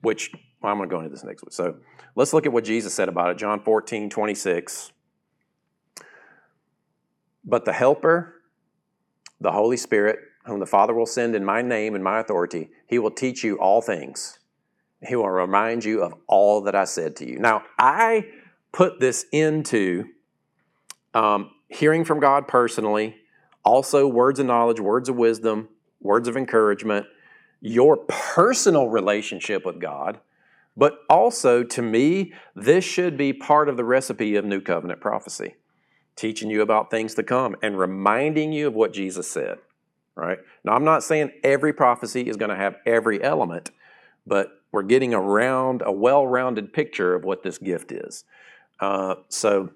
which 0.00 0.32
well, 0.64 0.72
I'm 0.72 0.78
going 0.78 0.88
to 0.88 0.94
go 0.94 1.00
into 1.00 1.10
this 1.10 1.24
next 1.24 1.44
week. 1.44 1.52
So 1.52 1.76
let's 2.16 2.32
look 2.32 2.46
at 2.46 2.52
what 2.52 2.64
Jesus 2.64 2.94
said 2.94 3.10
about 3.10 3.30
it. 3.30 3.36
John 3.36 3.60
14, 3.60 4.08
26. 4.08 4.92
But 7.44 7.66
the 7.66 7.72
Helper, 7.74 8.40
the 9.42 9.52
Holy 9.52 9.76
Spirit, 9.76 10.20
whom 10.46 10.60
the 10.60 10.66
Father 10.66 10.94
will 10.94 11.04
send 11.04 11.34
in 11.34 11.44
my 11.44 11.60
name 11.60 11.94
and 11.94 12.02
my 12.02 12.20
authority, 12.20 12.70
he 12.86 12.98
will 12.98 13.10
teach 13.10 13.44
you 13.44 13.58
all 13.58 13.82
things. 13.82 14.38
He 15.06 15.16
will 15.16 15.28
remind 15.28 15.84
you 15.84 16.02
of 16.02 16.14
all 16.26 16.62
that 16.62 16.74
I 16.74 16.84
said 16.84 17.16
to 17.16 17.28
you. 17.28 17.38
Now, 17.38 17.62
I 17.78 18.28
put 18.72 19.00
this 19.00 19.26
into 19.32 20.06
um, 21.12 21.50
hearing 21.68 22.06
from 22.06 22.20
God 22.20 22.48
personally, 22.48 23.16
also 23.64 24.06
words 24.06 24.40
of 24.40 24.46
knowledge, 24.46 24.80
words 24.80 25.10
of 25.10 25.16
wisdom, 25.16 25.68
words 26.04 26.28
of 26.28 26.36
encouragement, 26.36 27.06
your 27.60 27.96
personal 27.96 28.88
relationship 28.88 29.66
with 29.66 29.80
God. 29.80 30.20
But 30.76 30.98
also, 31.08 31.64
to 31.64 31.82
me, 31.82 32.32
this 32.54 32.84
should 32.84 33.16
be 33.16 33.32
part 33.32 33.68
of 33.68 33.76
the 33.76 33.84
recipe 33.84 34.36
of 34.36 34.44
New 34.44 34.60
Covenant 34.60 35.00
prophecy, 35.00 35.56
teaching 36.14 36.50
you 36.50 36.62
about 36.62 36.90
things 36.90 37.14
to 37.14 37.22
come 37.22 37.56
and 37.62 37.78
reminding 37.78 38.52
you 38.52 38.68
of 38.68 38.74
what 38.74 38.92
Jesus 38.92 39.28
said. 39.28 39.58
Right? 40.16 40.38
Now, 40.62 40.74
I'm 40.74 40.84
not 40.84 41.02
saying 41.02 41.32
every 41.42 41.72
prophecy 41.72 42.28
is 42.28 42.36
going 42.36 42.50
to 42.50 42.56
have 42.56 42.76
every 42.86 43.22
element, 43.22 43.70
but 44.26 44.60
we're 44.70 44.82
getting 44.82 45.14
around 45.14 45.82
a 45.84 45.90
well 45.90 46.26
rounded 46.26 46.72
picture 46.72 47.14
of 47.14 47.24
what 47.24 47.42
this 47.42 47.58
gift 47.58 47.90
is. 47.90 48.24
Uh, 48.78 49.16
so, 49.28 49.70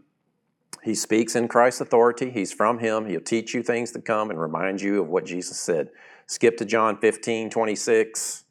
he 0.82 0.94
speaks 0.94 1.34
in 1.34 1.48
Christ's 1.48 1.80
authority. 1.80 2.30
He's 2.30 2.52
from 2.52 2.78
Him. 2.78 3.06
He'll 3.06 3.20
teach 3.20 3.54
you 3.54 3.62
things 3.62 3.92
to 3.92 4.00
come 4.00 4.30
and 4.30 4.40
remind 4.40 4.80
you 4.80 5.00
of 5.00 5.08
what 5.08 5.26
Jesus 5.26 5.58
said. 5.58 5.90
Skip 6.28 6.58
to 6.58 6.64
John 6.64 6.98
15, 6.98 7.50
26. 7.50 8.44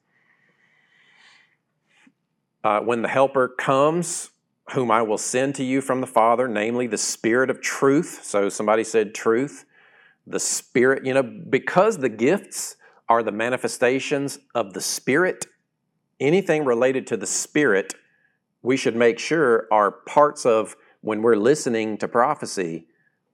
Uh, 2.64 2.80
when 2.82 3.04
the 3.04 3.08
Helper 3.08 3.48
comes, 3.48 4.32
whom 4.72 4.92
I 4.92 5.04
will 5.04 5.20
send 5.20 5.56
to 5.56 5.64
you 5.64 5.80
from 5.80 6.02
the 6.02 6.08
Father, 6.08 6.48
namely 6.48 6.88
the 6.88 6.98
Spirit 6.98 7.50
of 7.50 7.62
truth. 7.62 8.22
So 8.24 8.50
somebody 8.50 8.84
said 8.84 9.14
truth. 9.14 9.64
The 10.26 10.40
Spirit, 10.40 11.06
you 11.06 11.14
know, 11.14 11.24
because 11.24 12.00
the 12.00 12.10
gifts 12.10 12.76
are 13.08 13.24
the 13.24 13.32
manifestations 13.32 14.40
of 14.56 14.74
the 14.74 14.82
Spirit, 14.82 15.46
anything 16.20 16.66
related 16.66 17.08
to 17.08 17.16
the 17.16 17.28
Spirit, 17.28 17.94
we 18.64 18.76
should 18.76 18.96
make 18.96 19.20
sure 19.20 19.68
are 19.72 19.92
parts 19.92 20.46
of 20.46 20.76
when 21.02 21.22
we're 21.22 21.38
listening 21.38 21.98
to 22.00 22.08
prophecy 22.08 22.88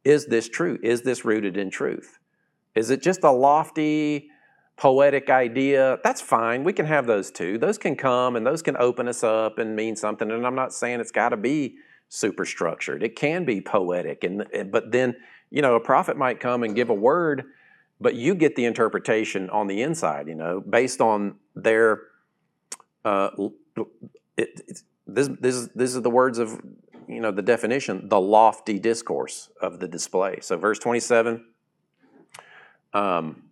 is 0.03 0.25
this 0.25 0.49
true? 0.49 0.77
Is 0.83 1.03
this 1.03 1.23
rooted 1.23 1.55
in 1.55 1.69
truth? 1.69 2.19
Is 2.75 2.89
it 2.89 3.01
just 3.01 3.23
a 3.23 3.31
lofty, 3.31 4.29
poetic 4.77 5.29
idea? 5.29 5.99
That's 6.03 6.21
fine. 6.21 6.63
We 6.63 6.73
can 6.73 6.85
have 6.85 7.05
those 7.07 7.31
too. 7.31 7.57
Those 7.57 7.77
can 7.77 7.95
come 7.95 8.35
and 8.35 8.45
those 8.45 8.61
can 8.61 8.77
open 8.77 9.07
us 9.07 9.23
up 9.23 9.57
and 9.59 9.75
mean 9.75 9.95
something. 9.95 10.29
And 10.31 10.45
I'm 10.45 10.55
not 10.55 10.73
saying 10.73 10.99
it's 10.99 11.11
got 11.11 11.29
to 11.29 11.37
be 11.37 11.75
super 12.09 12.45
structured. 12.45 13.03
It 13.03 13.15
can 13.15 13.45
be 13.45 13.61
poetic, 13.61 14.23
and 14.23 14.45
but 14.71 14.91
then 14.91 15.15
you 15.53 15.61
know, 15.61 15.75
a 15.75 15.79
prophet 15.79 16.17
might 16.17 16.39
come 16.39 16.63
and 16.63 16.75
give 16.75 16.89
a 16.89 16.95
word, 16.95 17.43
but 18.01 18.15
you 18.15 18.33
get 18.33 18.55
the 18.55 18.65
interpretation 18.65 19.51
on 19.51 19.67
the 19.67 19.83
inside, 19.83 20.27
you 20.27 20.33
know, 20.33 20.59
based 20.59 20.99
on 20.99 21.35
their. 21.55 22.01
Uh, 23.05 23.29
it, 24.35 24.81
this, 25.05 25.29
this, 25.39 25.69
this 25.75 25.93
is 25.93 26.01
the 26.01 26.09
words 26.09 26.39
of, 26.39 26.59
you 27.07 27.19
know, 27.19 27.29
the 27.29 27.43
definition, 27.43 28.09
the 28.09 28.19
lofty 28.19 28.79
discourse 28.79 29.49
of 29.61 29.79
the 29.79 29.87
display. 29.87 30.39
So, 30.41 30.57
verse 30.57 30.79
27. 30.79 31.45
Um, 32.95 33.42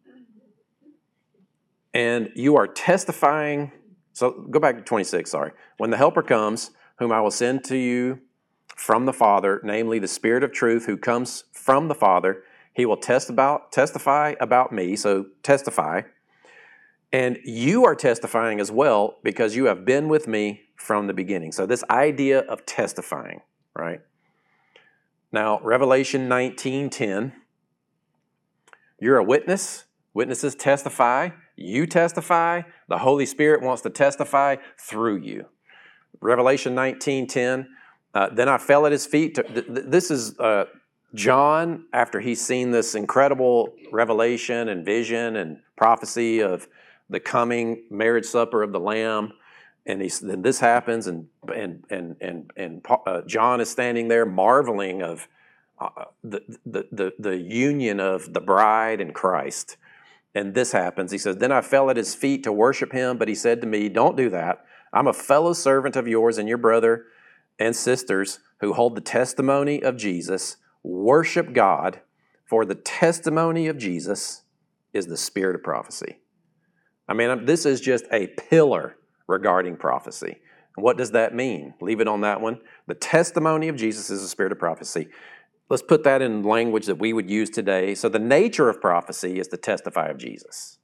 and 1.94 2.30
you 2.36 2.56
are 2.56 2.68
testifying. 2.68 3.72
So, 4.14 4.46
go 4.50 4.60
back 4.60 4.78
to 4.78 4.82
26, 4.82 5.30
sorry. 5.30 5.52
When 5.78 5.90
the 5.90 5.98
Helper 5.98 6.24
comes, 6.24 6.72
whom 6.98 7.12
I 7.12 7.22
will 7.22 7.32
send 7.32 7.64
to 7.66 7.78
you 7.78 8.20
from 8.76 9.06
the 9.06 9.14
Father, 9.14 9.62
namely 9.64 10.00
the 10.00 10.08
Spirit 10.08 10.44
of 10.44 10.52
truth 10.52 10.86
who 10.86 10.98
comes 10.98 11.46
from 11.54 11.88
the 11.88 11.96
Father, 11.96 12.44
he 12.74 12.86
will 12.86 12.98
test 12.98 13.30
about, 13.30 13.72
testify 13.72 14.36
about 14.40 14.72
me. 14.72 14.96
So, 14.96 15.28
testify. 15.44 16.02
And 17.14 17.40
you 17.44 17.84
are 17.86 17.96
testifying 17.96 18.60
as 18.60 18.72
well 18.72 19.18
because 19.24 19.56
you 19.56 19.66
have 19.66 19.84
been 19.84 20.08
with 20.08 20.28
me 20.28 20.62
from 20.78 21.08
the 21.08 21.14
beginning. 21.14 21.52
So, 21.52 21.66
this 21.66 21.84
idea 21.90 22.40
of 22.40 22.66
testifying, 22.66 23.42
right? 23.76 24.02
Now, 25.32 25.60
Revelation 25.62 26.28
19 26.28 26.90
10, 26.90 27.34
you're 29.00 29.18
a 29.18 29.24
witness. 29.24 29.86
Witnesses 30.14 30.56
testify. 30.56 31.30
You 31.62 31.86
testify. 31.86 32.62
The 32.88 33.00
Holy 33.00 33.26
Spirit 33.26 33.62
wants 33.62 33.82
to 33.84 33.90
testify 33.90 34.58
through 34.78 35.18
you. 35.18 35.46
Revelation 36.20 36.76
19 36.76 37.28
10, 37.28 37.68
uh, 38.14 38.30
then 38.32 38.48
I 38.48 38.58
fell 38.58 38.86
at 38.86 38.92
his 38.92 39.06
feet. 39.06 39.36
To, 39.36 39.44
th- 39.44 39.66
th- 39.66 39.86
this 39.88 40.12
is 40.12 40.38
uh, 40.40 40.66
John 41.14 41.86
after 41.94 42.20
he's 42.20 42.46
seen 42.46 42.72
this 42.72 42.96
incredible 42.96 43.74
revelation 43.92 44.70
and 44.70 44.86
vision 44.86 45.36
and 45.36 45.60
prophecy 45.76 46.42
of 46.42 46.68
the 47.10 47.20
coming 47.20 47.84
marriage 47.90 48.26
supper 48.26 48.64
of 48.64 48.72
the 48.72 48.80
Lamb. 48.80 49.34
And 49.86 50.02
he's, 50.02 50.20
then 50.20 50.44
this 50.44 50.60
happens, 50.60 51.08
and 51.08 51.28
and 51.54 51.84
and 51.90 52.16
and 52.22 52.52
and 52.56 52.86
uh, 53.08 53.22
John 53.24 53.60
is 53.60 53.70
standing 53.72 54.10
there 54.10 54.28
marveling 54.28 55.02
of 55.02 55.28
uh, 55.80 56.06
the, 56.24 56.42
the 56.68 56.86
the 56.92 57.14
the 57.18 57.38
union 57.38 58.00
of 58.00 58.32
the 58.32 58.42
bride 58.42 59.02
and 59.02 59.12
Christ. 59.16 59.78
And 60.34 60.54
this 60.54 60.72
happens. 60.72 61.12
He 61.12 61.18
says, 61.18 61.38
"Then 61.38 61.52
I 61.52 61.62
fell 61.62 61.90
at 61.90 61.98
his 61.98 62.16
feet 62.16 62.44
to 62.44 62.54
worship 62.54 62.94
him, 62.94 63.18
but 63.18 63.28
he 63.28 63.36
said 63.36 63.62
to 63.62 63.68
me, 63.68 63.90
"Don't 63.90 64.16
do 64.16 64.30
that. 64.30 64.64
I'm 64.94 65.08
a 65.08 65.14
fellow 65.14 65.54
servant 65.54 65.96
of 65.96 66.08
yours 66.08 66.38
and 66.38 66.48
your 66.48 66.58
brother 66.58 67.06
and 67.60 67.76
sisters 67.76 68.40
who 68.60 68.74
hold 68.74 68.96
the 68.96 69.02
testimony 69.02 69.82
of 69.82 69.98
Jesus. 69.98 70.58
Worship 70.84 71.54
God, 71.54 72.02
for 72.46 72.66
the 72.66 72.76
testimony 72.76 73.68
of 73.68 73.78
Jesus 73.78 74.44
is 74.94 75.08
the 75.08 75.18
spirit 75.18 75.56
of 75.56 75.64
prophecy." 75.64 76.20
I 77.08 77.14
mean, 77.14 77.46
this 77.46 77.66
is 77.66 77.82
just 77.82 78.06
a 78.12 78.28
pillar 78.28 78.96
regarding 79.28 79.76
prophecy. 79.76 80.42
What 80.76 80.98
does 80.98 81.12
that 81.12 81.36
mean? 81.36 81.74
Leave 81.82 82.00
it 82.00 82.08
on 82.08 82.22
that 82.22 82.40
one. 82.40 82.62
The 82.88 82.96
testimony 82.96 83.68
of 83.68 83.76
Jesus 83.76 84.10
is 84.10 84.22
the 84.22 84.28
spirit 84.30 84.54
of 84.54 84.60
prophecy. 84.60 85.10
Let's 85.72 85.82
put 85.82 86.04
that 86.04 86.22
in 86.22 86.44
language 86.44 86.88
that 86.88 87.00
we 87.00 87.14
would 87.14 87.30
use 87.30 87.50
today. 87.50 87.96
So, 87.96 88.10
the 88.10 88.20
nature 88.20 88.68
of 88.68 88.82
prophecy 88.82 89.40
is 89.40 89.48
to 89.48 89.58
testify 89.58 90.10
of 90.10 90.18
Jesus. 90.18 90.80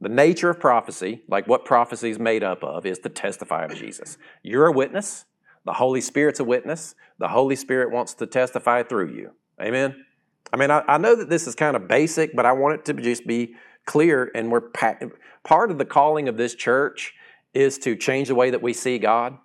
The 0.00 0.08
nature 0.08 0.50
of 0.50 0.58
prophecy, 0.58 1.22
like 1.28 1.46
what 1.46 1.64
prophecy 1.64 2.10
is 2.10 2.18
made 2.18 2.42
up 2.42 2.64
of, 2.64 2.84
is 2.84 2.98
to 2.98 3.08
testify 3.08 3.64
of 3.64 3.76
Jesus. 3.76 4.18
You're 4.42 4.66
a 4.66 4.72
witness. 4.72 5.24
The 5.64 5.74
Holy 5.74 6.00
Spirit's 6.00 6.40
a 6.40 6.44
witness. 6.44 6.96
The 7.20 7.28
Holy 7.28 7.54
Spirit 7.54 7.92
wants 7.92 8.12
to 8.14 8.26
testify 8.26 8.82
through 8.82 9.14
you. 9.14 9.30
Amen? 9.62 10.04
I 10.52 10.56
mean, 10.56 10.72
I, 10.72 10.82
I 10.88 10.98
know 10.98 11.14
that 11.14 11.30
this 11.30 11.46
is 11.46 11.54
kind 11.54 11.76
of 11.76 11.86
basic, 11.86 12.34
but 12.34 12.44
I 12.44 12.50
want 12.50 12.74
it 12.74 12.84
to 12.86 12.94
just 12.94 13.24
be 13.24 13.54
clear. 13.84 14.32
And 14.34 14.50
we're 14.50 14.62
part 14.62 15.70
of 15.70 15.78
the 15.78 15.84
calling 15.84 16.28
of 16.28 16.36
this 16.36 16.56
church 16.56 17.14
is 17.54 17.78
to 17.78 17.94
change 17.94 18.26
the 18.26 18.34
way 18.34 18.50
that 18.50 18.62
we 18.62 18.72
see 18.72 18.98
God 18.98 19.38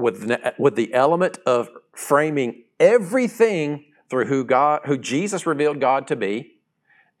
with, 0.00 0.30
with 0.58 0.76
the 0.76 0.92
element 0.94 1.38
of 1.46 1.68
framing 1.92 2.64
everything 2.78 3.84
through 4.08 4.26
who 4.26 4.44
God, 4.44 4.80
who 4.86 4.98
Jesus 4.98 5.46
revealed 5.46 5.80
God 5.80 6.06
to 6.08 6.16
be, 6.16 6.56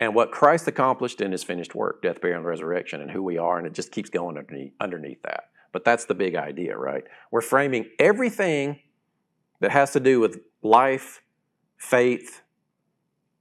and 0.00 0.14
what 0.14 0.32
Christ 0.32 0.66
accomplished 0.66 1.20
in 1.20 1.30
His 1.30 1.44
finished 1.44 1.74
work, 1.74 2.02
death, 2.02 2.20
burial, 2.20 2.38
and 2.38 2.46
resurrection, 2.46 3.02
and 3.02 3.10
who 3.10 3.22
we 3.22 3.38
are, 3.38 3.58
and 3.58 3.66
it 3.66 3.74
just 3.74 3.92
keeps 3.92 4.08
going 4.08 4.38
underneath, 4.38 4.72
underneath 4.80 5.22
that. 5.22 5.50
But 5.72 5.84
that's 5.84 6.06
the 6.06 6.14
big 6.14 6.34
idea, 6.34 6.76
right? 6.76 7.04
We're 7.30 7.42
framing 7.42 7.90
everything 7.98 8.80
that 9.60 9.70
has 9.70 9.92
to 9.92 10.00
do 10.00 10.18
with 10.18 10.40
life, 10.62 11.22
faith, 11.76 12.42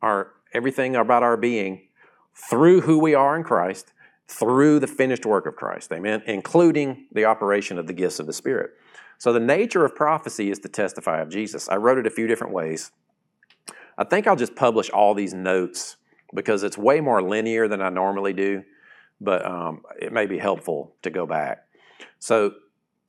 our 0.02 0.34
everything 0.54 0.96
about 0.96 1.24
our 1.24 1.38
being 1.38 1.88
through 2.34 2.82
who 2.82 3.00
we 3.00 3.14
are 3.14 3.36
in 3.36 3.44
Christ, 3.44 3.94
through 4.28 4.80
the 4.80 4.88
finished 4.88 5.26
work 5.26 5.46
of 5.46 5.56
Christ, 5.56 5.92
amen, 5.92 6.24
including 6.28 7.08
the 7.12 7.26
operation 7.26 7.78
of 7.80 7.88
the 7.88 7.94
gifts 7.94 8.20
of 8.20 8.28
the 8.28 8.34
Spirit. 8.34 8.72
So 9.20 9.34
the 9.34 9.40
nature 9.40 9.84
of 9.84 9.96
prophecy 9.96 10.50
is 10.50 10.60
to 10.60 10.70
testify 10.70 11.22
of 11.22 11.30
Jesus. 11.30 11.68
I 11.68 11.76
wrote 11.76 11.98
it 11.98 12.08
a 12.08 12.10
few 12.10 12.26
different 12.26 12.54
ways. 12.54 12.92
I 13.98 14.06
think 14.06 14.26
I'll 14.26 14.38
just 14.38 14.56
publish 14.56 14.90
all 14.90 15.14
these 15.14 15.34
notes 15.34 15.98
because 16.34 16.64
it's 16.64 16.78
way 16.78 17.02
more 17.02 17.22
linear 17.22 17.68
than 17.68 17.82
I 17.82 17.90
normally 17.90 18.32
do, 18.32 18.64
but 19.20 19.46
um, 19.46 19.84
it 20.02 20.14
may 20.14 20.26
be 20.26 20.38
helpful 20.38 20.96
to 21.02 21.10
go 21.10 21.26
back. 21.26 21.66
So, 22.20 22.54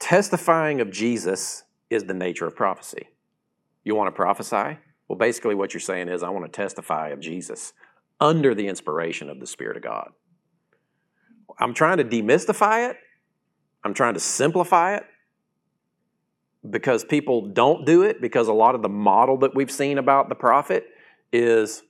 testifying 0.01 0.81
of 0.81 0.91
Jesus 0.91 1.63
is 1.91 2.05
the 2.05 2.15
nature 2.15 2.47
of 2.47 2.57
prophecy. 2.57 3.09
You 3.85 3.95
want 3.95 4.09
to 4.09 4.13
prophesy? 4.13 4.79
Well, 5.07 5.19
basically, 5.19 5.55
what 5.55 5.73
you're 5.73 5.81
saying 5.81 6.09
is, 6.09 6.25
I 6.25 6.31
want 6.31 6.45
to 6.45 6.51
testify 6.51 7.11
of 7.11 7.21
Jesus 7.21 7.73
under 8.19 8.53
the 8.53 8.67
inspiration 8.67 9.31
of 9.31 9.39
the 9.39 9.47
Spirit 9.47 9.77
of 9.77 9.85
God. 9.85 10.11
I'm 11.61 11.75
trying 11.75 11.99
to 11.99 12.05
demystify 12.05 12.91
it, 12.91 12.97
I'm 13.85 13.95
trying 13.95 14.15
to 14.15 14.21
simplify 14.21 14.97
it 14.97 15.05
because 16.69 17.05
people 17.05 17.47
don't 17.47 17.87
do 17.87 18.03
it, 18.03 18.21
because 18.21 18.49
a 18.49 18.53
lot 18.53 18.75
of 18.75 18.83
the 18.83 18.89
model 18.89 19.39
that 19.39 19.55
we've 19.55 19.71
seen 19.71 19.99
about 19.99 20.29
the 20.29 20.35
prophet 20.35 20.87
is 21.33 21.83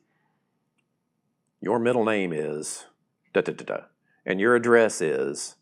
your 1.60 1.78
middle 1.78 2.04
name 2.04 2.32
is 2.32 2.86
da 3.32 3.40
da 3.40 3.52
da 3.52 3.64
da, 3.64 3.80
and 4.24 4.40
your 4.40 4.54
address 4.54 5.00
is, 5.00 5.56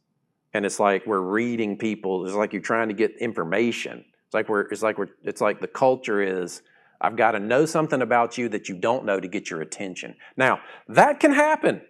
and 0.53 0.67
it's 0.67 0.79
like 0.79 1.07
we're 1.07 1.21
reading 1.21 1.77
people. 1.77 2.27
It's 2.27 2.35
like 2.35 2.53
you're 2.53 2.63
trying 2.63 2.89
to 2.89 2.95
get 2.95 3.17
information. 3.19 4.05
It's 4.27 4.35
like 4.35 4.49
we're. 4.49 4.63
It's 4.63 4.83
like 4.83 4.99
we're. 4.99 5.09
It's 5.25 5.41
like 5.41 5.61
the 5.61 5.69
culture 5.69 6.21
is. 6.21 6.63
I've 7.01 7.17
got 7.17 7.31
to 7.33 7.39
know 7.39 7.65
something 7.65 8.03
about 8.03 8.37
you 8.37 8.49
that 8.49 8.69
you 8.69 8.75
don't 8.75 9.05
know 9.05 9.21
to 9.21 9.29
get 9.29 9.51
your 9.51 9.61
attention. 9.61 10.17
Now, 10.37 10.61
that 10.89 11.21
can 11.21 11.33
happen. 11.33 11.83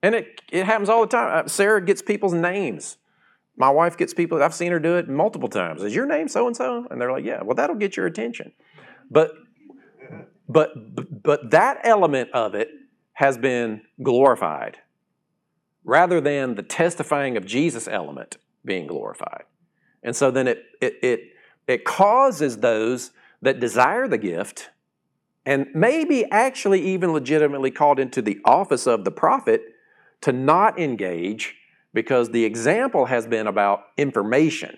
And 0.00 0.14
it, 0.14 0.42
it 0.52 0.64
happens 0.64 0.88
all 0.88 1.00
the 1.00 1.08
time. 1.08 1.44
Uh, 1.44 1.48
Sarah 1.48 1.84
gets 1.84 2.02
people's 2.02 2.34
names. 2.34 2.98
My 3.56 3.70
wife 3.70 3.96
gets 3.96 4.12
people, 4.12 4.42
I've 4.42 4.54
seen 4.54 4.72
her 4.72 4.80
do 4.80 4.96
it 4.96 5.08
multiple 5.08 5.48
times. 5.48 5.82
Is 5.82 5.94
your 5.94 6.06
name 6.06 6.28
so 6.28 6.46
and 6.46 6.56
so? 6.56 6.86
And 6.90 7.00
they're 7.00 7.12
like, 7.12 7.24
yeah, 7.24 7.42
well, 7.42 7.54
that'll 7.54 7.76
get 7.76 7.96
your 7.96 8.06
attention. 8.06 8.52
But, 9.10 9.32
but, 10.48 11.22
but 11.22 11.50
that 11.50 11.80
element 11.84 12.30
of 12.32 12.54
it 12.54 12.68
has 13.12 13.38
been 13.38 13.82
glorified 14.02 14.78
rather 15.84 16.20
than 16.20 16.56
the 16.56 16.62
testifying 16.62 17.36
of 17.36 17.46
Jesus 17.46 17.86
element 17.86 18.38
being 18.64 18.86
glorified. 18.86 19.44
And 20.02 20.16
so 20.16 20.30
then 20.30 20.48
it, 20.48 20.64
it, 20.80 20.94
it, 21.02 21.20
it 21.68 21.84
causes 21.84 22.58
those 22.58 23.12
that 23.42 23.60
desire 23.60 24.08
the 24.08 24.18
gift 24.18 24.70
and 25.46 25.66
maybe 25.74 26.24
actually 26.30 26.80
even 26.80 27.12
legitimately 27.12 27.70
called 27.70 28.00
into 28.00 28.22
the 28.22 28.40
office 28.44 28.86
of 28.86 29.04
the 29.04 29.10
prophet 29.10 29.62
to 30.22 30.32
not 30.32 30.78
engage 30.78 31.56
because 31.94 32.30
the 32.30 32.44
example 32.44 33.06
has 33.06 33.26
been 33.26 33.46
about 33.46 33.84
information, 33.96 34.76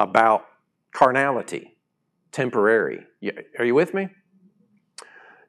about 0.00 0.46
carnality, 0.94 1.76
temporary. 2.32 3.04
Are 3.58 3.64
you 3.64 3.74
with 3.74 3.92
me? 3.92 4.08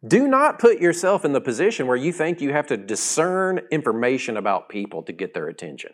Do 0.05 0.27
not 0.27 0.59
put 0.59 0.79
yourself 0.79 1.23
in 1.23 1.33
the 1.33 1.41
position 1.41 1.85
where 1.85 1.97
you 1.97 2.11
think 2.11 2.41
you 2.41 2.51
have 2.51 2.67
to 2.67 2.77
discern 2.77 3.61
information 3.71 4.35
about 4.35 4.67
people 4.67 5.03
to 5.03 5.13
get 5.13 5.33
their 5.33 5.47
attention. 5.47 5.91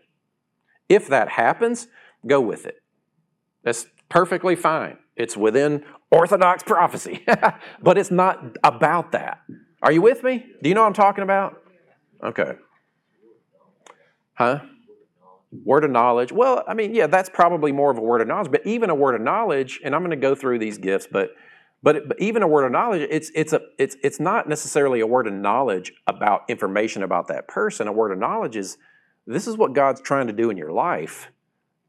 If 0.88 1.07
that 1.09 1.30
happens, 1.30 1.88
go 2.26 2.39
with 2.39 2.66
it. 2.66 2.76
That's 3.63 3.88
perfectly 4.09 4.55
fine. 4.55 4.97
It's 5.16 5.36
within 5.36 5.84
Orthodox 6.11 6.61
prophecy, 6.63 7.26
but 7.82 7.97
it's 7.97 8.11
not 8.11 8.57
about 8.63 9.11
that. 9.13 9.39
Are 9.82 9.91
you 9.91 10.01
with 10.01 10.24
me? 10.24 10.45
Do 10.61 10.70
you 10.70 10.76
know 10.76 10.82
what 10.82 10.88
I'm 10.88 10.93
talking 10.93 11.24
about? 11.24 11.61
Okay. 12.24 12.53
Huh? 14.36 14.61
Word 15.63 15.83
of 15.83 15.91
knowledge. 15.91 16.31
Well, 16.31 16.63
I 16.67 16.73
mean, 16.73 16.93
yeah, 16.93 17.07
that's 17.07 17.29
probably 17.29 17.71
more 17.71 17.89
of 17.91 17.97
a 17.97 18.01
word 18.01 18.21
of 18.21 18.27
knowledge, 18.27 18.51
but 18.51 18.65
even 18.65 18.89
a 18.89 18.95
word 18.95 19.15
of 19.15 19.21
knowledge, 19.21 19.79
and 19.83 19.95
I'm 19.95 20.01
going 20.01 20.11
to 20.11 20.17
go 20.17 20.36
through 20.36 20.59
these 20.59 20.77
gifts, 20.77 21.07
but 21.09 21.31
but, 21.83 22.07
but 22.07 22.19
even 22.19 22.41
a 22.41 22.47
word 22.47 22.65
of 22.65 22.71
knowledge, 22.71 23.07
it's 23.11 23.31
it's 23.36 23.53
a 23.53 23.61
it's 23.77 23.95
it's 24.01 24.19
not 24.19 24.49
necessarily 24.49 25.01
a 25.01 25.07
word 25.07 25.27
of 25.27 25.33
knowledge 25.33 25.93
about 26.07 26.41
information 26.49 27.03
about 27.03 27.27
that 27.27 27.47
person. 27.47 27.88
A 27.88 27.91
word 27.91 28.11
of 28.11 28.17
knowledge 28.17 28.55
is 28.55 28.77
this 29.27 29.45
is 29.45 29.55
what 29.55 29.73
God's 29.73 30.01
trying 30.01 30.25
to 30.25 30.33
do 30.33 30.49
in 30.49 30.57
your 30.57 30.71
life. 30.71 31.29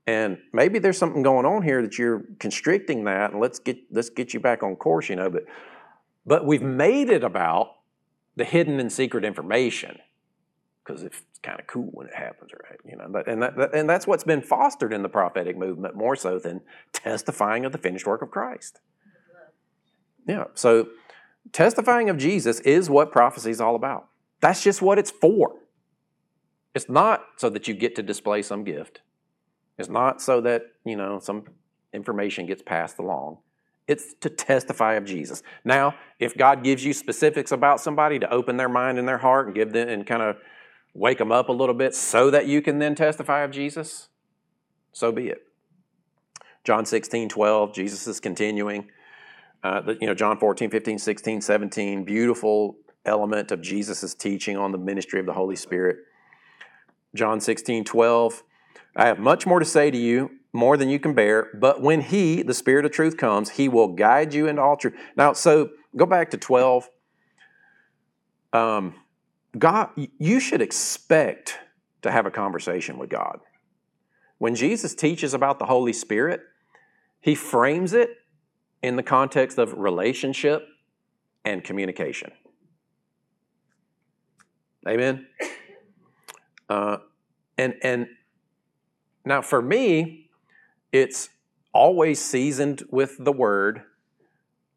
And 0.06 0.38
maybe 0.52 0.78
there's 0.78 0.98
something 0.98 1.22
going 1.22 1.46
on 1.46 1.62
here 1.62 1.80
that 1.80 1.98
you're 1.98 2.24
constricting 2.38 3.04
that, 3.04 3.32
and 3.32 3.40
let's 3.40 3.58
get 3.58 3.78
let's 3.90 4.10
get 4.10 4.34
you 4.34 4.40
back 4.40 4.62
on 4.62 4.76
course, 4.76 5.08
you 5.08 5.16
know. 5.16 5.30
But 5.30 5.44
but 6.26 6.44
we've 6.44 6.62
made 6.62 7.08
it 7.08 7.24
about 7.24 7.76
the 8.36 8.44
hidden 8.44 8.78
and 8.78 8.92
secret 8.92 9.24
information 9.24 9.98
because 10.86 11.02
it's 11.02 11.22
kind 11.42 11.58
of 11.58 11.66
cool 11.66 11.88
when 11.92 12.06
it 12.06 12.14
happens, 12.14 12.50
right? 12.52 12.78
You 12.84 12.96
know, 12.96 13.06
but, 13.08 13.26
and 13.28 13.42
that, 13.42 13.74
and 13.74 13.88
that's 13.88 14.06
what's 14.06 14.24
been 14.24 14.42
fostered 14.42 14.92
in 14.92 15.02
the 15.02 15.08
prophetic 15.08 15.56
movement 15.56 15.96
more 15.96 16.16
so 16.16 16.38
than 16.38 16.60
testifying 16.92 17.64
of 17.64 17.72
the 17.72 17.78
finished 17.78 18.06
work 18.06 18.22
of 18.22 18.30
Christ. 18.30 18.80
Yeah. 20.26 20.44
So 20.54 20.88
testifying 21.52 22.08
of 22.10 22.18
Jesus 22.18 22.60
is 22.60 22.88
what 22.90 23.12
prophecy 23.12 23.50
is 23.50 23.60
all 23.60 23.74
about. 23.74 24.08
That's 24.40 24.62
just 24.62 24.82
what 24.82 24.98
it's 24.98 25.10
for. 25.10 25.56
It's 26.74 26.88
not 26.88 27.24
so 27.36 27.48
that 27.50 27.66
you 27.68 27.74
get 27.74 27.96
to 27.96 28.02
display 28.02 28.42
some 28.42 28.62
gift. 28.64 29.00
It's 29.78 29.88
not 29.88 30.20
so 30.20 30.40
that, 30.42 30.62
you 30.84 30.96
know, 30.96 31.18
some 31.20 31.44
information 31.92 32.46
gets 32.46 32.62
passed 32.62 32.98
along. 32.98 33.38
It's 33.88 34.14
to 34.20 34.28
testify 34.28 34.94
of 34.94 35.04
Jesus. 35.04 35.42
Now, 35.64 35.94
if 36.18 36.36
God 36.36 36.64
gives 36.64 36.84
you 36.84 36.92
specifics 36.92 37.52
about 37.52 37.80
somebody 37.80 38.18
to 38.18 38.30
open 38.30 38.56
their 38.56 38.68
mind 38.68 38.98
and 38.98 39.06
their 39.06 39.18
heart 39.18 39.46
and 39.46 39.54
give 39.54 39.72
them 39.72 39.88
and 39.88 40.06
kind 40.06 40.22
of 40.22 40.36
wake 40.96 41.18
them 41.18 41.30
up 41.30 41.48
a 41.48 41.52
little 41.52 41.74
bit 41.74 41.94
so 41.94 42.30
that 42.30 42.46
you 42.46 42.62
can 42.62 42.78
then 42.78 42.94
testify 42.94 43.42
of 43.42 43.50
Jesus, 43.50 44.08
so 44.92 45.12
be 45.12 45.28
it. 45.28 45.42
John 46.64 46.84
16, 46.84 47.28
12, 47.28 47.72
Jesus 47.72 48.06
is 48.06 48.18
continuing. 48.18 48.90
Uh, 49.62 49.82
you 50.00 50.06
know, 50.06 50.14
John 50.14 50.38
14, 50.38 50.70
15, 50.70 50.98
16, 50.98 51.40
17, 51.40 52.04
beautiful 52.04 52.76
element 53.04 53.52
of 53.52 53.60
Jesus' 53.60 54.14
teaching 54.14 54.56
on 54.56 54.72
the 54.72 54.78
ministry 54.78 55.20
of 55.20 55.26
the 55.26 55.32
Holy 55.32 55.56
Spirit. 55.56 55.98
John 57.14 57.40
16, 57.40 57.84
12, 57.84 58.42
I 58.96 59.06
have 59.06 59.18
much 59.18 59.46
more 59.46 59.58
to 59.58 59.64
say 59.64 59.90
to 59.90 59.98
you, 59.98 60.30
more 60.52 60.76
than 60.76 60.88
you 60.88 60.98
can 60.98 61.12
bear, 61.12 61.50
but 61.54 61.82
when 61.82 62.00
He, 62.00 62.42
the 62.42 62.54
Spirit 62.54 62.84
of 62.86 62.92
truth, 62.92 63.16
comes, 63.16 63.50
He 63.50 63.68
will 63.68 63.88
guide 63.88 64.32
you 64.32 64.46
into 64.46 64.62
all 64.62 64.76
truth. 64.76 64.94
Now, 65.14 65.34
so 65.34 65.70
go 65.94 66.06
back 66.06 66.30
to 66.30 66.38
12. 66.38 66.88
Um, 68.52 68.94
God, 69.58 69.90
you 70.18 70.40
should 70.40 70.60
expect 70.60 71.58
to 72.02 72.10
have 72.10 72.26
a 72.26 72.30
conversation 72.30 72.98
with 72.98 73.10
God. 73.10 73.40
When 74.38 74.54
Jesus 74.54 74.94
teaches 74.94 75.34
about 75.34 75.58
the 75.58 75.66
Holy 75.66 75.92
Spirit, 75.92 76.40
He 77.20 77.34
frames 77.34 77.92
it 77.92 78.10
in 78.82 78.96
the 78.96 79.02
context 79.02 79.58
of 79.58 79.72
relationship 79.72 80.66
and 81.44 81.64
communication. 81.64 82.32
Amen. 84.86 85.26
Uh, 86.68 86.98
and 87.56 87.74
and 87.82 88.08
now 89.24 89.42
for 89.42 89.62
me, 89.62 90.28
it's 90.92 91.28
always 91.72 92.20
seasoned 92.20 92.82
with 92.90 93.16
the 93.18 93.32
word. 93.32 93.82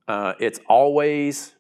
Uh, 0.08 0.34
it's 0.40 0.60
always 0.68 1.56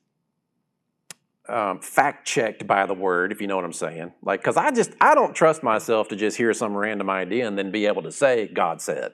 um, 1.50 1.80
fact 1.80 2.28
checked 2.28 2.66
by 2.68 2.86
the 2.86 2.94
word, 2.94 3.32
if 3.32 3.42
you 3.42 3.48
know 3.48 3.56
what 3.56 3.66
I'm 3.66 3.74
saying. 3.74 4.14
Like, 4.22 4.42
because 4.42 4.58
I 4.58 4.72
just 4.72 4.92
I 5.02 5.16
don't 5.16 5.36
trust 5.36 5.64
myself 5.64 6.08
to 6.10 6.16
just 6.16 6.38
hear 6.38 6.54
some 6.54 6.76
random 6.76 7.10
idea 7.10 7.48
and 7.48 7.58
then 7.58 7.72
be 7.72 7.86
able 7.86 8.04
to 8.04 8.12
say 8.12 8.48
God 8.48 8.82
said. 8.82 9.14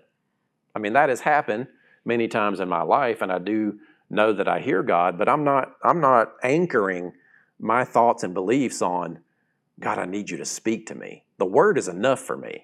I 0.76 0.80
mean 0.80 0.94
that 0.94 1.10
has 1.10 1.22
happened 1.22 1.68
many 2.04 2.28
times 2.28 2.60
in 2.60 2.70
my 2.70 2.82
life, 2.82 3.22
and 3.22 3.32
I 3.32 3.40
do 3.40 3.80
know 4.10 4.34
that 4.34 4.48
I 4.48 4.60
hear 4.60 4.84
God, 4.84 5.18
but 5.18 5.30
I'm 5.30 5.44
not 5.44 5.74
I'm 5.84 6.02
not 6.02 6.34
anchoring 6.44 7.14
my 7.60 7.84
thoughts 7.84 8.24
and 8.24 8.34
beliefs 8.34 8.82
on 8.82 9.20
God. 9.80 9.98
I 9.98 10.06
need 10.06 10.30
you 10.30 10.38
to 10.38 10.46
speak 10.46 10.88
to 10.88 10.96
me. 10.96 11.24
The 11.38 11.46
word 11.46 11.78
is 11.78 11.88
enough 11.88 12.20
for 12.20 12.38
me. 12.38 12.62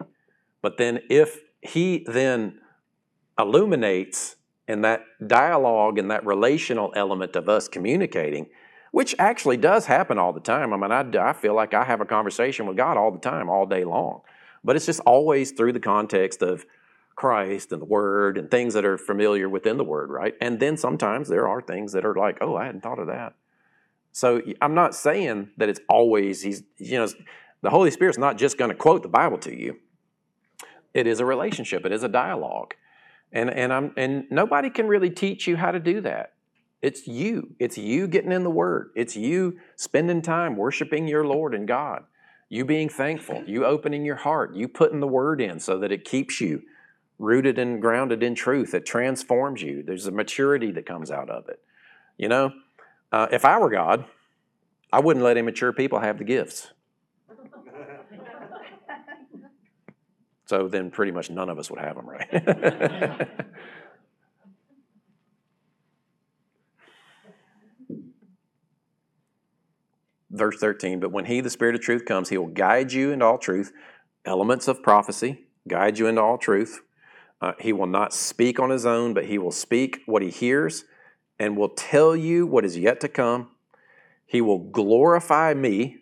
But 0.61 0.78
then 0.78 0.99
if 1.09 1.39
He 1.61 2.05
then 2.07 2.59
illuminates 3.39 4.36
in 4.67 4.82
that 4.82 5.03
dialogue 5.26 5.97
and 5.97 6.11
that 6.11 6.26
relational 6.26 6.93
element 6.95 7.36
of 7.36 7.49
us 7.49 7.67
communicating, 7.67 8.47
which 8.92 9.16
actually 9.18 9.58
does 9.58 9.86
happen 9.86 10.18
all 10.18 10.34
the 10.34 10.39
time. 10.39 10.74
I 10.74 10.78
mean, 10.78 10.92
I, 10.92 11.30
I 11.30 11.34
feel 11.34 11.56
like 11.56 11.74
I 11.74 11.86
have 11.86 12.02
a 12.02 12.06
conversation 12.06 12.66
with 12.66 12.78
God 12.78 12.98
all 12.98 13.12
the 13.12 13.20
time, 13.20 13.50
all 13.50 13.66
day 13.66 13.84
long. 13.84 14.22
But 14.64 14.76
it's 14.76 14.86
just 14.86 15.00
always 15.02 15.52
through 15.52 15.74
the 15.74 15.80
context 15.80 16.42
of 16.42 16.66
Christ 17.16 17.72
and 17.72 17.82
the 17.82 17.86
Word 17.86 18.38
and 18.38 18.52
things 18.52 18.74
that 18.74 18.86
are 18.86 18.98
familiar 18.98 19.50
within 19.50 19.78
the 19.78 19.84
Word, 19.84 20.10
right? 20.10 20.36
And 20.42 20.60
then 20.60 20.78
sometimes 20.78 21.30
there 21.30 21.48
are 21.48 21.62
things 21.62 21.94
that 21.94 22.06
are 22.06 22.16
like, 22.16 22.38
oh, 22.42 22.56
I 22.56 22.66
hadn't 22.66 22.82
thought 22.82 23.00
of 23.00 23.08
that. 23.08 23.34
So 24.12 24.42
I'm 24.62 24.76
not 24.76 24.94
saying 24.94 25.52
that 25.58 25.70
it's 25.70 25.80
always, 25.88 26.42
he's, 26.42 26.64
you 26.78 26.98
know, 26.98 27.08
the 27.62 27.70
Holy 27.70 27.92
Spirit's 27.92 28.18
not 28.18 28.38
just 28.38 28.58
going 28.58 28.70
to 28.70 28.76
quote 28.76 29.04
the 29.04 29.10
Bible 29.10 29.38
to 29.39 29.58
you. 29.58 29.78
It 30.94 31.08
is 31.08 31.22
a 31.22 31.26
relationship, 31.26 31.86
it 31.86 31.94
is 31.94 32.04
a 32.04 32.10
dialogue. 32.10 32.76
And, 33.32 33.50
and, 33.50 33.72
I'm, 33.72 33.94
and 33.96 34.26
nobody 34.30 34.70
can 34.70 34.88
really 34.88 35.10
teach 35.10 35.48
you 35.48 35.56
how 35.56 35.72
to 35.72 35.80
do 35.80 36.02
that. 36.02 36.34
It's 36.82 37.07
you. 37.07 37.55
It's 37.59 37.77
you 37.77 38.07
getting 38.07 38.32
in 38.32 38.43
the 38.43 38.49
Word. 38.49 38.91
It's 38.95 39.15
you 39.15 39.59
spending 39.75 40.21
time 40.21 40.55
worshiping 40.55 41.07
your 41.07 41.25
Lord 41.25 41.53
and 41.53 41.67
God. 41.67 42.03
You 42.49 42.65
being 42.65 42.89
thankful. 42.89 43.43
You 43.45 43.65
opening 43.65 44.03
your 44.03 44.15
heart. 44.15 44.55
You 44.55 44.67
putting 44.67 44.99
the 44.99 45.07
Word 45.07 45.41
in 45.41 45.59
so 45.59 45.77
that 45.79 45.91
it 45.91 46.03
keeps 46.03 46.41
you 46.41 46.63
rooted 47.19 47.59
and 47.59 47.82
grounded 47.82 48.23
in 48.23 48.34
truth. 48.34 48.73
It 48.73 48.86
transforms 48.86 49.61
you. 49.61 49.84
There's 49.84 50.07
a 50.07 50.11
maturity 50.11 50.71
that 50.71 50.86
comes 50.86 51.11
out 51.11 51.29
of 51.29 51.47
it. 51.49 51.59
You 52.17 52.29
know, 52.29 52.51
uh, 53.11 53.27
if 53.32 53.45
I 53.45 53.59
were 53.59 53.69
God, 53.69 54.05
I 54.91 54.99
wouldn't 54.99 55.23
let 55.23 55.38
immature 55.38 55.71
people 55.71 55.99
have 55.99 56.17
the 56.17 56.23
gifts. 56.23 56.73
So 60.47 60.67
then 60.67 60.91
pretty 60.91 61.13
much 61.13 61.29
none 61.29 61.47
of 61.47 61.57
us 61.59 61.71
would 61.71 61.79
have 61.79 61.95
them, 61.95 62.09
right? 62.09 62.27
Verse 70.32 70.57
13, 70.57 70.99
but 71.01 71.11
when 71.11 71.25
he, 71.25 71.41
the 71.41 71.49
Spirit 71.49 71.75
of 71.75 71.82
truth, 71.82 72.05
comes, 72.05 72.29
he 72.29 72.38
will 72.38 72.47
guide 72.47 72.93
you 72.93 73.11
into 73.11 73.25
all 73.25 73.38
truth, 73.38 73.73
elements 74.23 74.67
of 74.69 74.82
prophecy, 74.82 75.45
guide 75.67 75.99
you 75.99 76.07
into 76.07 76.21
all 76.21 76.38
truth. 76.38 76.82
Uh, 77.41 77.53
he 77.59 77.73
will 77.73 77.88
not 77.88 78.13
speak 78.13 78.59
on 78.59 78.69
his 78.69 78.86
own, 78.86 79.13
but 79.13 79.25
he 79.25 79.38
will 79.38 79.51
speak 79.51 80.01
what 80.05 80.21
he 80.21 80.29
hears 80.29 80.86
and 81.38 81.57
will 81.57 81.69
tell 81.69 82.15
you 82.15 82.45
what 82.45 82.63
is 82.63 82.77
yet 82.77 83.01
to 83.01 83.09
come. 83.09 83.49
He 84.25 84.39
will 84.39 84.59
glorify 84.59 85.53
me. 85.53 85.97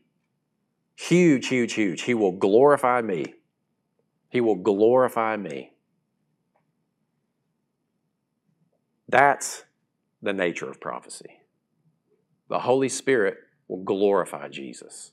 Huge, 0.96 1.48
huge, 1.48 1.74
huge. 1.74 2.02
He 2.02 2.14
will 2.14 2.34
glorify 2.34 3.02
me. 3.02 3.34
He 4.30 4.42
will 4.42 4.56
glorify 4.56 5.38
me. 5.38 5.72
That's 9.08 9.64
the 10.22 10.34
nature 10.34 10.70
of 10.70 10.80
prophecy. 10.80 11.40
The 12.50 12.60
Holy 12.60 12.90
Spirit 12.90 13.38
will 13.70 13.84
glorify 13.84 14.50
Jesus. 14.50 15.12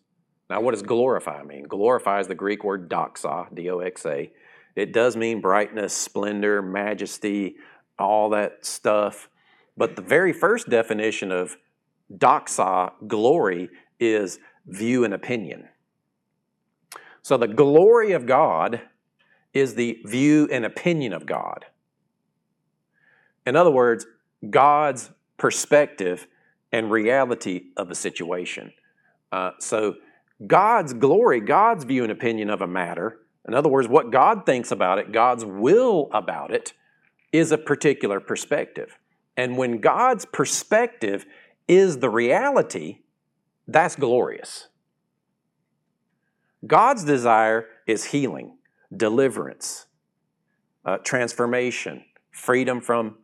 Now, 0.50 0.61
what 0.61 0.72
does 0.72 0.82
glorify 0.82 1.42
mean? 1.44 1.64
Glorify 1.68 2.20
is 2.20 2.26
the 2.26 2.34
Greek 2.34 2.64
word 2.64 2.88
doxa, 2.90 3.54
D 3.54 3.70
O 3.70 3.78
X 3.78 4.04
A. 4.07 4.32
It 4.74 4.92
does 4.92 5.16
mean 5.16 5.40
brightness, 5.40 5.92
splendor, 5.92 6.62
majesty, 6.62 7.57
all 7.98 8.30
that 8.30 8.64
stuff. 8.66 9.28
But 9.76 9.94
the 9.94 10.02
very 10.02 10.32
first 10.32 10.68
definition 10.68 11.30
of 11.30 11.57
doxa, 12.12 12.92
glory, 13.07 13.70
is 14.00 14.38
view 14.66 15.04
and 15.04 15.14
opinion. 15.14 15.68
So 17.22 17.36
the 17.36 17.48
glory 17.48 18.12
of 18.12 18.26
God 18.26 18.82
is 19.52 19.74
the 19.74 19.98
view 20.04 20.48
and 20.52 20.64
opinion 20.64 21.12
of 21.12 21.26
God. 21.26 21.66
In 23.46 23.57
other 23.57 23.70
words, 23.70 24.07
God's 24.48 25.11
perspective 25.38 26.26
and 26.77 26.91
reality 26.91 27.70
of 27.79 27.91
a 27.91 27.95
situation. 27.95 28.70
Uh, 29.33 29.53
so, 29.59 29.95
God's 30.47 30.93
glory, 30.93 31.41
God's 31.41 31.85
view 31.85 32.03
and 32.03 32.12
opinion 32.12 32.51
of 32.51 32.61
a 32.61 32.66
matter, 32.66 33.20
in 33.49 33.55
other 33.55 33.70
words, 33.70 33.89
what 33.89 34.11
God 34.11 34.45
thinks 34.45 34.70
about 34.70 34.99
it, 34.99 35.11
God's 35.11 35.45
will 35.45 36.11
about 36.12 36.53
it, 36.53 36.74
is 37.33 37.51
a 37.51 37.59
particular 37.59 38.20
perspective. 38.20 38.99
And 39.37 39.57
when 39.57 39.79
God's 39.79 40.27
perspective 40.27 41.24
is 41.66 41.99
the 41.99 42.11
reality, 42.11 42.99
that's 43.66 43.97
glorious. 43.97 44.68
God's 46.66 47.05
desire 47.05 47.66
is 47.87 48.07
healing, 48.07 48.59
deliverance, 48.95 49.87
uh, 50.85 50.99
transformation, 50.99 52.05
freedom 52.31 52.83
from 52.83 53.16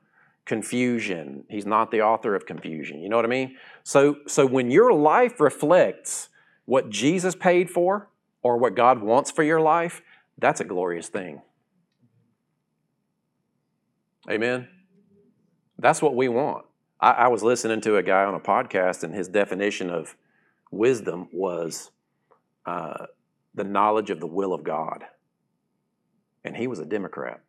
confusion. 0.47 1.45
He's 1.49 1.67
not 1.67 1.91
the 1.91 2.03
author 2.03 2.35
of 2.35 2.47
confusion. 2.47 3.01
You 3.01 3.09
know 3.09 3.17
what 3.17 3.25
I 3.25 3.29
mean? 3.29 3.57
So, 3.85 4.17
so 4.27 4.47
when 4.47 4.71
your 4.71 4.93
life 4.93 5.41
reflects 5.41 6.29
what 6.67 6.91
Jesus 6.91 7.35
paid 7.35 7.71
for 7.71 8.09
or 8.43 8.57
what 8.59 8.75
God 8.75 9.01
wants 9.03 9.31
for 9.31 9.43
your 9.43 9.61
life, 9.61 10.03
that's 10.39 10.61
a 10.61 10.65
glorious 10.65 11.09
thing. 11.09 11.43
Amen? 14.31 14.69
That's 15.79 16.03
what 16.03 16.15
we 16.17 16.29
want. 16.29 16.67
I, 17.01 17.11
I 17.13 17.29
was 17.29 17.43
listening 17.43 17.81
to 17.83 17.97
a 17.97 18.03
guy 18.03 18.25
on 18.25 18.35
a 18.35 18.41
podcast, 18.41 19.03
and 19.05 19.15
his 19.15 19.29
definition 19.29 19.91
of 19.91 20.17
wisdom 20.71 21.29
was 21.33 21.91
uh, 22.67 23.07
the 23.55 23.65
knowledge 23.65 24.11
of 24.11 24.21
the 24.21 24.27
will 24.27 24.55
of 24.55 24.65
God. 24.65 25.05
and 26.45 26.57
he 26.57 26.67
was 26.67 26.79
a 26.79 26.85
Democrat. 26.85 27.41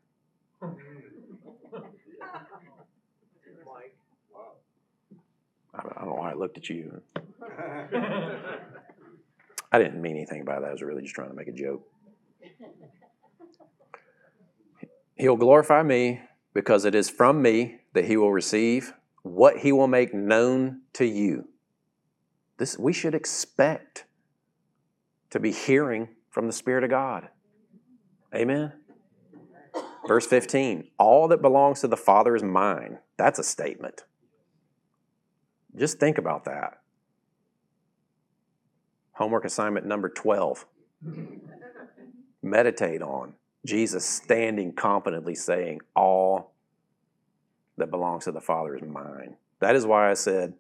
I 5.74 5.82
don't 5.82 6.06
know 6.06 6.14
why 6.14 6.32
I 6.32 6.34
looked 6.36 6.58
at 6.58 6.70
you. 6.70 7.02
I 9.72 9.80
didn't 9.80 10.02
mean 10.02 10.16
anything 10.16 10.46
by 10.46 10.60
that. 10.60 10.70
I 10.70 10.72
was 10.72 10.84
really 10.84 11.02
just 11.02 11.16
trying 11.16 11.30
to 11.30 11.36
make 11.36 11.48
a 11.48 11.52
joke. 11.52 11.84
He'll 15.16 15.36
glorify 15.36 15.82
me 15.84 16.22
because 16.54 16.86
it 16.86 16.94
is 16.94 17.10
from 17.10 17.42
me 17.42 17.80
that 17.94 18.06
he 18.06 18.18
will 18.18 18.32
receive 18.32 18.94
what 19.24 19.60
he 19.60 19.72
will 19.72 19.88
make 19.88 20.14
known 20.14 20.82
to 20.94 21.06
you. 21.06 21.48
This 22.58 22.78
we 22.78 22.94
should 22.94 23.16
expect 23.16 24.06
to 25.32 25.40
be 25.40 25.52
hearing 25.52 26.10
from 26.30 26.46
the 26.46 26.54
Spirit 26.54 26.84
of 26.84 26.92
God. 26.92 27.30
Amen. 28.36 28.74
Verse 30.08 30.28
15, 30.28 30.90
all 31.00 31.28
that 31.30 31.42
belongs 31.42 31.82
to 31.82 31.88
the 31.88 31.98
Father 31.98 32.36
is 32.36 32.44
mine. 32.44 33.00
That's 33.18 33.40
a 33.40 33.44
statement. 33.44 34.04
Just 35.78 36.00
think 36.00 36.18
about 36.18 36.46
that. 36.46 36.80
Homework 39.14 39.46
assignment 39.46 39.86
number 39.86 40.10
12. 40.10 40.66
Meditate 42.42 43.02
on 43.02 43.34
Jesus 43.66 44.06
standing 44.06 44.74
confidently 44.74 45.36
saying, 45.36 45.82
All 45.96 46.54
that 47.78 47.90
belongs 47.90 48.26
to 48.26 48.32
the 48.32 48.42
Father 48.42 48.76
is 48.76 48.82
mine. 48.84 49.36
That 49.60 49.76
is 49.76 49.86
why 49.86 50.10
I 50.10 50.14
said, 50.14 50.54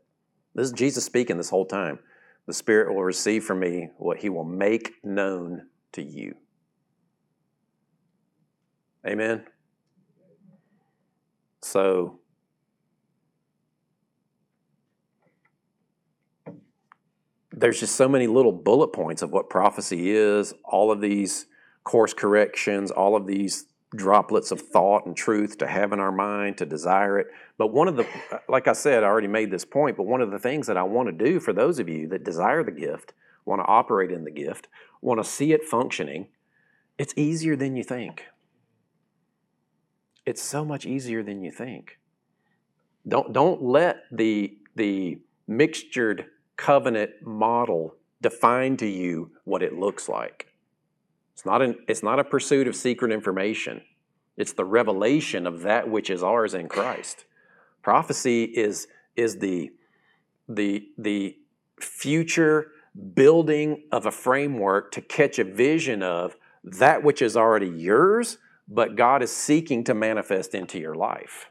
This 0.55 0.67
is 0.67 0.73
Jesus 0.73 1.03
speaking 1.03 1.37
this 1.37 1.49
whole 1.49 1.65
time. 1.65 1.99
The 2.45 2.53
Spirit 2.53 2.93
will 2.93 3.03
receive 3.03 3.43
from 3.43 3.59
me 3.59 3.89
what 3.97 4.17
He 4.17 4.29
will 4.29 4.43
make 4.43 4.93
known 5.03 5.67
to 5.93 6.01
you. 6.01 6.35
Amen. 9.05 9.45
So, 11.61 12.19
there's 17.55 17.79
just 17.79 17.95
so 17.95 18.09
many 18.09 18.27
little 18.27 18.51
bullet 18.51 18.89
points 18.89 19.21
of 19.21 19.31
what 19.31 19.49
prophecy 19.49 20.11
is, 20.11 20.53
all 20.65 20.91
of 20.91 21.01
these 21.01 21.45
course 21.83 22.13
corrections, 22.13 22.89
all 22.89 23.15
of 23.15 23.27
these 23.27 23.65
droplets 23.95 24.51
of 24.51 24.59
thought 24.59 25.05
and 25.05 25.15
truth 25.15 25.59
to 25.59 25.67
have 25.67 25.93
in 25.93 25.99
our 25.99 26.11
mind, 26.11 26.57
to 26.57 26.65
desire 26.65 27.19
it. 27.19 27.27
But 27.59 27.71
one 27.71 27.87
of 27.87 27.95
the, 27.95 28.07
like 28.49 28.67
I 28.67 28.73
said, 28.73 29.03
I 29.03 29.07
already 29.07 29.27
made 29.27 29.51
this 29.51 29.65
point, 29.65 29.97
but 29.97 30.07
one 30.07 30.21
of 30.21 30.31
the 30.31 30.39
things 30.39 30.65
that 30.65 30.77
I 30.77 30.83
want 30.83 31.07
to 31.15 31.25
do 31.25 31.39
for 31.39 31.53
those 31.53 31.77
of 31.77 31.87
you 31.87 32.07
that 32.07 32.23
desire 32.23 32.63
the 32.63 32.71
gift, 32.71 33.13
want 33.45 33.61
to 33.61 33.67
operate 33.67 34.11
in 34.11 34.23
the 34.23 34.31
gift, 34.31 34.67
want 35.01 35.23
to 35.23 35.29
see 35.29 35.53
it 35.53 35.63
functioning, 35.63 36.29
it's 36.97 37.13
easier 37.15 37.55
than 37.55 37.75
you 37.75 37.83
think. 37.83 38.25
It's 40.25 40.41
so 40.41 40.65
much 40.65 40.85
easier 40.85 41.21
than 41.21 41.43
you 41.43 41.51
think. 41.51 41.99
Don't, 43.07 43.31
don't 43.33 43.61
let 43.61 44.03
the, 44.11 44.57
the 44.75 45.19
mixtured 45.47 46.25
covenant 46.57 47.11
model 47.21 47.95
define 48.21 48.77
to 48.77 48.87
you 48.87 49.31
what 49.43 49.61
it 49.61 49.73
looks 49.73 50.07
like. 50.07 50.47
It's 51.33 51.45
not, 51.45 51.61
an, 51.61 51.77
it's 51.87 52.03
not 52.03 52.19
a 52.19 52.23
pursuit 52.23 52.67
of 52.67 52.75
secret 52.75 53.11
information. 53.11 53.81
It's 54.37 54.53
the 54.53 54.65
revelation 54.65 55.45
of 55.45 55.61
that 55.61 55.89
which 55.89 56.09
is 56.09 56.23
ours 56.23 56.53
in 56.53 56.67
Christ. 56.67 57.25
Prophecy 57.81 58.45
is, 58.45 58.87
is 59.15 59.39
the, 59.39 59.71
the, 60.47 60.87
the 60.97 61.37
future 61.79 62.71
building 63.13 63.83
of 63.91 64.05
a 64.05 64.11
framework 64.11 64.91
to 64.91 65.01
catch 65.01 65.39
a 65.39 65.43
vision 65.43 66.01
of 66.01 66.35
that 66.63 67.03
which 67.03 67.21
is 67.21 67.35
already 67.35 67.67
yours, 67.67 68.37
but 68.67 68.95
God 68.95 69.21
is 69.21 69.35
seeking 69.35 69.83
to 69.85 69.93
manifest 69.93 70.55
into 70.55 70.79
your 70.79 70.95
life. 70.95 71.49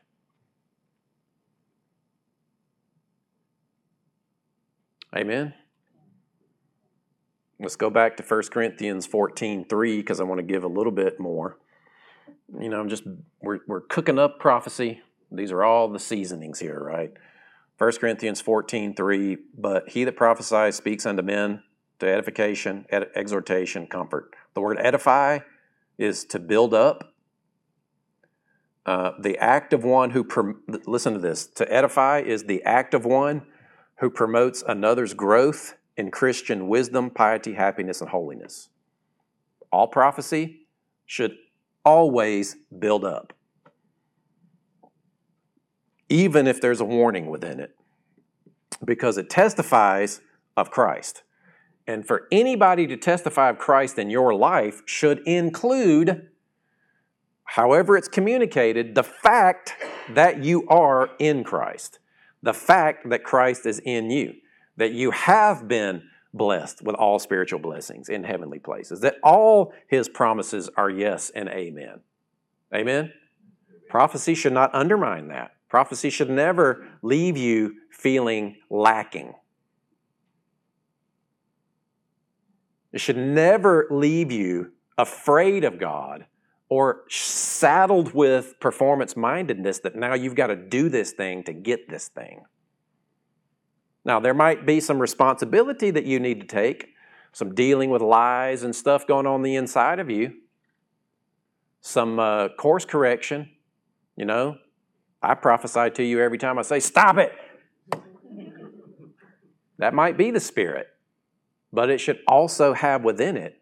Amen. 5.14 5.52
Let's 7.60 7.76
go 7.76 7.90
back 7.90 8.16
to 8.16 8.22
1 8.22 8.42
Corinthians 8.50 9.06
14 9.06 9.66
3 9.66 9.96
because 9.98 10.20
I 10.20 10.24
want 10.24 10.38
to 10.38 10.42
give 10.42 10.64
a 10.64 10.68
little 10.68 10.92
bit 10.92 11.20
more. 11.20 11.58
You 12.58 12.68
know, 12.68 12.80
I'm 12.80 12.88
just, 12.88 13.04
we're, 13.40 13.60
we're 13.68 13.82
cooking 13.82 14.18
up 14.18 14.40
prophecy. 14.40 15.00
These 15.30 15.52
are 15.52 15.62
all 15.62 15.88
the 15.88 15.98
seasonings 15.98 16.58
here, 16.58 16.82
right? 16.82 17.12
1 17.78 17.92
Corinthians 17.92 18.40
14 18.40 18.94
3 18.94 19.36
But 19.56 19.90
he 19.90 20.04
that 20.04 20.16
prophesies 20.16 20.76
speaks 20.76 21.04
unto 21.04 21.22
men 21.22 21.62
to 21.98 22.08
edification, 22.08 22.86
ed- 22.90 23.10
exhortation, 23.14 23.86
comfort. 23.86 24.34
The 24.54 24.60
word 24.60 24.78
edify 24.80 25.40
is 25.98 26.24
to 26.26 26.38
build 26.38 26.72
up. 26.72 27.14
Uh, 28.84 29.12
the 29.20 29.38
act 29.38 29.72
of 29.72 29.84
one 29.84 30.10
who, 30.10 30.24
prom- 30.24 30.62
listen 30.86 31.12
to 31.12 31.20
this, 31.20 31.46
to 31.46 31.72
edify 31.72 32.20
is 32.20 32.44
the 32.44 32.62
act 32.64 32.94
of 32.94 33.04
one 33.04 33.42
who 33.99 34.11
promotes 34.11 34.62
another's 34.66 35.14
growth 35.14 35.76
in 35.97 36.11
Christian 36.11 36.68
wisdom, 36.68 37.11
piety, 37.11 37.55
happiness, 37.55 38.01
and 38.01 38.11
holiness. 38.11 38.68
All 39.70 39.86
prophecy 39.86 40.66
should 41.07 41.36
always 41.84 42.57
build 42.78 43.05
up, 43.05 43.32
even 46.09 46.47
if 46.47 46.61
there's 46.61 46.80
a 46.80 46.84
warning 46.84 47.26
within 47.26 47.61
it, 47.61 47.74
because 48.84 49.18
it 49.18 49.30
testifies 49.30 50.20
of 50.57 50.70
Christ. 50.70 51.22
And 51.86 52.07
for 52.07 52.28
anybody 52.30 52.86
to 52.86 52.97
testify 52.97 53.51
of 53.51 53.59
Christ 53.59 53.99
in 53.99 54.11
your 54.11 54.34
life 54.34 54.82
should 54.86 55.18
include, 55.26 56.28
however 57.45 57.97
it's 57.97 58.09
communicated, 58.09 58.95
the 58.95 59.03
fact 59.03 59.74
that 60.11 60.45
you 60.45 60.66
are 60.68 61.11
in 61.18 61.43
Christ, 61.45 61.99
the 62.43 62.55
fact 62.55 63.09
that 63.11 63.24
Christ 63.24 63.66
is 63.66 63.78
in 63.80 64.11
you 64.11 64.34
that 64.76 64.93
you 64.93 65.11
have 65.11 65.68
been 65.68 66.03
blessed 66.34 66.82
with 66.82 66.95
all 66.97 67.18
spiritual 67.18 67.59
blessings 67.59 68.09
in 68.09 68.24
heavenly 68.24 68.59
places, 68.59 69.01
that 69.01 69.16
all 69.22 69.72
his 69.88 70.09
promises 70.09 70.70
are 70.76 70.90
yes 70.90 71.30
and 71.30 71.49
amen. 71.49 72.01
Amen? 72.74 73.12
Prophecy 73.88 74.34
should 74.34 74.55
not 74.55 74.74
undermine 74.74 75.28
that. 75.28 75.53
Prophecy 75.68 76.11
should 76.11 76.30
never 76.30 76.86
leave 77.03 77.36
you 77.36 77.74
feeling 77.90 78.57
lacking. 78.70 79.34
It 82.93 83.01
should 83.01 83.16
never 83.16 83.86
leave 83.90 84.32
you 84.32 84.72
afraid 84.99 85.64
of 85.64 85.78
God 85.78 86.26
or 86.72 87.02
saddled 87.10 88.14
with 88.14 88.58
performance 88.58 89.14
mindedness 89.14 89.80
that 89.80 89.94
now 89.94 90.14
you've 90.14 90.34
got 90.34 90.46
to 90.46 90.56
do 90.56 90.88
this 90.88 91.12
thing 91.12 91.44
to 91.44 91.52
get 91.52 91.86
this 91.90 92.08
thing. 92.08 92.46
Now, 94.06 94.20
there 94.20 94.32
might 94.32 94.64
be 94.64 94.80
some 94.80 94.98
responsibility 94.98 95.90
that 95.90 96.06
you 96.06 96.18
need 96.18 96.40
to 96.40 96.46
take, 96.46 96.94
some 97.32 97.54
dealing 97.54 97.90
with 97.90 98.00
lies 98.00 98.62
and 98.62 98.74
stuff 98.74 99.06
going 99.06 99.26
on 99.26 99.42
the 99.42 99.54
inside 99.54 99.98
of 99.98 100.08
you, 100.08 100.32
some 101.82 102.18
uh, 102.18 102.48
course 102.48 102.86
correction. 102.86 103.50
You 104.16 104.24
know, 104.24 104.56
I 105.22 105.34
prophesy 105.34 105.90
to 105.90 106.02
you 106.02 106.22
every 106.22 106.38
time 106.38 106.58
I 106.58 106.62
say, 106.62 106.80
Stop 106.80 107.18
it! 107.18 107.34
that 109.76 109.92
might 109.92 110.16
be 110.16 110.30
the 110.30 110.40
Spirit, 110.40 110.86
but 111.70 111.90
it 111.90 111.98
should 111.98 112.20
also 112.26 112.72
have 112.72 113.04
within 113.04 113.36
it 113.36 113.60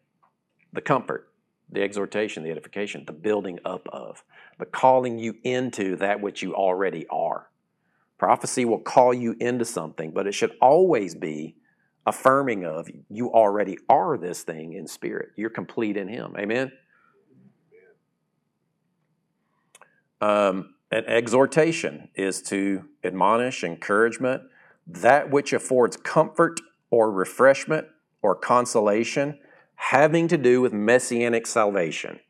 the 0.72 0.80
comfort, 0.80 1.29
the 1.72 1.82
exhortation, 1.82 2.42
the 2.42 2.50
edification, 2.50 3.04
the 3.06 3.12
building 3.12 3.58
up 3.64 3.88
of, 3.92 4.24
the 4.58 4.66
calling 4.66 5.18
you 5.18 5.34
into 5.44 5.96
that 5.96 6.20
which 6.20 6.42
you 6.42 6.54
already 6.54 7.06
are. 7.08 7.48
Prophecy 8.18 8.64
will 8.64 8.80
call 8.80 9.14
you 9.14 9.36
into 9.40 9.64
something, 9.64 10.10
but 10.10 10.26
it 10.26 10.32
should 10.32 10.52
always 10.60 11.14
be 11.14 11.56
affirming 12.06 12.64
of 12.64 12.88
you 13.08 13.32
already 13.32 13.78
are 13.88 14.18
this 14.18 14.42
thing 14.42 14.72
in 14.72 14.86
spirit. 14.86 15.30
You're 15.36 15.50
complete 15.50 15.96
in 15.96 16.08
Him. 16.08 16.34
Amen? 16.38 16.72
Um, 20.20 20.74
an 20.90 21.04
exhortation 21.06 22.08
is 22.14 22.42
to 22.42 22.84
admonish, 23.04 23.64
encouragement, 23.64 24.42
that 24.86 25.30
which 25.30 25.52
affords 25.52 25.96
comfort 25.96 26.60
or 26.90 27.10
refreshment 27.12 27.86
or 28.22 28.34
consolation 28.34 29.38
having 29.80 30.28
to 30.28 30.36
do 30.36 30.60
with 30.60 30.74
messianic 30.74 31.46
salvation. 31.46 32.20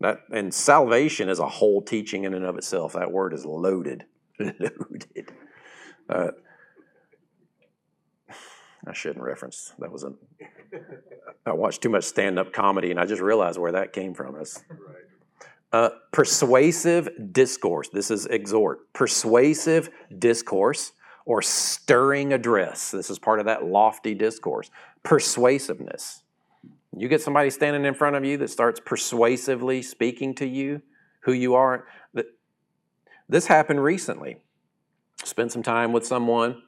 That, 0.00 0.20
and 0.30 0.52
salvation 0.52 1.30
is 1.30 1.38
a 1.38 1.48
whole 1.48 1.80
teaching 1.80 2.24
in 2.24 2.34
and 2.34 2.44
of 2.44 2.56
itself. 2.58 2.92
That 2.92 3.10
word 3.10 3.32
is 3.32 3.46
loaded. 3.46 4.04
loaded. 4.38 5.32
Uh, 6.08 6.28
I 8.86 8.92
shouldn't 8.92 9.24
reference. 9.24 9.72
That 9.78 9.90
was 9.90 10.04
a. 10.04 10.12
I 11.46 11.52
watched 11.54 11.80
too 11.80 11.88
much 11.88 12.04
stand-up 12.04 12.52
comedy, 12.52 12.90
and 12.90 13.00
I 13.00 13.06
just 13.06 13.22
realized 13.22 13.58
where 13.58 13.72
that 13.72 13.92
came 13.94 14.12
from. 14.12 14.34
Us. 14.34 14.62
Uh, 15.72 15.90
persuasive 16.10 17.08
discourse. 17.32 17.88
This 17.88 18.10
is 18.10 18.26
exhort. 18.26 18.92
Persuasive 18.92 19.88
discourse 20.18 20.92
or 21.24 21.40
stirring 21.40 22.32
address. 22.32 22.90
This 22.90 23.08
is 23.08 23.18
part 23.18 23.38
of 23.38 23.46
that 23.46 23.64
lofty 23.64 24.14
discourse. 24.14 24.70
Persuasiveness. 25.02 26.22
You 26.96 27.08
get 27.08 27.22
somebody 27.22 27.50
standing 27.50 27.84
in 27.84 27.94
front 27.94 28.16
of 28.16 28.24
you 28.24 28.36
that 28.38 28.50
starts 28.50 28.80
persuasively 28.84 29.82
speaking 29.82 30.34
to 30.36 30.46
you 30.46 30.82
who 31.20 31.32
you 31.32 31.54
are. 31.54 31.86
This 33.28 33.46
happened 33.46 33.82
recently. 33.82 34.36
Spent 35.24 35.52
some 35.52 35.62
time 35.62 35.92
with 35.92 36.06
someone 36.06 36.62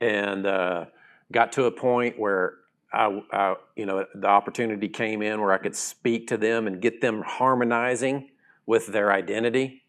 and 0.00 0.46
uh, 0.46 0.86
got 1.30 1.52
to 1.52 1.64
a 1.64 1.70
point 1.70 2.18
where 2.18 2.54
I, 2.92 3.20
I, 3.30 3.56
you 3.76 3.84
know, 3.84 4.06
the 4.14 4.26
opportunity 4.26 4.88
came 4.88 5.20
in 5.20 5.40
where 5.40 5.52
I 5.52 5.58
could 5.58 5.76
speak 5.76 6.28
to 6.28 6.38
them 6.38 6.66
and 6.66 6.80
get 6.80 7.02
them 7.02 7.22
harmonizing 7.22 8.30
with 8.64 8.86
their 8.86 9.12
identity. 9.12 9.82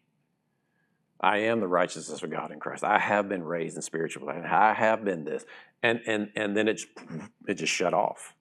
I 1.20 1.38
am 1.38 1.60
the 1.60 1.68
righteousness 1.68 2.22
of 2.22 2.30
God 2.30 2.50
in 2.50 2.58
Christ. 2.58 2.82
I 2.82 2.98
have 2.98 3.28
been 3.28 3.44
raised 3.44 3.76
in 3.76 3.82
spiritual 3.82 4.26
life. 4.26 4.44
I 4.44 4.72
have 4.72 5.04
been 5.04 5.24
this, 5.24 5.44
and 5.82 6.00
and 6.06 6.30
and 6.34 6.56
then 6.56 6.66
it 6.66 6.80
it 7.46 7.54
just 7.54 7.72
shut 7.72 7.92
off, 7.92 8.34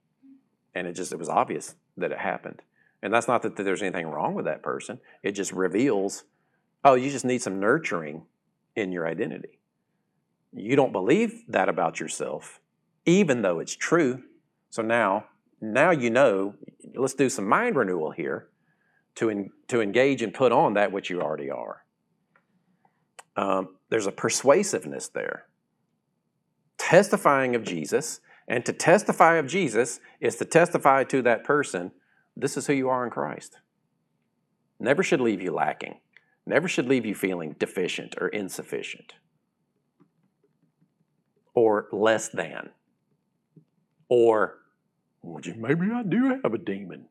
and 0.74 0.88
it 0.88 0.94
just 0.94 1.12
it 1.12 1.20
was 1.20 1.30
obvious 1.30 1.76
that 1.98 2.12
it 2.12 2.20
happened. 2.20 2.62
And 3.02 3.14
that's 3.14 3.28
not 3.28 3.42
that 3.44 3.56
there's 3.56 3.82
anything 3.82 4.08
wrong 4.08 4.34
with 4.34 4.46
that 4.46 4.62
person. 4.62 5.00
It 5.24 5.32
just 5.32 5.54
reveals, 5.54 6.26
oh, 6.84 6.96
you 6.96 7.10
just 7.10 7.26
need 7.26 7.42
some 7.42 7.60
nurturing 7.60 8.26
in 8.76 8.92
your 8.92 9.08
identity. 9.08 9.60
You 10.52 10.76
don't 10.76 10.92
believe 10.92 11.44
that 11.48 11.70
about 11.70 12.00
yourself, 12.00 12.60
even 13.06 13.42
though 13.42 13.60
it's 13.60 13.76
true. 13.76 14.24
So 14.70 14.82
now, 14.82 15.26
now 15.62 15.92
you 15.92 16.10
know. 16.10 16.56
Let's 16.96 17.14
do 17.14 17.30
some 17.30 17.48
mind 17.48 17.76
renewal 17.76 18.12
here, 18.12 18.48
to 19.16 19.30
en, 19.30 19.52
to 19.68 19.80
engage 19.80 20.22
and 20.22 20.34
put 20.34 20.52
on 20.52 20.74
that 20.74 20.92
which 20.92 21.10
you 21.10 21.22
already 21.22 21.50
are. 21.50 21.84
Um, 23.40 23.70
there's 23.90 24.06
a 24.06 24.12
persuasiveness 24.12 25.08
there. 25.08 25.46
Testifying 26.78 27.56
of 27.56 27.64
Jesus, 27.64 28.20
and 28.50 28.66
to 28.66 28.74
testify 28.74 29.36
of 29.36 29.48
Jesus 29.48 30.02
is 30.20 30.36
to 30.38 30.46
testify 30.46 31.06
to 31.06 31.22
that 31.22 31.46
person 31.46 31.92
this 32.36 32.58
is 32.58 32.68
who 32.68 32.74
you 32.74 32.90
are 32.90 33.06
in 33.06 33.12
Christ. 33.12 33.60
Never 34.78 35.04
should 35.04 35.22
leave 35.22 35.42
you 35.42 35.52
lacking, 35.52 36.00
never 36.46 36.68
should 36.68 36.88
leave 36.88 37.06
you 37.06 37.16
feeling 37.16 37.56
deficient 37.58 38.16
or 38.20 38.28
insufficient 38.28 39.14
or 41.54 41.88
less 41.94 42.28
than 42.30 42.72
or 44.10 44.58
maybe 45.24 45.92
I 45.94 46.04
do 46.04 46.40
have 46.44 46.54
a 46.54 46.58
demon. 46.58 47.06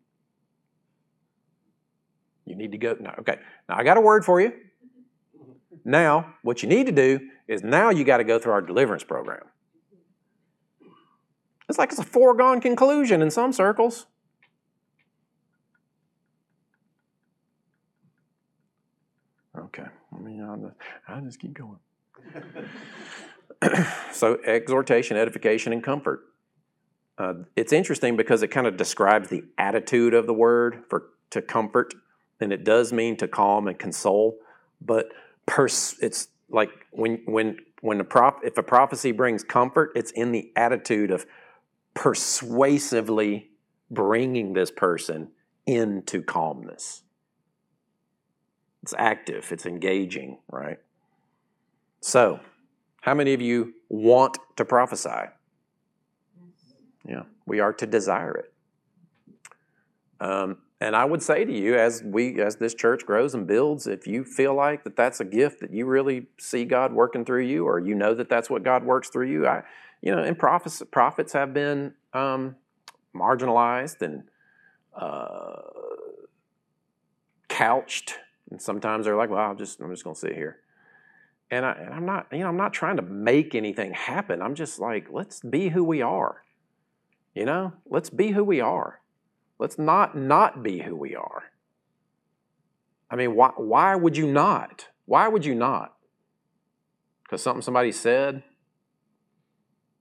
You 2.44 2.56
need 2.56 2.72
to 2.72 2.78
go. 2.78 2.96
No, 2.98 3.14
okay. 3.20 3.36
Now 3.68 3.76
I 3.76 3.84
got 3.84 3.96
a 3.96 4.00
word 4.00 4.24
for 4.24 4.40
you. 4.40 4.52
Now, 5.88 6.34
what 6.42 6.62
you 6.62 6.68
need 6.68 6.84
to 6.84 6.92
do 6.92 7.18
is 7.46 7.64
now 7.64 7.88
you 7.88 8.04
got 8.04 8.18
to 8.18 8.24
go 8.24 8.38
through 8.38 8.52
our 8.52 8.60
deliverance 8.60 9.04
program. 9.04 9.40
It's 11.66 11.78
like 11.78 11.88
it's 11.88 11.98
a 11.98 12.04
foregone 12.04 12.60
conclusion 12.60 13.22
in 13.22 13.30
some 13.30 13.54
circles. 13.54 14.04
Okay, 19.56 19.86
I 20.14 20.18
mean, 20.18 20.42
I'll, 20.42 20.74
I'll 21.08 21.22
just 21.22 21.40
keep 21.40 21.54
going. 21.54 21.78
so, 24.12 24.38
exhortation, 24.44 25.16
edification, 25.16 25.72
and 25.72 25.82
comfort. 25.82 26.20
Uh, 27.16 27.32
it's 27.56 27.72
interesting 27.72 28.14
because 28.14 28.42
it 28.42 28.48
kind 28.48 28.66
of 28.66 28.76
describes 28.76 29.30
the 29.30 29.42
attitude 29.56 30.12
of 30.12 30.26
the 30.26 30.34
word 30.34 30.84
for 30.90 31.04
to 31.30 31.40
comfort, 31.40 31.94
and 32.40 32.52
it 32.52 32.62
does 32.62 32.92
mean 32.92 33.16
to 33.16 33.26
calm 33.26 33.66
and 33.66 33.78
console. 33.78 34.36
But 34.82 35.12
pers- 35.48 35.98
it's 36.00 36.28
like 36.48 36.70
when 36.92 37.22
when 37.24 37.58
when 37.80 38.00
a 38.00 38.04
prop 38.04 38.40
if 38.44 38.56
a 38.58 38.62
prophecy 38.62 39.12
brings 39.12 39.42
comfort, 39.42 39.90
it's 39.96 40.12
in 40.12 40.30
the 40.30 40.52
attitude 40.54 41.10
of 41.10 41.26
persuasively 41.94 43.50
bringing 43.90 44.52
this 44.52 44.70
person 44.70 45.30
into 45.66 46.22
calmness. 46.22 47.02
It's 48.82 48.94
active, 48.96 49.50
it's 49.50 49.66
engaging, 49.66 50.38
right? 50.50 50.78
So, 52.00 52.40
how 53.00 53.14
many 53.14 53.34
of 53.34 53.42
you 53.42 53.74
want 53.88 54.38
to 54.56 54.64
prophesy? 54.64 55.30
Yeah, 57.04 57.22
we 57.46 57.60
are 57.60 57.72
to 57.72 57.86
desire 57.86 58.34
it. 58.36 58.52
Um, 60.20 60.58
and 60.80 60.94
I 60.94 61.04
would 61.04 61.22
say 61.22 61.44
to 61.44 61.52
you, 61.52 61.74
as 61.74 62.02
we, 62.04 62.40
as 62.40 62.56
this 62.56 62.72
church 62.72 63.04
grows 63.04 63.34
and 63.34 63.46
builds, 63.46 63.88
if 63.88 64.06
you 64.06 64.22
feel 64.22 64.54
like 64.54 64.84
that 64.84 64.94
that's 64.94 65.18
a 65.18 65.24
gift 65.24 65.60
that 65.60 65.72
you 65.72 65.86
really 65.86 66.28
see 66.38 66.64
God 66.64 66.92
working 66.92 67.24
through 67.24 67.46
you, 67.46 67.66
or 67.66 67.80
you 67.80 67.96
know 67.96 68.14
that 68.14 68.28
that's 68.28 68.48
what 68.48 68.62
God 68.62 68.84
works 68.84 69.08
through 69.08 69.28
you, 69.28 69.46
I, 69.46 69.64
you 70.02 70.14
know, 70.14 70.22
and 70.22 70.38
prophets, 70.38 70.80
prophets 70.92 71.32
have 71.32 71.52
been 71.52 71.94
um, 72.12 72.54
marginalized 73.12 74.02
and 74.02 74.22
uh, 74.94 75.62
couched, 77.48 78.14
and 78.50 78.62
sometimes 78.62 79.04
they're 79.04 79.16
like, 79.16 79.30
"Well, 79.30 79.40
I'm 79.40 79.58
just, 79.58 79.80
I'm 79.80 79.90
just 79.90 80.04
going 80.04 80.14
to 80.14 80.20
sit 80.20 80.34
here." 80.34 80.58
And, 81.50 81.64
I, 81.64 81.72
and 81.72 81.92
I'm 81.92 82.06
not, 82.06 82.28
you 82.30 82.40
know, 82.40 82.48
I'm 82.48 82.56
not 82.56 82.72
trying 82.72 82.96
to 82.96 83.02
make 83.02 83.54
anything 83.54 83.92
happen. 83.92 84.42
I'm 84.42 84.54
just 84.54 84.78
like, 84.78 85.08
let's 85.10 85.40
be 85.40 85.70
who 85.70 85.82
we 85.82 86.02
are. 86.02 86.44
You 87.34 87.46
know, 87.46 87.72
let's 87.88 88.10
be 88.10 88.32
who 88.32 88.44
we 88.44 88.60
are. 88.60 89.00
Let's 89.58 89.78
not 89.78 90.16
not 90.16 90.62
be 90.62 90.80
who 90.80 90.96
we 90.96 91.14
are. 91.14 91.44
I 93.10 93.16
mean, 93.16 93.34
why, 93.34 93.50
why 93.56 93.96
would 93.96 94.16
you 94.16 94.30
not? 94.30 94.88
Why 95.06 95.28
would 95.28 95.44
you 95.44 95.54
not? 95.54 95.94
Because 97.24 97.42
something 97.42 97.62
somebody 97.62 97.92
said? 97.92 98.42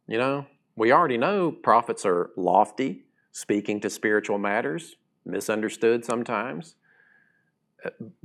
You 0.08 0.18
know, 0.18 0.46
we 0.76 0.92
already 0.92 1.18
know 1.18 1.52
prophets 1.52 2.06
are 2.06 2.32
lofty, 2.38 3.06
speaking 3.32 3.80
to 3.82 3.90
spiritual 3.90 4.38
matters, 4.38 4.96
misunderstood 5.26 6.06
sometimes. 6.06 6.76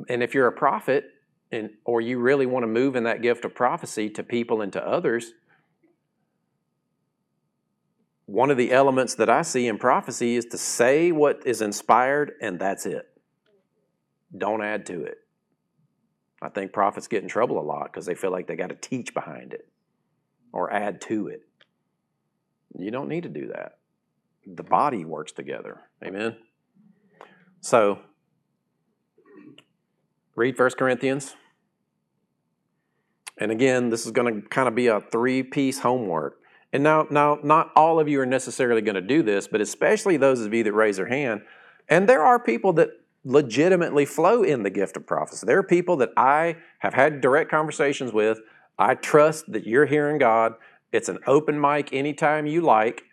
And 0.08 0.22
if 0.22 0.34
you're 0.34 0.46
a 0.46 0.52
prophet, 0.52 1.04
and, 1.50 1.70
or 1.84 2.00
you 2.00 2.18
really 2.18 2.46
want 2.46 2.62
to 2.62 2.66
move 2.66 2.96
in 2.96 3.04
that 3.04 3.22
gift 3.22 3.44
of 3.44 3.54
prophecy 3.54 4.08
to 4.10 4.22
people 4.22 4.62
and 4.62 4.72
to 4.72 4.84
others, 4.84 5.32
one 8.32 8.50
of 8.50 8.56
the 8.56 8.72
elements 8.72 9.14
that 9.16 9.28
I 9.28 9.42
see 9.42 9.68
in 9.68 9.76
prophecy 9.76 10.36
is 10.36 10.46
to 10.46 10.58
say 10.58 11.12
what 11.12 11.46
is 11.46 11.60
inspired, 11.60 12.32
and 12.40 12.58
that's 12.58 12.86
it. 12.86 13.06
Don't 14.34 14.62
add 14.62 14.86
to 14.86 15.04
it. 15.04 15.18
I 16.40 16.48
think 16.48 16.72
prophets 16.72 17.08
get 17.08 17.22
in 17.22 17.28
trouble 17.28 17.60
a 17.60 17.62
lot 17.62 17.92
because 17.92 18.06
they 18.06 18.14
feel 18.14 18.30
like 18.30 18.46
they 18.46 18.56
got 18.56 18.70
to 18.70 18.74
teach 18.74 19.12
behind 19.12 19.52
it 19.52 19.68
or 20.50 20.72
add 20.72 21.02
to 21.02 21.26
it. 21.28 21.42
You 22.74 22.90
don't 22.90 23.10
need 23.10 23.24
to 23.24 23.28
do 23.28 23.48
that. 23.48 23.76
The 24.46 24.62
body 24.62 25.04
works 25.04 25.32
together. 25.32 25.82
Amen. 26.02 26.38
So, 27.60 27.98
read 30.36 30.58
1 30.58 30.70
Corinthians. 30.78 31.36
And 33.36 33.52
again, 33.52 33.90
this 33.90 34.06
is 34.06 34.12
going 34.12 34.40
to 34.40 34.48
kind 34.48 34.68
of 34.68 34.74
be 34.74 34.86
a 34.86 35.00
three 35.00 35.42
piece 35.42 35.80
homework. 35.80 36.41
And 36.72 36.82
now, 36.82 37.06
now, 37.10 37.38
not 37.42 37.70
all 37.76 38.00
of 38.00 38.08
you 38.08 38.20
are 38.20 38.26
necessarily 38.26 38.80
going 38.80 38.94
to 38.94 39.00
do 39.02 39.22
this, 39.22 39.46
but 39.46 39.60
especially 39.60 40.16
those 40.16 40.40
of 40.40 40.54
you 40.54 40.64
that 40.64 40.72
raise 40.72 40.96
their 40.96 41.06
hand. 41.06 41.42
And 41.88 42.08
there 42.08 42.24
are 42.24 42.38
people 42.38 42.72
that 42.74 42.90
legitimately 43.24 44.04
flow 44.06 44.42
in 44.42 44.62
the 44.62 44.70
gift 44.70 44.96
of 44.96 45.06
prophecy. 45.06 45.46
There 45.46 45.58
are 45.58 45.62
people 45.62 45.96
that 45.98 46.10
I 46.16 46.56
have 46.78 46.94
had 46.94 47.20
direct 47.20 47.50
conversations 47.50 48.12
with. 48.12 48.40
I 48.78 48.94
trust 48.94 49.52
that 49.52 49.66
you're 49.66 49.86
hearing 49.86 50.18
God. 50.18 50.54
It's 50.92 51.08
an 51.08 51.18
open 51.26 51.60
mic 51.60 51.92
anytime 51.92 52.46
you 52.46 52.62
like. 52.62 53.04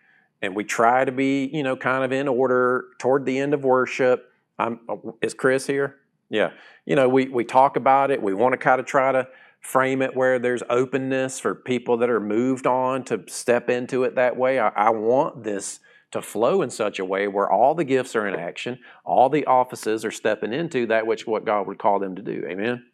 And 0.41 0.55
we 0.55 0.63
try 0.63 1.03
to 1.03 1.11
be, 1.11 1.49
you 1.51 1.63
know, 1.63 1.75
kind 1.75 2.03
of 2.03 2.13
in 2.13 2.27
order 2.27 2.85
toward 2.97 3.25
the 3.25 3.37
end 3.37 3.53
of 3.53 3.65
worship. 3.65 4.31
I'm, 4.57 4.79
oh, 4.87 5.17
is 5.21 5.33
Chris 5.33 5.67
here? 5.67 5.97
Yeah. 6.29 6.51
You 6.85 6.95
know, 6.95 7.09
we, 7.09 7.27
we 7.27 7.43
talk 7.43 7.75
about 7.75 8.09
it. 8.09 8.21
We 8.21 8.33
want 8.33 8.53
to 8.53 8.57
kind 8.57 8.79
of 8.79 8.85
try 8.85 9.11
to 9.11 9.27
frame 9.59 10.01
it 10.01 10.15
where 10.15 10.39
there's 10.39 10.63
openness 10.69 11.39
for 11.39 11.53
people 11.53 11.97
that 11.97 12.09
are 12.09 12.19
moved 12.19 12.65
on 12.65 13.03
to 13.05 13.23
step 13.27 13.69
into 13.69 14.03
it 14.03 14.15
that 14.15 14.37
way. 14.37 14.59
I, 14.59 14.69
I, 14.69 14.89
want 14.89 15.43
this 15.43 15.79
to 16.11 16.21
flow 16.21 16.61
in 16.61 16.69
such 16.69 16.97
a 16.99 17.05
way 17.05 17.27
where 17.27 17.51
all 17.51 17.75
the 17.75 17.83
gifts 17.83 18.15
are 18.15 18.27
in 18.27 18.35
action, 18.35 18.79
all 19.03 19.29
the 19.29 19.45
offices 19.45 20.05
are 20.05 20.11
stepping 20.11 20.53
into 20.53 20.87
that 20.87 21.05
which 21.05 21.27
what 21.27 21.45
God 21.45 21.67
would 21.67 21.77
call 21.77 21.99
them 21.99 22.15
to 22.15 22.21
do. 22.21 22.45
Amen. 22.47 22.85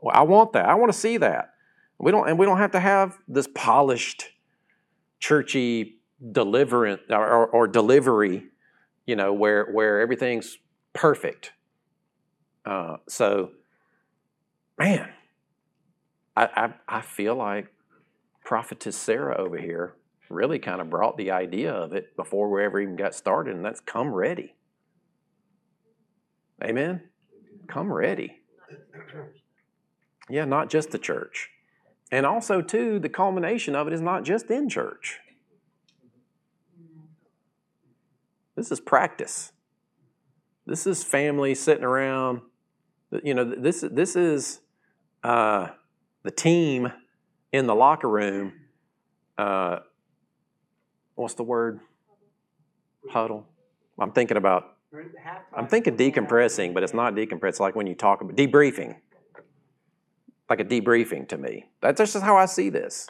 Well, 0.00 0.14
I 0.14 0.22
want 0.22 0.52
that. 0.54 0.66
I 0.66 0.74
want 0.74 0.92
to 0.92 0.98
see 0.98 1.16
that. 1.18 1.54
We 1.98 2.10
don't, 2.10 2.28
and 2.28 2.38
we 2.38 2.46
don't 2.46 2.58
have 2.58 2.72
to 2.72 2.80
have 2.80 3.18
this 3.28 3.48
polished, 3.54 4.30
churchy 5.20 6.00
deliverance 6.32 7.02
or, 7.10 7.26
or, 7.26 7.46
or 7.46 7.68
delivery, 7.68 8.44
you 9.06 9.16
know, 9.16 9.32
where 9.32 9.66
where 9.66 10.00
everything's 10.00 10.58
perfect. 10.92 11.52
Uh, 12.64 12.96
so, 13.08 13.50
man, 14.78 15.10
I, 16.40 16.48
I, 16.56 16.96
I 16.96 17.00
feel 17.02 17.34
like 17.34 17.66
prophetess 18.44 18.96
Sarah 18.96 19.36
over 19.38 19.58
here 19.58 19.94
really 20.30 20.58
kind 20.58 20.80
of 20.80 20.88
brought 20.88 21.18
the 21.18 21.30
idea 21.32 21.70
of 21.70 21.92
it 21.92 22.16
before 22.16 22.48
we 22.48 22.64
ever 22.64 22.80
even 22.80 22.96
got 22.96 23.14
started, 23.14 23.54
and 23.54 23.64
that's 23.64 23.80
come 23.80 24.14
ready. 24.14 24.54
Amen? 26.64 27.02
Come 27.66 27.92
ready. 27.92 28.38
Yeah, 30.30 30.46
not 30.46 30.70
just 30.70 30.92
the 30.92 30.98
church. 30.98 31.50
And 32.10 32.24
also, 32.24 32.62
too, 32.62 32.98
the 32.98 33.08
culmination 33.08 33.74
of 33.74 33.86
it 33.86 33.92
is 33.92 34.00
not 34.00 34.24
just 34.24 34.50
in 34.50 34.68
church. 34.68 35.18
This 38.56 38.70
is 38.70 38.80
practice. 38.80 39.52
This 40.64 40.86
is 40.86 41.04
family 41.04 41.54
sitting 41.54 41.84
around. 41.84 42.40
You 43.22 43.34
know, 43.34 43.44
this 43.44 43.84
this 43.90 44.16
is 44.16 44.60
uh, 45.22 45.68
the 46.22 46.30
team 46.30 46.92
in 47.52 47.66
the 47.66 47.74
locker 47.74 48.08
room. 48.08 48.52
Uh, 49.38 49.80
what's 51.14 51.34
the 51.34 51.42
word? 51.42 51.80
Huddle. 53.10 53.46
I'm 53.98 54.12
thinking 54.12 54.36
about. 54.36 54.76
I'm 55.56 55.68
thinking 55.68 55.96
decompressing, 55.96 56.74
but 56.74 56.82
it's 56.82 56.94
not 56.94 57.14
decompress. 57.14 57.60
Like 57.60 57.76
when 57.76 57.86
you 57.86 57.94
talk 57.94 58.20
about 58.20 58.36
debriefing, 58.36 58.96
like 60.48 60.60
a 60.60 60.64
debriefing 60.64 61.28
to 61.28 61.38
me. 61.38 61.66
That's 61.80 61.98
just 61.98 62.16
how 62.22 62.36
I 62.36 62.46
see 62.46 62.70
this. 62.70 63.08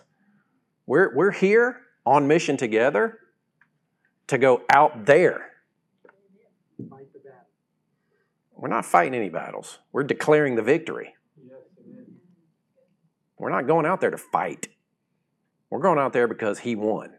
We're 0.86 1.14
we're 1.14 1.30
here 1.30 1.80
on 2.04 2.26
mission 2.26 2.56
together 2.56 3.18
to 4.26 4.38
go 4.38 4.62
out 4.70 5.06
there. 5.06 5.46
We're 8.56 8.68
not 8.68 8.84
fighting 8.84 9.14
any 9.14 9.30
battles. 9.30 9.78
We're 9.90 10.04
declaring 10.04 10.54
the 10.54 10.62
victory. 10.62 11.14
We're 13.40 13.48
not 13.48 13.66
going 13.66 13.86
out 13.86 14.02
there 14.02 14.10
to 14.10 14.18
fight. 14.18 14.68
We're 15.70 15.80
going 15.80 15.98
out 15.98 16.12
there 16.12 16.28
because 16.28 16.58
he 16.58 16.76
won. 16.76 17.14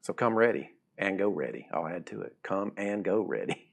So 0.00 0.12
come 0.12 0.34
ready 0.34 0.70
and 0.98 1.16
go 1.16 1.28
ready. 1.28 1.68
I'll 1.72 1.86
add 1.86 2.04
to 2.06 2.22
it. 2.22 2.34
Come 2.42 2.72
and 2.76 3.04
go 3.04 3.20
ready. 3.20 3.70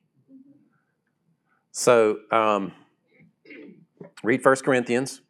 So 1.71 2.19
um, 2.31 2.73
read 4.23 4.45
1 4.45 4.55
Corinthians. 4.57 5.21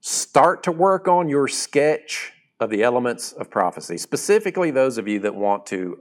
Start 0.00 0.64
to 0.64 0.72
work 0.72 1.08
on 1.08 1.30
your 1.30 1.48
sketch 1.48 2.32
of 2.60 2.68
the 2.68 2.82
elements 2.82 3.32
of 3.32 3.48
prophecy, 3.48 3.96
specifically 3.96 4.70
those 4.70 4.98
of 4.98 5.08
you 5.08 5.20
that 5.20 5.34
want 5.34 5.64
to 5.66 6.00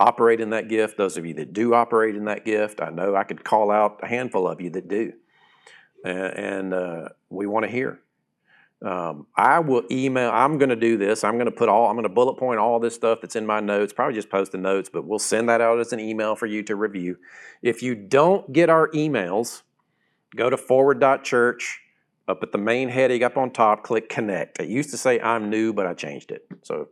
operate 0.00 0.40
in 0.40 0.50
that 0.50 0.68
gift, 0.68 0.96
those 0.96 1.16
of 1.16 1.26
you 1.26 1.34
that 1.34 1.52
do 1.52 1.74
operate 1.74 2.16
in 2.16 2.24
that 2.24 2.44
gift. 2.44 2.80
I 2.80 2.90
know 2.90 3.14
I 3.14 3.24
could 3.24 3.44
call 3.44 3.70
out 3.70 4.00
a 4.02 4.06
handful 4.06 4.48
of 4.48 4.60
you 4.60 4.70
that 4.70 4.88
do. 4.88 5.12
And, 6.02 6.72
uh, 6.72 7.10
we 7.28 7.46
want 7.46 7.66
to 7.66 7.70
hear. 7.70 8.00
Um, 8.82 9.26
I 9.36 9.58
will 9.58 9.82
email, 9.90 10.30
I'm 10.30 10.56
going 10.56 10.70
to 10.70 10.76
do 10.76 10.96
this. 10.96 11.22
I'm 11.22 11.34
going 11.34 11.44
to 11.44 11.52
put 11.52 11.68
all, 11.68 11.86
I'm 11.86 11.94
going 11.96 12.04
to 12.04 12.08
bullet 12.08 12.38
point 12.38 12.58
all 12.58 12.80
this 12.80 12.94
stuff 12.94 13.18
that's 13.20 13.36
in 13.36 13.44
my 13.44 13.60
notes, 13.60 13.92
probably 13.92 14.14
just 14.14 14.30
post 14.30 14.52
the 14.52 14.58
notes, 14.58 14.88
but 14.90 15.04
we'll 15.04 15.18
send 15.18 15.50
that 15.50 15.60
out 15.60 15.78
as 15.78 15.92
an 15.92 16.00
email 16.00 16.34
for 16.34 16.46
you 16.46 16.62
to 16.62 16.74
review. 16.74 17.18
If 17.60 17.82
you 17.82 17.94
don't 17.94 18.50
get 18.54 18.70
our 18.70 18.88
emails, 18.92 19.62
go 20.34 20.48
to 20.48 20.56
forward.church. 20.56 21.82
Up 22.26 22.44
at 22.44 22.52
the 22.52 22.58
main 22.58 22.88
heading 22.88 23.24
up 23.24 23.36
on 23.36 23.50
top, 23.50 23.82
click 23.82 24.08
connect. 24.08 24.60
It 24.60 24.68
used 24.68 24.90
to 24.90 24.96
say 24.96 25.20
I'm 25.20 25.50
new, 25.50 25.72
but 25.72 25.86
I 25.86 25.94
changed 25.94 26.30
it. 26.30 26.46
So 26.62 26.88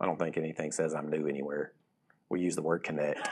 I 0.00 0.06
don't 0.06 0.16
think 0.16 0.36
anything 0.36 0.70
says 0.70 0.94
I'm 0.94 1.10
new 1.10 1.26
anywhere. 1.26 1.72
We 2.28 2.40
use 2.40 2.56
the 2.56 2.62
word 2.62 2.82
connect. 2.82 3.28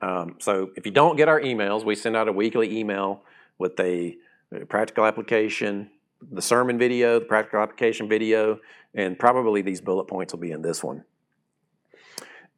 Um, 0.00 0.36
so 0.38 0.70
if 0.76 0.86
you 0.86 0.92
don't 0.92 1.16
get 1.16 1.28
our 1.28 1.40
emails, 1.40 1.84
we 1.84 1.94
send 1.94 2.16
out 2.16 2.28
a 2.28 2.32
weekly 2.32 2.78
email 2.78 3.22
with 3.58 3.78
a, 3.80 4.16
a 4.52 4.66
practical 4.66 5.04
application, 5.04 5.90
the 6.32 6.42
sermon 6.42 6.78
video, 6.78 7.18
the 7.18 7.24
practical 7.24 7.60
application 7.60 8.08
video, 8.08 8.58
and 8.94 9.18
probably 9.18 9.62
these 9.62 9.80
bullet 9.80 10.04
points 10.04 10.32
will 10.32 10.40
be 10.40 10.50
in 10.50 10.62
this 10.62 10.82
one. 10.82 11.04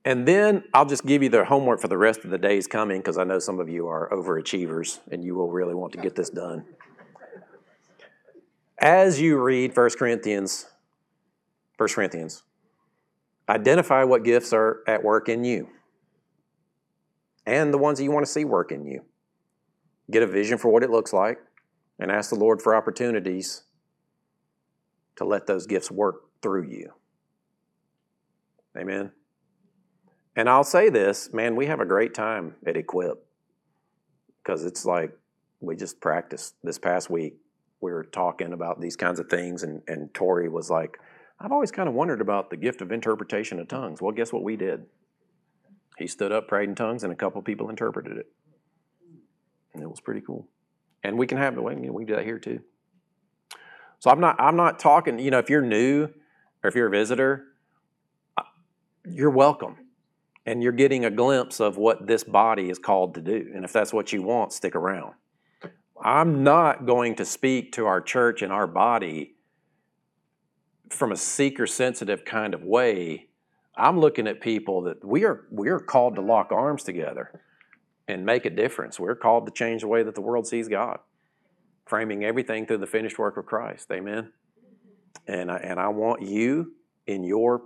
And 0.04 0.26
then 0.26 0.64
I'll 0.72 0.86
just 0.86 1.04
give 1.04 1.22
you 1.22 1.28
the 1.28 1.44
homework 1.44 1.80
for 1.80 1.88
the 1.88 1.98
rest 1.98 2.24
of 2.24 2.30
the 2.30 2.38
days 2.38 2.66
coming 2.66 3.00
because 3.00 3.18
I 3.18 3.24
know 3.24 3.38
some 3.38 3.60
of 3.60 3.68
you 3.68 3.88
are 3.88 4.08
overachievers 4.10 5.00
and 5.10 5.24
you 5.24 5.34
will 5.34 5.50
really 5.50 5.74
want 5.74 5.92
to 5.92 5.98
get 5.98 6.14
this 6.14 6.30
done. 6.30 6.64
As 8.78 9.20
you 9.20 9.38
read 9.38 9.76
1 9.76 9.90
Corinthians, 9.98 10.66
1 11.76 11.88
Corinthians, 11.90 12.42
identify 13.48 14.04
what 14.04 14.24
gifts 14.24 14.52
are 14.52 14.82
at 14.86 15.02
work 15.02 15.28
in 15.28 15.44
you 15.44 15.68
and 17.46 17.72
the 17.72 17.78
ones 17.78 17.98
that 17.98 18.04
you 18.04 18.10
want 18.10 18.26
to 18.26 18.30
see 18.30 18.44
work 18.44 18.70
in 18.72 18.84
you. 18.86 19.02
Get 20.10 20.22
a 20.22 20.26
vision 20.26 20.58
for 20.58 20.68
what 20.68 20.82
it 20.82 20.90
looks 20.90 21.12
like 21.12 21.38
and 21.98 22.10
ask 22.10 22.30
the 22.30 22.36
Lord 22.36 22.60
for 22.60 22.74
opportunities 22.74 23.64
to 25.16 25.24
let 25.24 25.46
those 25.46 25.66
gifts 25.66 25.90
work 25.90 26.22
through 26.42 26.68
you. 26.68 26.92
Amen. 28.76 29.12
And 30.36 30.48
I'll 30.48 30.64
say 30.64 30.88
this, 30.88 31.32
man, 31.32 31.56
we 31.56 31.66
have 31.66 31.80
a 31.80 31.86
great 31.86 32.14
time 32.14 32.54
at 32.66 32.76
Equip 32.76 33.26
because 34.42 34.64
it's 34.64 34.84
like 34.84 35.12
we 35.60 35.74
just 35.74 36.00
practiced 36.00 36.54
this 36.62 36.78
past 36.78 37.10
week. 37.10 37.34
We 37.80 37.92
were 37.92 38.04
talking 38.04 38.52
about 38.52 38.80
these 38.80 38.96
kinds 38.96 39.18
of 39.18 39.28
things, 39.28 39.62
and, 39.62 39.82
and 39.88 40.12
Tori 40.14 40.48
was 40.48 40.70
like, 40.70 40.98
I've 41.40 41.52
always 41.52 41.70
kind 41.70 41.88
of 41.88 41.94
wondered 41.94 42.20
about 42.20 42.50
the 42.50 42.56
gift 42.56 42.80
of 42.82 42.90
interpretation 42.90 43.60
of 43.60 43.68
tongues. 43.68 44.02
Well, 44.02 44.12
guess 44.12 44.32
what 44.32 44.42
we 44.42 44.56
did? 44.56 44.86
He 45.96 46.06
stood 46.06 46.32
up, 46.32 46.48
prayed 46.48 46.68
in 46.68 46.74
tongues, 46.74 47.04
and 47.04 47.12
a 47.12 47.16
couple 47.16 47.40
people 47.42 47.70
interpreted 47.70 48.16
it. 48.16 48.26
And 49.74 49.82
it 49.82 49.88
was 49.88 50.00
pretty 50.00 50.20
cool. 50.20 50.48
And 51.04 51.18
we 51.18 51.26
can 51.26 51.38
have 51.38 51.56
it. 51.56 51.60
You 51.60 51.86
know, 51.86 51.92
we 51.92 52.04
do 52.04 52.16
that 52.16 52.24
here 52.24 52.38
too. 52.38 52.60
So 54.00 54.10
I'm 54.10 54.20
not. 54.20 54.40
I'm 54.40 54.56
not 54.56 54.78
talking. 54.78 55.18
You 55.18 55.30
know, 55.30 55.38
if 55.38 55.50
you're 55.50 55.62
new 55.62 56.08
or 56.62 56.68
if 56.68 56.74
you're 56.74 56.88
a 56.88 56.90
visitor, 56.90 57.44
uh, 58.36 58.42
you're 59.04 59.30
welcome, 59.30 59.76
and 60.46 60.62
you're 60.62 60.72
getting 60.72 61.04
a 61.04 61.10
glimpse 61.10 61.60
of 61.60 61.76
what 61.76 62.06
this 62.06 62.24
body 62.24 62.70
is 62.70 62.78
called 62.78 63.14
to 63.14 63.20
do. 63.20 63.50
And 63.54 63.64
if 63.64 63.72
that's 63.72 63.92
what 63.92 64.12
you 64.12 64.22
want, 64.22 64.52
stick 64.52 64.74
around. 64.74 65.14
I'm 66.00 66.44
not 66.44 66.86
going 66.86 67.16
to 67.16 67.24
speak 67.24 67.72
to 67.72 67.86
our 67.86 68.00
church 68.00 68.42
and 68.42 68.52
our 68.52 68.68
body 68.68 69.34
from 70.90 71.12
a 71.12 71.16
seeker 71.16 71.66
sensitive 71.66 72.24
kind 72.24 72.54
of 72.54 72.62
way. 72.62 73.28
I'm 73.76 74.00
looking 74.00 74.26
at 74.26 74.40
people 74.40 74.82
that 74.82 75.04
we 75.04 75.24
are 75.24 75.46
we 75.50 75.68
are 75.68 75.78
called 75.78 76.16
to 76.16 76.20
lock 76.20 76.50
arms 76.50 76.82
together 76.82 77.40
and 78.08 78.24
make 78.24 78.44
a 78.44 78.50
difference. 78.50 78.98
We're 78.98 79.14
called 79.14 79.46
to 79.46 79.52
change 79.52 79.82
the 79.82 79.88
way 79.88 80.02
that 80.02 80.14
the 80.14 80.20
world 80.20 80.46
sees 80.46 80.66
God, 80.66 80.98
framing 81.86 82.24
everything 82.24 82.66
through 82.66 82.78
the 82.78 82.86
finished 82.86 83.18
work 83.18 83.36
of 83.36 83.46
Christ. 83.46 83.90
Amen. 83.92 84.32
And 85.26 85.50
I, 85.50 85.56
and 85.58 85.78
I 85.78 85.88
want 85.88 86.22
you 86.22 86.72
in 87.06 87.22
your 87.22 87.62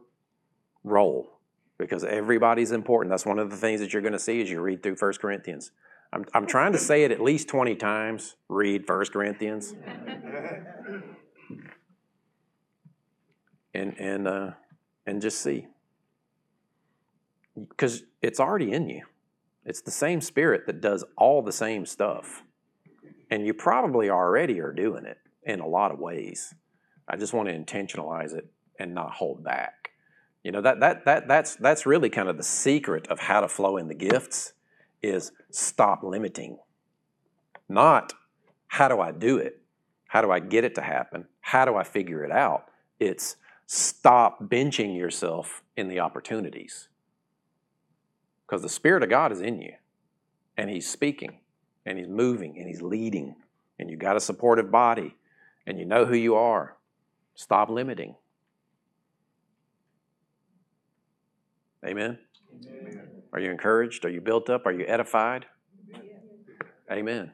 role 0.85 1.39
because 1.79 2.05
everybody's 2.05 2.73
important. 2.73 3.11
That's 3.11 3.25
one 3.25 3.39
of 3.39 3.51
the 3.51 3.57
things 3.57 3.81
that 3.81 3.93
you're 3.93 4.03
going 4.03 4.13
to 4.13 4.19
see 4.19 4.43
as 4.43 4.51
you 4.51 4.61
read 4.61 4.83
through 4.83 4.97
1 4.97 5.13
Corinthians. 5.15 5.71
I'm, 6.13 6.25
I'm 6.35 6.47
trying 6.47 6.73
to 6.73 6.79
say 6.79 7.05
it 7.05 7.11
at 7.11 7.21
least 7.21 7.49
20 7.49 7.75
times. 7.77 8.37
Read 8.49 8.89
1 8.89 9.07
Corinthians. 9.07 9.75
and 13.75 13.99
and 13.99 14.29
uh, 14.29 14.51
and 15.07 15.21
just 15.21 15.41
see 15.41 15.67
because 17.69 18.03
it's 18.21 18.41
already 18.41 18.73
in 18.73 18.89
you. 18.89 19.05
It's 19.65 19.83
the 19.83 19.91
same 19.91 20.21
spirit 20.21 20.67
that 20.67 20.81
does 20.81 21.05
all 21.17 21.43
the 21.43 21.53
same 21.53 21.87
stuff, 21.87 22.43
and 23.31 23.47
you 23.47 23.55
probably 23.55 24.11
already 24.11 24.61
are 24.61 24.73
doing 24.73 25.05
it 25.05 25.19
in 25.45 25.61
a 25.61 25.67
lot 25.67 25.93
of 25.93 25.99
ways. 25.99 26.55
I 27.09 27.17
just 27.17 27.33
want 27.33 27.49
to 27.49 27.55
intentionalize 27.59 28.35
it 28.35 28.47
and 28.79 28.95
not 28.95 29.13
hold 29.13 29.45
back. 29.45 29.91
You 30.43 30.51
know 30.51 30.61
that 30.63 30.81
that 30.81 31.05
that 31.05 31.29
that's 31.29 31.57
that's 31.57 31.87
really 31.87 32.11
kind 32.11 32.29
of 32.29 32.37
the 32.37 32.43
secret 32.43 33.07
of 33.09 33.21
how 33.21 33.41
to 33.41 33.49
flow 33.49 33.77
in 33.77 33.89
the 33.89 33.95
gifts 33.95 34.53
is 35.03 35.33
stop 35.51 36.03
limiting. 36.03 36.59
Not 37.69 38.13
how 38.67 38.89
do 38.89 39.01
I 39.01 39.13
do 39.13 39.39
it? 39.39 39.61
How 40.09 40.21
do 40.21 40.31
I 40.31 40.41
get 40.41 40.65
it 40.65 40.75
to 40.77 40.83
happen? 40.83 41.27
How 41.41 41.65
do 41.65 41.77
I 41.77 41.85
figure 41.85 42.25
it 42.25 42.33
out? 42.33 42.71
It's 42.99 43.37
stop 43.67 44.43
benching 44.45 44.97
yourself 44.97 45.63
in 45.77 45.89
the 45.89 46.01
opportunities. 46.01 46.89
Because 48.47 48.63
the 48.63 48.69
Spirit 48.69 49.03
of 49.03 49.11
God 49.11 49.33
is 49.33 49.41
in 49.41 49.61
you, 49.61 49.73
and 50.57 50.69
He's 50.69 50.89
speaking, 50.89 51.39
and 51.87 51.99
He's 51.99 52.09
moving, 52.09 52.59
and 52.59 52.69
He's 52.69 52.83
leading, 52.83 53.37
and 53.79 53.91
you 53.91 53.97
got 53.97 54.17
a 54.17 54.21
supportive 54.21 54.71
body, 54.71 55.17
and 55.67 55.79
you 55.79 55.85
know 55.85 56.05
who 56.05 56.17
you 56.17 56.35
are. 56.35 56.77
Stop 57.35 57.71
limiting. 57.71 58.17
Amen? 61.85 62.19
Amen. 62.67 63.11
Are 63.33 63.41
you 63.41 63.51
encouraged? 63.51 64.05
Are 64.05 64.11
you 64.11 64.21
built 64.21 64.51
up? 64.51 64.67
Are 64.67 64.73
you 64.73 64.85
edified? 64.87 65.47
Amen. 66.91 67.31